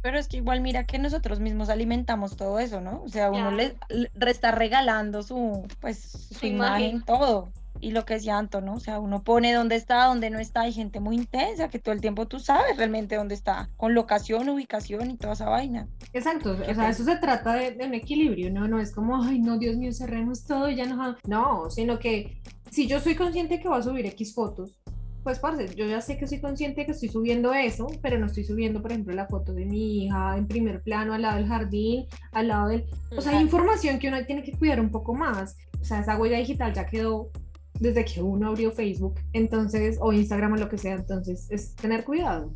Pero 0.00 0.18
es 0.18 0.28
que 0.28 0.38
igual 0.38 0.60
mira 0.60 0.84
que 0.84 0.98
nosotros 0.98 1.40
mismos 1.40 1.68
alimentamos 1.68 2.36
todo 2.36 2.58
eso, 2.58 2.80
¿no? 2.80 3.02
O 3.04 3.08
sea, 3.08 3.30
uno 3.30 3.50
le, 3.50 3.76
le 3.88 4.30
está 4.30 4.50
regalando 4.50 5.22
su, 5.22 5.66
pues, 5.80 5.98
su, 5.98 6.34
Su 6.34 6.46
imagen, 6.46 6.82
imagen. 6.90 7.02
todo. 7.04 7.50
Y 7.80 7.90
lo 7.90 8.04
que 8.04 8.14
decía 8.14 8.38
Anto, 8.38 8.60
¿no? 8.60 8.74
O 8.74 8.80
sea, 8.80 9.00
uno 9.00 9.24
pone 9.24 9.52
dónde 9.52 9.74
está, 9.74 10.04
dónde 10.04 10.30
no 10.30 10.38
está. 10.38 10.60
Hay 10.62 10.72
gente 10.72 11.00
muy 11.00 11.16
intensa 11.16 11.68
que 11.68 11.80
todo 11.80 11.92
el 11.94 12.00
tiempo 12.00 12.26
tú 12.28 12.38
sabes 12.38 12.76
realmente 12.76 13.16
dónde 13.16 13.34
está, 13.34 13.70
con 13.76 13.92
locación, 13.94 14.48
ubicación 14.48 15.10
y 15.10 15.16
toda 15.16 15.32
esa 15.32 15.48
vaina. 15.48 15.88
Exacto, 16.12 16.52
o 16.52 16.74
sea, 16.74 16.90
eso 16.90 17.02
se 17.04 17.16
trata 17.16 17.54
de, 17.54 17.72
de 17.72 17.86
un 17.86 17.94
equilibrio, 17.94 18.52
¿no? 18.52 18.68
No 18.68 18.78
es 18.78 18.92
como, 18.92 19.20
ay, 19.22 19.40
no, 19.40 19.58
Dios 19.58 19.76
mío, 19.76 19.92
cerremos 19.92 20.44
todo 20.44 20.68
y 20.70 20.76
ya 20.76 20.86
no. 20.86 21.16
No, 21.26 21.70
sino 21.70 21.98
que 21.98 22.40
si 22.70 22.86
yo 22.86 23.00
soy 23.00 23.16
consciente 23.16 23.58
que 23.60 23.66
voy 23.68 23.78
a 23.80 23.82
subir 23.82 24.06
X 24.06 24.32
fotos, 24.34 24.78
pues, 25.22 25.38
parce, 25.38 25.74
yo 25.74 25.86
ya 25.86 26.00
sé 26.00 26.18
que 26.18 26.26
soy 26.26 26.40
consciente 26.40 26.84
que 26.84 26.92
estoy 26.92 27.08
subiendo 27.08 27.52
eso, 27.54 27.86
pero 28.02 28.18
no 28.18 28.26
estoy 28.26 28.44
subiendo, 28.44 28.82
por 28.82 28.92
ejemplo, 28.92 29.14
la 29.14 29.26
foto 29.26 29.52
de 29.52 29.64
mi 29.64 30.04
hija 30.04 30.36
en 30.36 30.48
primer 30.48 30.82
plano, 30.82 31.14
al 31.14 31.22
lado 31.22 31.36
del 31.36 31.48
jardín, 31.48 32.06
al 32.32 32.48
lado 32.48 32.68
del... 32.68 32.84
O 33.16 33.20
sea, 33.20 33.36
hay 33.36 33.42
información 33.42 33.98
que 33.98 34.08
uno 34.08 34.24
tiene 34.26 34.42
que 34.42 34.52
cuidar 34.52 34.80
un 34.80 34.90
poco 34.90 35.14
más. 35.14 35.56
O 35.80 35.84
sea, 35.84 36.00
esa 36.00 36.16
huella 36.18 36.38
digital 36.38 36.72
ya 36.72 36.86
quedó 36.86 37.30
desde 37.78 38.04
que 38.04 38.22
uno 38.22 38.48
abrió 38.48 38.70
Facebook, 38.70 39.20
entonces, 39.32 39.98
o 40.00 40.12
Instagram 40.12 40.52
o 40.52 40.56
lo 40.56 40.68
que 40.68 40.78
sea, 40.78 40.94
entonces, 40.94 41.48
es 41.50 41.74
tener 41.74 42.04
cuidado. 42.04 42.52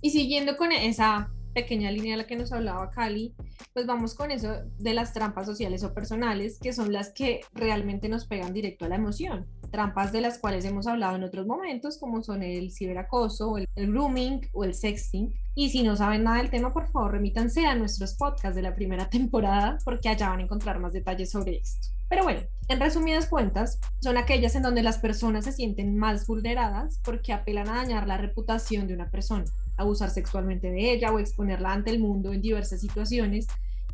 Y 0.00 0.10
siguiendo 0.10 0.56
con 0.56 0.72
esa 0.72 1.30
pequeña 1.52 1.90
línea 1.90 2.12
de 2.12 2.22
la 2.22 2.26
que 2.26 2.36
nos 2.36 2.52
hablaba 2.52 2.90
Cali, 2.90 3.34
pues 3.74 3.86
vamos 3.86 4.14
con 4.14 4.30
eso 4.30 4.52
de 4.78 4.94
las 4.94 5.12
trampas 5.12 5.46
sociales 5.46 5.82
o 5.84 5.92
personales, 5.92 6.58
que 6.58 6.72
son 6.72 6.92
las 6.92 7.12
que 7.12 7.40
realmente 7.52 8.08
nos 8.08 8.26
pegan 8.26 8.52
directo 8.52 8.84
a 8.84 8.88
la 8.88 8.96
emoción. 8.96 9.46
Trampas 9.70 10.12
de 10.12 10.20
las 10.20 10.38
cuales 10.38 10.64
hemos 10.64 10.86
hablado 10.86 11.16
en 11.16 11.24
otros 11.24 11.46
momentos, 11.46 11.98
como 11.98 12.22
son 12.22 12.42
el 12.42 12.72
ciberacoso, 12.72 13.58
el, 13.58 13.68
el 13.76 13.90
grooming 13.90 14.48
o 14.52 14.64
el 14.64 14.74
sexting. 14.74 15.32
Y 15.54 15.70
si 15.70 15.82
no 15.82 15.96
saben 15.96 16.24
nada 16.24 16.38
del 16.38 16.50
tema, 16.50 16.72
por 16.72 16.90
favor, 16.90 17.12
remítanse 17.12 17.66
a 17.66 17.74
nuestros 17.74 18.14
podcasts 18.14 18.56
de 18.56 18.62
la 18.62 18.74
primera 18.74 19.08
temporada, 19.10 19.78
porque 19.84 20.08
allá 20.08 20.30
van 20.30 20.40
a 20.40 20.42
encontrar 20.42 20.80
más 20.80 20.92
detalles 20.92 21.30
sobre 21.30 21.58
esto. 21.58 21.88
Pero 22.10 22.24
bueno, 22.24 22.40
en 22.66 22.80
resumidas 22.80 23.28
cuentas, 23.28 23.78
son 24.00 24.16
aquellas 24.16 24.56
en 24.56 24.62
donde 24.62 24.82
las 24.82 24.98
personas 24.98 25.44
se 25.44 25.52
sienten 25.52 25.96
más 25.96 26.26
vulneradas 26.26 27.00
porque 27.04 27.32
apelan 27.32 27.68
a 27.68 27.76
dañar 27.76 28.08
la 28.08 28.16
reputación 28.16 28.88
de 28.88 28.94
una 28.94 29.10
persona, 29.10 29.44
abusar 29.76 30.10
sexualmente 30.10 30.72
de 30.72 30.92
ella 30.92 31.12
o 31.12 31.20
exponerla 31.20 31.72
ante 31.72 31.90
el 31.90 32.00
mundo 32.00 32.32
en 32.32 32.42
diversas 32.42 32.80
situaciones, 32.80 33.46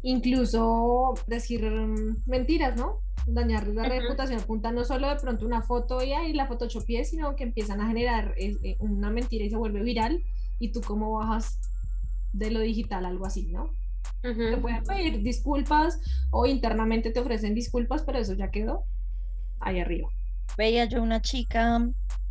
incluso 0.09 1.15
decir 1.27 1.65
mm, 1.69 2.23
mentiras, 2.27 2.77
¿no? 2.77 3.01
Dañar 3.27 3.67
la 3.67 3.83
reputación 3.83 4.39
apunta 4.41 4.71
no 4.71 4.85
solo 4.85 5.09
de 5.09 5.17
pronto 5.17 5.45
una 5.45 5.63
foto 5.63 6.03
y 6.03 6.13
ahí 6.13 6.33
la 6.33 6.47
photoshopié, 6.47 7.05
sino 7.05 7.35
que 7.35 7.43
empiezan 7.43 7.81
a 7.81 7.89
generar 7.89 8.35
eh, 8.39 8.57
eh, 8.63 8.77
una 8.79 9.11
mentira 9.11 9.45
y 9.45 9.51
se 9.51 9.57
vuelve 9.57 9.83
viral 9.83 10.23
y 10.61 10.71
tú 10.71 10.81
cómo 10.81 11.11
bajas 11.19 11.59
de 12.33 12.51
lo 12.53 12.61
digital 12.61 13.05
algo 13.05 13.27
así, 13.27 13.47
¿no? 13.49 13.69
te 14.23 14.31
Ujú. 14.31 14.61
pueden 14.63 14.83
pedir 14.85 15.23
disculpas 15.23 15.99
o 16.31 16.47
internamente 16.47 17.11
te 17.11 17.21
ofrecen 17.21 17.55
disculpas, 17.55 18.03
pero 18.05 18.19
eso 18.19 18.35
ya 18.35 18.51
quedó 18.51 18.85
ahí 19.61 19.81
arriba. 19.81 20.09
Veía 20.57 20.85
yo 20.85 21.03
una 21.03 21.21
chica 21.21 21.81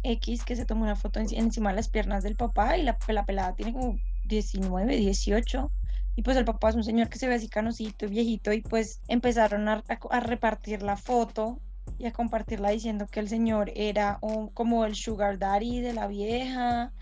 X 0.04 0.46
que 0.46 0.56
se 0.56 0.66
tomó 0.66 0.84
una 0.84 0.96
foto 0.96 1.20
en- 1.20 1.34
encima 1.34 1.72
de 1.72 1.76
las 1.76 1.90
piernas 1.90 2.24
del 2.24 2.36
papá 2.36 2.78
y 2.78 2.84
la, 2.84 2.98
la 3.10 3.26
pelada 3.26 3.54
tiene 3.56 3.74
como 3.74 3.98
19, 4.28 4.96
18. 4.96 5.70
Y 6.16 6.22
pues 6.22 6.38
el 6.38 6.46
papá 6.46 6.70
es 6.70 6.76
un 6.76 6.84
señor 6.84 7.10
que 7.10 7.20
se 7.20 7.28
ve 7.28 7.36
así 7.36 7.50
canosito 7.50 8.06
y 8.06 8.10
viejito 8.10 8.54
y 8.54 8.62
pues 8.62 9.02
empezaron 9.08 9.68
a, 9.68 9.84
repartir 10.22 10.82
la 10.82 10.96
foto 10.96 11.60
y 11.98 12.06
a 12.06 12.14
compartirla 12.14 12.70
diciendo 12.70 13.08
que 13.08 13.20
el 13.20 13.30
señor 13.30 13.72
era 13.76 14.18
un, 14.22 14.50
como 14.50 14.86
el 14.86 14.96
sugar 14.96 15.38
daddy 15.38 15.82
de 15.82 15.94
la 15.94 16.08
vieja 16.08 16.94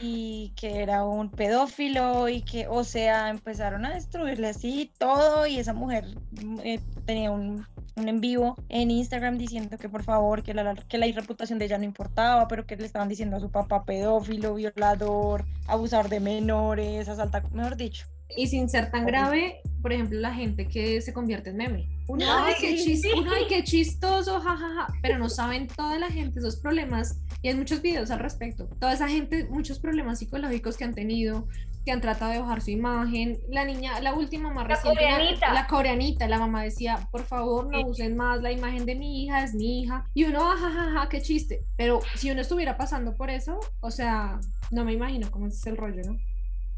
y 0.00 0.52
que 0.56 0.82
era 0.82 1.04
un 1.04 1.30
pedófilo 1.30 2.28
y 2.28 2.42
que, 2.42 2.68
o 2.68 2.84
sea, 2.84 3.30
empezaron 3.30 3.84
a 3.84 3.94
destruirle 3.94 4.48
así 4.48 4.92
todo 4.98 5.46
y 5.46 5.58
esa 5.58 5.72
mujer 5.72 6.06
mm, 6.30 6.60
eh, 6.62 6.80
tenía 7.04 7.30
un, 7.30 7.66
un 7.96 8.08
en 8.08 8.20
vivo 8.20 8.56
en 8.68 8.90
Instagram 8.90 9.38
diciendo 9.38 9.76
que 9.78 9.88
por 9.88 10.04
favor, 10.04 10.42
que 10.42 10.54
la, 10.54 10.74
que 10.74 10.98
la 10.98 11.06
reputación 11.06 11.58
de 11.58 11.64
ella 11.64 11.78
no 11.78 11.84
importaba, 11.84 12.46
pero 12.46 12.66
que 12.66 12.76
le 12.76 12.86
estaban 12.86 13.08
diciendo 13.08 13.36
a 13.36 13.40
su 13.40 13.50
papá 13.50 13.84
pedófilo, 13.84 14.54
violador, 14.54 15.44
abusador 15.66 16.08
de 16.08 16.20
menores, 16.20 17.08
asalta, 17.08 17.42
mejor 17.52 17.76
dicho. 17.76 18.06
Y 18.36 18.46
sin 18.48 18.68
ser 18.68 18.90
tan 18.90 19.06
grave, 19.06 19.60
por 19.82 19.92
ejemplo, 19.92 20.18
la 20.18 20.34
gente 20.34 20.66
que 20.66 21.00
se 21.00 21.12
convierte 21.12 21.50
en 21.50 21.56
meme. 21.58 21.88
Uno, 22.08 22.24
Ay, 22.28 22.54
qué, 22.60 22.76
sí, 22.78 22.92
chis- 22.94 23.02
sí. 23.02 23.08
uno, 23.16 23.30
ay, 23.34 23.44
qué 23.48 23.62
chistoso, 23.64 24.40
jajaja, 24.40 24.86
pero 25.02 25.18
no 25.18 25.28
saben 25.28 25.66
toda 25.68 25.98
la 25.98 26.08
gente 26.08 26.38
esos 26.38 26.56
problemas 26.56 27.20
y 27.42 27.48
hay 27.48 27.54
muchos 27.54 27.82
videos 27.82 28.10
al 28.10 28.20
respecto. 28.20 28.68
Toda 28.80 28.92
esa 28.92 29.08
gente, 29.08 29.44
muchos 29.50 29.78
problemas 29.80 30.18
psicológicos 30.20 30.76
que 30.76 30.84
han 30.84 30.94
tenido, 30.94 31.48
que 31.84 31.92
han 31.92 32.00
tratado 32.00 32.32
de 32.32 32.40
bajar 32.40 32.60
su 32.62 32.70
imagen. 32.70 33.38
La 33.48 33.64
niña, 33.64 34.00
la 34.00 34.14
última 34.14 34.52
más 34.52 34.68
La 34.68 34.74
reciente, 34.76 35.02
la- 35.02 35.10
coreanita. 35.16 35.52
la 35.54 35.66
coreanita, 35.66 36.28
la 36.28 36.38
mamá 36.38 36.62
decía, 36.64 37.08
por 37.12 37.24
favor, 37.24 37.68
no 37.70 37.80
usen 37.88 38.16
más 38.16 38.40
la 38.42 38.50
imagen 38.52 38.86
de 38.86 38.94
mi 38.96 39.24
hija, 39.24 39.42
es 39.44 39.54
mi 39.54 39.82
hija. 39.82 40.04
Y 40.14 40.24
uno, 40.24 40.40
"Ah, 40.50 40.56
jajaja, 40.58 41.08
qué 41.08 41.20
chiste. 41.22 41.64
Pero 41.76 42.00
si 42.16 42.30
uno 42.30 42.40
estuviera 42.40 42.76
pasando 42.76 43.14
por 43.16 43.30
eso, 43.30 43.58
o 43.80 43.90
sea, 43.90 44.38
no 44.70 44.84
me 44.84 44.92
imagino 44.92 45.30
cómo 45.30 45.46
es 45.48 45.64
el 45.66 45.76
rollo, 45.76 46.02
¿no? 46.04 46.16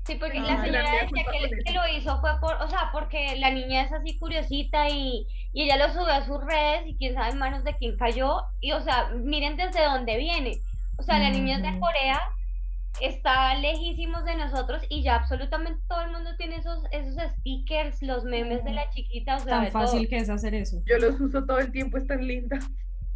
Sí, 0.09 0.15
porque 0.15 0.41
No, 0.41 0.47
la 0.47 0.59
señora 0.63 0.83
la 0.85 1.03
decía 1.03 1.23
que, 1.31 1.65
que 1.65 1.73
lo 1.75 1.87
hizo 1.87 2.19
fue 2.23 2.31
por, 2.41 2.55
o 2.63 2.67
sea, 2.67 2.89
porque 2.93 3.37
la 3.37 3.51
niña 3.51 3.83
es 3.83 3.93
así 3.93 4.19
curiosita 4.19 4.89
y, 4.89 5.27
y 5.53 5.65
ella 5.65 5.77
lo 5.77 5.93
subió 5.93 6.15
a 6.15 6.25
sus 6.25 6.43
redes 6.43 6.87
y 6.87 6.97
quién 6.97 7.13
sabe 7.13 7.33
en 7.33 7.39
manos 7.39 7.63
de 7.63 7.77
quién 7.77 7.95
cayó. 7.99 8.41
Y 8.63 8.73
o 8.73 8.81
sea, 8.81 9.11
miren 9.15 9.59
desde 9.59 9.85
dónde 9.85 10.17
viene. 10.17 10.63
O 10.97 11.03
sea, 11.03 11.19
las 11.19 11.33
niñas 11.33 11.61
de 11.61 11.79
Corea 11.79 12.23
están 13.03 13.61
lejísimos 13.61 14.25
de 14.25 14.37
nosotros 14.37 14.83
y 14.89 15.03
ya 15.03 15.17
absolutamente 15.17 15.83
todo 15.91 16.01
el 16.01 16.13
mundo 16.13 16.31
tiene 16.39 16.57
esos, 16.57 16.83
esos 16.91 17.15
stickers, 17.41 18.01
los 18.01 18.25
memes 18.25 18.65
de 18.65 18.73
la 18.73 18.89
chiquita. 18.89 19.37
O 19.37 19.41
sea, 19.41 19.61
Tan 19.61 19.73
fácil 19.73 20.09
que 20.09 20.17
es 20.17 20.31
hacer 20.31 20.55
eso. 20.55 20.81
Yo 20.87 20.97
los 20.97 21.21
uso 21.21 21.45
todo 21.45 21.59
el 21.59 21.71
tiempo, 21.71 21.99
es 21.99 22.07
tan 22.07 22.27
linda. 22.27 22.59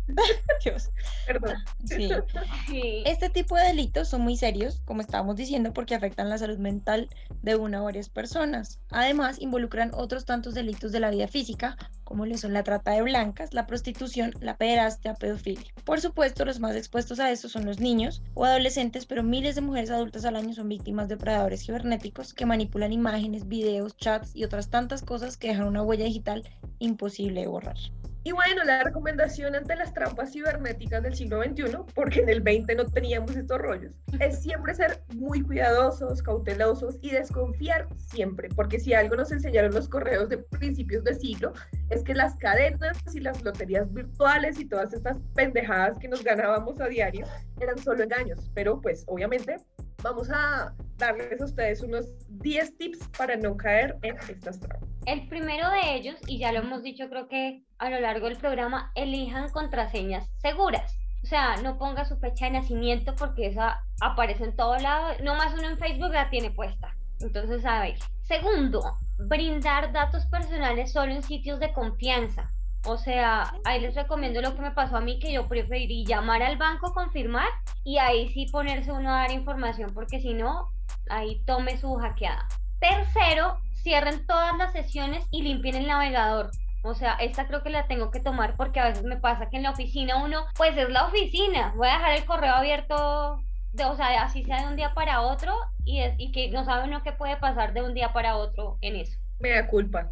Dios. 0.65 0.91
Perdón. 1.27 1.57
Sí. 1.85 2.11
Sí. 2.67 3.03
Este 3.07 3.29
tipo 3.29 3.57
de 3.57 3.65
delitos 3.65 4.09
son 4.09 4.23
muy 4.23 4.37
serios, 4.37 4.81
como 4.85 5.01
estábamos 5.01 5.37
diciendo, 5.37 5.73
porque 5.73 5.95
afectan 5.95 6.29
la 6.29 6.39
salud 6.39 6.59
mental 6.59 7.09
de 7.43 7.57
una 7.57 7.83
o 7.83 7.85
varias 7.85 8.09
personas. 8.09 8.81
Además, 8.91 9.41
involucran 9.41 9.91
otros 9.95 10.25
tantos 10.25 10.55
delitos 10.55 10.93
de 10.93 11.01
la 11.01 11.11
vida 11.11 11.29
física, 11.29 11.77
como 12.05 12.27
lo 12.27 12.37
son 12.37 12.53
la 12.53 12.63
trata 12.63 12.93
de 12.93 13.03
blancas, 13.03 13.55
la 13.55 13.67
prostitución, 13.67 14.33
la 14.41 14.57
pederastia, 14.57 15.15
pedofilia. 15.15 15.73
Por 15.85 16.01
supuesto, 16.01 16.45
los 16.45 16.61
más 16.61 16.77
expuestos 16.77 17.21
a 17.21 17.31
esto 17.31 17.49
son 17.49 17.67
los 17.67 17.81
niños 17.81 18.23
o 18.35 18.45
adolescentes, 18.45 19.07
pero 19.07 19.23
miles 19.23 19.55
de 19.55 19.63
mujeres 19.63 19.91
adultas 19.91 20.25
al 20.25 20.37
año 20.37 20.55
son 20.55 20.69
víctimas 20.69 21.09
de 21.09 21.17
depredadores 21.17 21.65
cibernéticos 21.65 22.35
que 22.35 22.47
manipulan 22.47 22.93
imágenes, 22.93 23.49
videos, 23.49 23.97
chats 23.97 24.35
y 24.35 24.45
otras 24.45 24.69
tantas 24.71 25.03
cosas 25.03 25.37
que 25.37 25.49
dejan 25.49 25.67
una 25.67 25.83
huella 25.83 26.05
digital 26.05 26.49
imposible 26.79 27.41
de 27.41 27.47
borrar. 27.47 27.77
Y 28.25 28.31
bueno, 28.31 28.63
la 28.63 28.85
recomendación 28.85 29.57
ante 29.57 29.75
las 29.75 29.93
trampas 29.93 30.33
cibernéticas 30.33 31.03
del 31.03 31.15
siglo 31.15 31.43
XXI, 31.43 31.79
porque 31.93 32.21
en 32.21 32.29
el 32.29 32.41
20 32.41 32.75
no 32.77 32.87
teníamos 32.87 33.35
estos 33.35 33.59
rollos, 33.59 33.93
es 34.21 34.41
siempre 34.41 34.75
ser 34.75 35.03
muy 35.15 35.43
cuidadosos, 35.43 36.23
cautelosos 36.23 36.99
y 37.01 37.11
desconfiar 37.11 37.89
siempre, 37.97 38.49
porque 38.51 38.79
si 38.79 38.95
algo 38.95 39.17
nos 39.17 39.33
enseñaron 39.33 39.75
los 39.75 39.89
correos 39.89 40.29
de 40.29 40.39
principios 40.39 41.03
de 41.03 41.15
siglo, 41.15 41.53
es 41.91 42.05
que 42.05 42.15
las 42.15 42.37
cadenas 42.37 42.97
y 43.13 43.19
las 43.19 43.43
loterías 43.43 43.93
virtuales 43.93 44.61
y 44.61 44.67
todas 44.67 44.93
estas 44.93 45.19
pendejadas 45.35 45.99
que 45.99 46.07
nos 46.07 46.23
ganábamos 46.23 46.81
a 46.81 46.87
diario 46.87 47.27
eran 47.61 47.79
solo 47.79 48.05
engaños, 48.05 48.51
pero 48.55 48.81
pues 48.81 49.05
obviamente 49.09 49.57
vamos 50.03 50.29
a 50.31 50.75
darles 50.99 51.41
a 51.41 51.45
ustedes 51.45 51.83
unos 51.83 52.07
10 52.29 52.77
tips 52.79 53.09
para 53.17 53.37
no 53.37 53.57
caer 53.57 53.97
en 54.03 54.17
estas 54.29 54.61
trampas. 54.61 54.89
El 55.07 55.29
primero 55.29 55.69
de 55.71 55.95
ellos, 55.95 56.17
y 56.27 56.39
ya 56.39 56.53
lo 56.53 56.61
hemos 56.61 56.83
dicho 56.83 57.09
creo 57.09 57.29
que 57.29 57.65
a 57.79 57.91
lo 57.91 58.01
largo 58.01 58.29
del 58.29 58.37
programa, 58.37 58.93
elijan 58.95 59.49
contraseñas 59.51 60.29
seguras. 60.39 60.97
O 61.23 61.27
sea, 61.27 61.57
no 61.63 61.79
ponga 61.79 62.05
su 62.05 62.17
fecha 62.19 62.47
de 62.47 62.53
nacimiento 62.53 63.15
porque 63.15 63.47
esa 63.47 63.81
aparece 64.01 64.45
en 64.45 64.57
todo 64.57 64.77
lado. 64.79 65.15
No 65.23 65.37
más 65.37 65.55
uno 65.55 65.69
en 65.69 65.79
Facebook 65.79 66.13
la 66.13 66.31
tiene 66.31 66.51
puesta. 66.51 66.97
Entonces, 67.21 67.65
a 67.65 67.81
ver. 67.81 67.97
Segundo, 68.23 68.83
brindar 69.19 69.93
datos 69.93 70.27
personales 70.27 70.93
solo 70.93 71.13
en 71.13 71.23
sitios 71.23 71.61
de 71.61 71.73
confianza. 71.73 72.51
O 72.85 72.97
sea, 72.99 73.55
ahí 73.65 73.81
les 73.81 73.95
recomiendo 73.95 74.41
lo 74.41 74.55
que 74.55 74.63
me 74.63 74.73
pasó 74.73 74.97
a 74.97 75.01
mí, 75.01 75.19
que 75.21 75.33
yo 75.33 75.47
preferí 75.49 76.05
llamar 76.05 76.43
al 76.43 76.57
banco, 76.57 76.93
confirmar 76.93 77.49
y 77.85 77.99
ahí 77.99 78.29
sí 78.33 78.47
ponerse 78.51 78.91
uno 78.91 79.11
a 79.11 79.19
dar 79.19 79.31
información, 79.31 79.93
porque 79.95 80.21
si 80.21 80.35
no, 80.35 80.69
ahí 81.09 81.43
tome 81.45 81.79
su 81.79 81.95
hackeada. 81.95 82.49
Tercero, 82.81 83.59
cierren 83.75 84.27
todas 84.27 84.57
las 84.57 84.73
sesiones 84.73 85.25
y 85.31 85.43
limpien 85.43 85.77
el 85.77 85.87
navegador. 85.87 86.51
O 86.85 86.95
sea, 86.95 87.15
esta 87.15 87.47
creo 87.47 87.63
que 87.63 87.71
la 87.71 87.87
tengo 87.87 88.11
que 88.11 88.19
tomar 88.19 88.57
porque 88.57 88.81
a 88.81 88.89
veces 88.89 89.05
me 89.05 89.17
pasa 89.17 89.49
que 89.49 89.57
en 89.57 89.63
la 89.63 89.71
oficina 89.71 90.23
uno, 90.23 90.45
pues 90.57 90.77
es 90.77 90.89
la 90.89 91.07
oficina, 91.07 91.73
voy 91.77 91.87
a 91.87 91.93
dejar 91.93 92.15
el 92.17 92.25
correo 92.25 92.55
abierto, 92.55 93.39
de, 93.73 93.85
o 93.85 93.95
sea, 93.95 94.25
así 94.25 94.43
sea 94.45 94.63
de 94.63 94.67
un 94.67 94.77
día 94.77 94.93
para 94.93 95.21
otro 95.21 95.55
y, 95.85 96.01
es, 96.01 96.15
y 96.19 96.33
que 96.33 96.51
no 96.51 96.65
sabe 96.65 96.89
uno 96.89 97.05
qué 97.05 97.13
puede 97.13 97.37
pasar 97.37 97.73
de 97.73 97.83
un 97.83 97.95
día 97.95 98.13
para 98.13 98.37
otro 98.37 98.79
en 98.81 98.97
eso. 98.97 99.17
Me 99.39 99.51
da 99.51 99.69
culpa. 99.69 100.11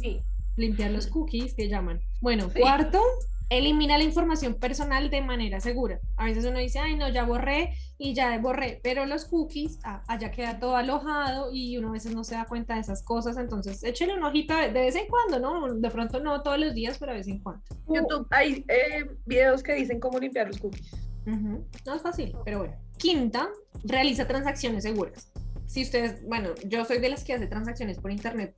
Sí. 0.00 0.20
Limpiar 0.58 0.90
los 0.90 1.06
cookies 1.06 1.54
que 1.54 1.68
llaman. 1.68 2.00
Bueno, 2.20 2.50
Sí. 2.50 2.60
cuarto, 2.60 3.00
elimina 3.48 3.96
la 3.96 4.04
información 4.04 4.54
personal 4.54 5.08
de 5.08 5.22
manera 5.22 5.60
segura. 5.60 6.00
A 6.16 6.24
veces 6.24 6.44
uno 6.44 6.58
dice, 6.58 6.80
ay, 6.80 6.96
no, 6.96 7.08
ya 7.08 7.24
borré 7.24 7.72
y 7.96 8.12
ya 8.12 8.36
borré, 8.38 8.80
pero 8.82 9.06
los 9.06 9.24
cookies, 9.24 9.78
ah, 9.84 10.02
allá 10.08 10.30
queda 10.30 10.58
todo 10.58 10.76
alojado 10.76 11.50
y 11.52 11.78
uno 11.78 11.88
a 11.88 11.92
veces 11.92 12.14
no 12.14 12.24
se 12.24 12.34
da 12.34 12.44
cuenta 12.44 12.74
de 12.74 12.80
esas 12.80 13.02
cosas, 13.02 13.38
entonces 13.38 13.82
échale 13.84 14.14
un 14.14 14.24
ojito 14.24 14.54
de 14.54 14.72
de 14.72 14.80
vez 14.80 14.96
en 14.96 15.06
cuando, 15.06 15.38
¿no? 15.40 15.72
De 15.74 15.90
pronto 15.90 16.20
no 16.20 16.42
todos 16.42 16.58
los 16.58 16.74
días, 16.74 16.98
pero 16.98 17.12
de 17.12 17.18
vez 17.18 17.28
en 17.28 17.38
cuando. 17.38 17.62
YouTube 17.86 18.26
hay 18.30 18.64
eh, 18.68 19.06
videos 19.24 19.62
que 19.62 19.74
dicen 19.74 20.00
cómo 20.00 20.18
limpiar 20.18 20.48
los 20.48 20.58
cookies. 20.58 20.92
Ujú. 21.26 21.64
No 21.86 21.94
es 21.94 22.02
fácil, 22.02 22.34
pero 22.44 22.58
bueno. 22.58 22.74
Quinta, 22.98 23.48
realiza 23.84 24.26
transacciones 24.26 24.82
seguras. 24.82 25.32
Si 25.66 25.82
ustedes, 25.82 26.22
bueno, 26.26 26.50
yo 26.66 26.84
soy 26.84 26.98
de 26.98 27.10
las 27.10 27.22
que 27.24 27.34
hace 27.34 27.46
transacciones 27.46 27.98
por 27.98 28.10
internet 28.10 28.54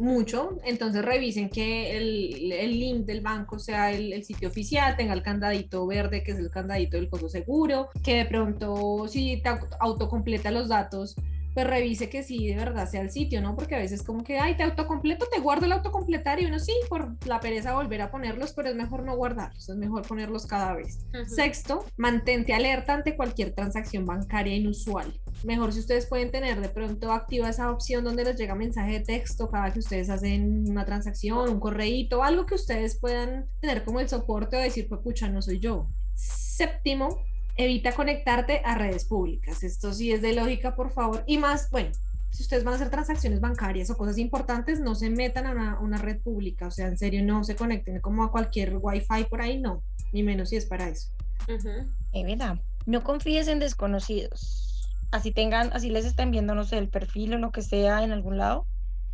mucho, 0.00 0.58
entonces 0.64 1.04
revisen 1.04 1.48
que 1.50 1.96
el, 1.96 2.52
el 2.52 2.78
link 2.78 3.06
del 3.06 3.20
banco 3.20 3.58
sea 3.58 3.92
el, 3.92 4.12
el 4.12 4.24
sitio 4.24 4.48
oficial, 4.48 4.96
tenga 4.96 5.12
el 5.14 5.22
candadito 5.22 5.86
verde, 5.86 6.22
que 6.22 6.32
es 6.32 6.38
el 6.38 6.50
candadito 6.50 6.96
del 6.96 7.08
coso 7.08 7.28
seguro, 7.28 7.88
que 8.02 8.16
de 8.16 8.24
pronto 8.24 9.06
si 9.08 9.40
te 9.42 9.48
au- 9.50 9.68
autocompleta 9.78 10.50
los 10.50 10.68
datos, 10.68 11.14
pues 11.54 11.66
revise 11.66 12.08
que 12.08 12.22
sí 12.22 12.48
de 12.48 12.56
verdad 12.56 12.88
sea 12.88 13.00
el 13.00 13.10
sitio, 13.10 13.40
¿no? 13.40 13.56
Porque 13.56 13.74
a 13.74 13.78
veces 13.78 14.02
como 14.02 14.22
que, 14.22 14.38
ay, 14.38 14.56
te 14.56 14.62
autocompleto, 14.62 15.26
te 15.26 15.40
guardo 15.40 15.66
el 15.66 15.72
autocompletar 15.72 16.40
y 16.40 16.46
uno 16.46 16.58
sí, 16.58 16.72
por 16.88 17.16
la 17.26 17.40
pereza 17.40 17.74
volver 17.74 18.02
a 18.02 18.10
ponerlos, 18.10 18.52
pero 18.52 18.68
es 18.68 18.74
mejor 18.74 19.04
no 19.04 19.16
guardarlos, 19.16 19.68
es 19.68 19.76
mejor 19.76 20.02
ponerlos 20.02 20.46
cada 20.46 20.74
vez. 20.74 20.98
Sexto, 21.26 21.84
mantente 21.96 22.54
alerta 22.54 22.94
ante 22.94 23.16
cualquier 23.16 23.52
transacción 23.54 24.04
bancaria 24.04 24.54
inusual. 24.54 25.12
Mejor 25.44 25.72
si 25.72 25.80
ustedes 25.80 26.06
pueden 26.06 26.30
tener 26.30 26.60
de 26.60 26.68
pronto 26.68 27.12
activa 27.12 27.48
esa 27.48 27.70
opción 27.70 28.04
donde 28.04 28.24
les 28.24 28.36
llega 28.36 28.54
mensaje 28.54 28.92
de 28.92 29.00
texto 29.00 29.50
cada 29.50 29.72
que 29.72 29.78
ustedes 29.78 30.10
hacen 30.10 30.68
una 30.68 30.84
transacción, 30.84 31.48
un 31.48 31.60
correíto, 31.60 32.22
algo 32.22 32.46
que 32.46 32.54
ustedes 32.54 32.98
puedan 32.98 33.46
tener 33.60 33.84
como 33.84 34.00
el 34.00 34.08
soporte 34.08 34.56
o 34.56 34.60
decir, 34.60 34.88
pues 34.88 35.00
pucha, 35.00 35.28
no 35.28 35.42
soy 35.42 35.58
yo. 35.58 35.88
Séptimo, 36.14 37.24
evita 37.64 37.92
conectarte 37.92 38.62
a 38.64 38.74
redes 38.74 39.04
públicas. 39.04 39.62
Esto 39.62 39.92
sí 39.92 40.12
es 40.12 40.22
de 40.22 40.34
lógica, 40.34 40.74
por 40.74 40.92
favor. 40.92 41.24
Y 41.26 41.38
más, 41.38 41.70
bueno, 41.70 41.90
si 42.30 42.42
ustedes 42.42 42.64
van 42.64 42.74
a 42.74 42.76
hacer 42.76 42.90
transacciones 42.90 43.40
bancarias 43.40 43.90
o 43.90 43.96
cosas 43.96 44.18
importantes, 44.18 44.80
no 44.80 44.94
se 44.94 45.10
metan 45.10 45.46
a 45.46 45.52
una, 45.52 45.80
una 45.80 45.98
red 45.98 46.20
pública. 46.20 46.66
O 46.68 46.70
sea, 46.70 46.86
en 46.86 46.96
serio, 46.96 47.22
no 47.24 47.44
se 47.44 47.56
conecten 47.56 48.00
como 48.00 48.24
a 48.24 48.30
cualquier 48.30 48.76
wifi 48.80 49.24
por 49.28 49.42
ahí, 49.42 49.60
no. 49.60 49.82
Ni 50.12 50.22
menos 50.22 50.50
si 50.50 50.56
es 50.56 50.66
para 50.66 50.88
eso. 50.88 51.10
Ujú. 51.48 51.88
Es 52.12 52.24
verdad. 52.24 52.60
No 52.86 53.02
confíes 53.02 53.48
en 53.48 53.58
desconocidos. 53.58 54.88
Así 55.10 55.32
tengan, 55.32 55.72
así 55.72 55.90
les 55.90 56.04
estén 56.04 56.30
viendo, 56.30 56.54
no 56.54 56.64
sé, 56.64 56.78
el 56.78 56.88
perfil 56.88 57.34
o 57.34 57.38
lo 57.38 57.50
que 57.50 57.62
sea 57.62 58.04
en 58.04 58.12
algún 58.12 58.38
lado. 58.38 58.66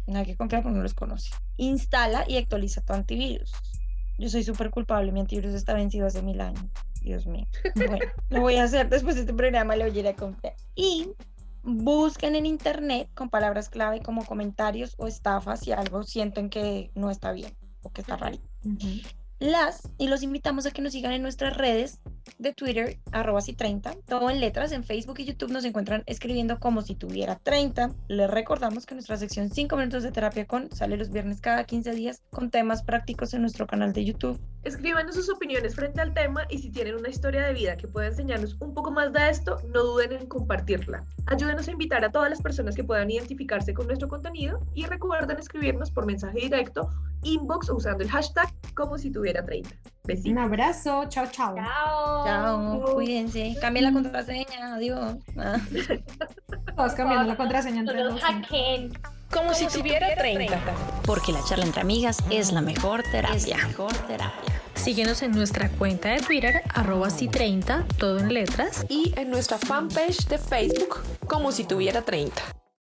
No 0.07 0.19
hay 0.19 0.27
que 0.27 0.37
confiar 0.37 0.63
porque 0.63 0.77
no 0.77 0.83
los 0.83 0.95
conoce. 0.95 1.31
Instala 1.57 2.25
y 2.29 2.37
actualiza 2.37 2.83
tu 2.83 2.93
antivirus. 2.93 3.53
Yo 4.19 4.29
soy 4.29 4.45
súper 4.45 4.71
culpable, 4.71 5.11
mi 5.13 5.21
antivirus 5.21 5.55
está 5.55 5.75
vencido 5.75 6.07
hace 6.07 6.23
mil 6.23 6.41
años. 6.41 6.71
Dios 7.07 7.27
mío. 7.27 7.47
Bueno, 7.77 7.99
lo 8.31 8.41
voy 8.41 8.57
a 8.57 8.65
hacer 8.65 8.89
después 8.89 9.15
de 9.15 9.23
este 9.23 9.33
programa, 9.33 9.77
le 9.77 9.89
voy 9.89 9.97
a 9.97 10.01
ir 10.01 10.09
a 10.09 10.15
confiar. 10.15 10.55
Y 10.75 11.11
busquen 11.63 12.35
en 12.35 12.47
internet 12.47 13.09
con 13.15 13.31
palabras 13.31 13.69
clave 13.69 14.03
como 14.03 14.25
comentarios 14.25 14.95
o 14.99 15.07
estafas 15.07 15.61
si 15.61 15.73
algo 15.73 16.03
sienten 16.03 16.51
que 16.51 16.91
no 16.95 17.11
está 17.11 17.33
bien 17.33 17.57
o 17.83 17.91
que 17.91 18.01
está 18.03 18.17
raro 18.17 18.39
las 19.39 19.89
y 19.99 20.09
los 20.09 20.23
invitamos 20.23 20.67
a 20.67 20.71
que 20.71 20.83
nos 20.83 20.93
sigan 20.93 21.13
en 21.13 21.23
nuestras 21.23 21.57
redes 21.57 22.01
de 22.39 22.53
Twitter, 22.53 22.99
arroba 23.13 23.41
si 23.41 23.53
30, 23.55 23.97
todo 24.07 24.31
en 24.31 24.41
letras, 24.41 24.73
en 24.73 24.85
Facebook 24.85 25.19
y 25.19 25.25
YouTube 25.25 25.53
nos 25.53 25.65
encuentran 25.65 26.03
escribiendo 26.07 26.59
como 26.59 26.83
si 26.83 26.95
tuviera 26.95 27.37
30. 27.37 27.93
Les 28.09 28.31
recordamos 28.31 28.85
que 28.87 28.95
nuestra 28.95 29.17
sección 29.17 29.51
5 29.51 29.77
minutos 29.77 30.03
de 30.03 30.13
terapia 30.13 30.47
con 30.47 30.71
sale 30.73 30.97
los 30.97 31.11
viernes 31.11 31.41
cada 31.41 31.65
15 31.65 31.93
días 31.93 32.23
con 32.31 32.51
temas 32.51 32.83
prácticos 32.83 33.33
en 33.35 33.43
nuestro 33.43 33.67
canal 33.67 33.93
de 33.93 34.05
YouTube. 34.05 34.41
Escríbanos 34.65 35.15
sus 35.15 35.31
opiniones 35.31 35.77
frente 35.77 36.01
al 36.01 36.13
tema 36.13 36.43
y 36.51 36.59
si 36.59 36.71
tienen 36.71 36.97
una 36.97 37.09
historia 37.09 37.47
de 37.47 37.55
vida 37.55 37.77
que 37.77 37.87
pueda 37.87 38.09
enseñarnos 38.09 38.57
un 38.61 38.75
poco 38.75 38.91
más 38.91 39.13
de 39.13 39.31
esto, 39.31 39.61
no 39.73 39.85
duden 39.85 40.13
en 40.13 40.27
compartirla. 40.27 41.05
Ayúdenos 41.27 41.69
a 41.69 41.71
invitar 41.71 42.05
a 42.05 42.11
todas 42.11 42.31
las 42.31 42.43
personas 42.43 42.75
que 42.75 42.83
puedan 42.83 43.11
identificarse 43.11 43.73
con 43.73 43.87
nuestro 43.87 44.09
contenido 44.09 44.61
y 44.75 44.85
recuerden 44.87 45.39
escribirnos 45.39 45.93
por 45.93 46.05
mensaje 46.05 46.41
directo, 46.41 46.91
inbox 47.23 47.71
usando 47.71 48.03
el 48.03 48.11
hashtag 48.11 48.53
como 48.75 48.99
si 48.99 49.11
tuviera 49.11 49.26
30. 49.33 49.71
Un 50.27 50.39
abrazo, 50.39 51.07
chao, 51.09 51.27
chao. 51.31 51.57
Chao. 51.57 52.25
Chao, 52.25 52.95
cuídense, 52.95 53.57
cambien 53.61 53.87
la 53.87 53.93
contraseña, 53.93 54.75
adiós. 54.75 55.17
Ah. 55.37 55.59
Todos 56.77 56.93
cambiando 56.93 57.27
la 57.27 57.37
contraseña 57.37 57.81
entre 57.81 58.05
los 58.05 58.15
dos. 58.15 58.23
hackeen. 58.23 58.93
Como, 59.33 59.53
si 59.55 59.67
tuviera 59.67 60.15
30. 60.15 60.61
Porque 61.05 61.33
la 61.33 61.43
charla 61.49 61.65
entre 61.65 61.81
amigas 61.81 62.19
es 62.31 62.53
la 62.53 62.61
mejor 62.61 63.03
terapia. 63.11 63.57
mejor 63.67 63.93
terapia. 64.07 64.61
Síguenos 64.75 65.23
en 65.23 65.33
nuestra 65.33 65.69
cuenta 65.71 66.11
de 66.11 66.21
Twitter, 66.21 66.63
arroba 66.73 67.09
si30, 67.09 67.85
todo 67.99 68.19
en 68.19 68.33
letras. 68.33 68.87
y 68.89 69.13
en 69.17 69.31
nuestra 69.31 69.59
fanpage 69.59 70.29
de 70.29 70.39
Facebook 70.39 71.01
como 71.27 71.51
si 71.51 71.65
tuviera 71.65 72.03
30. 72.03 72.41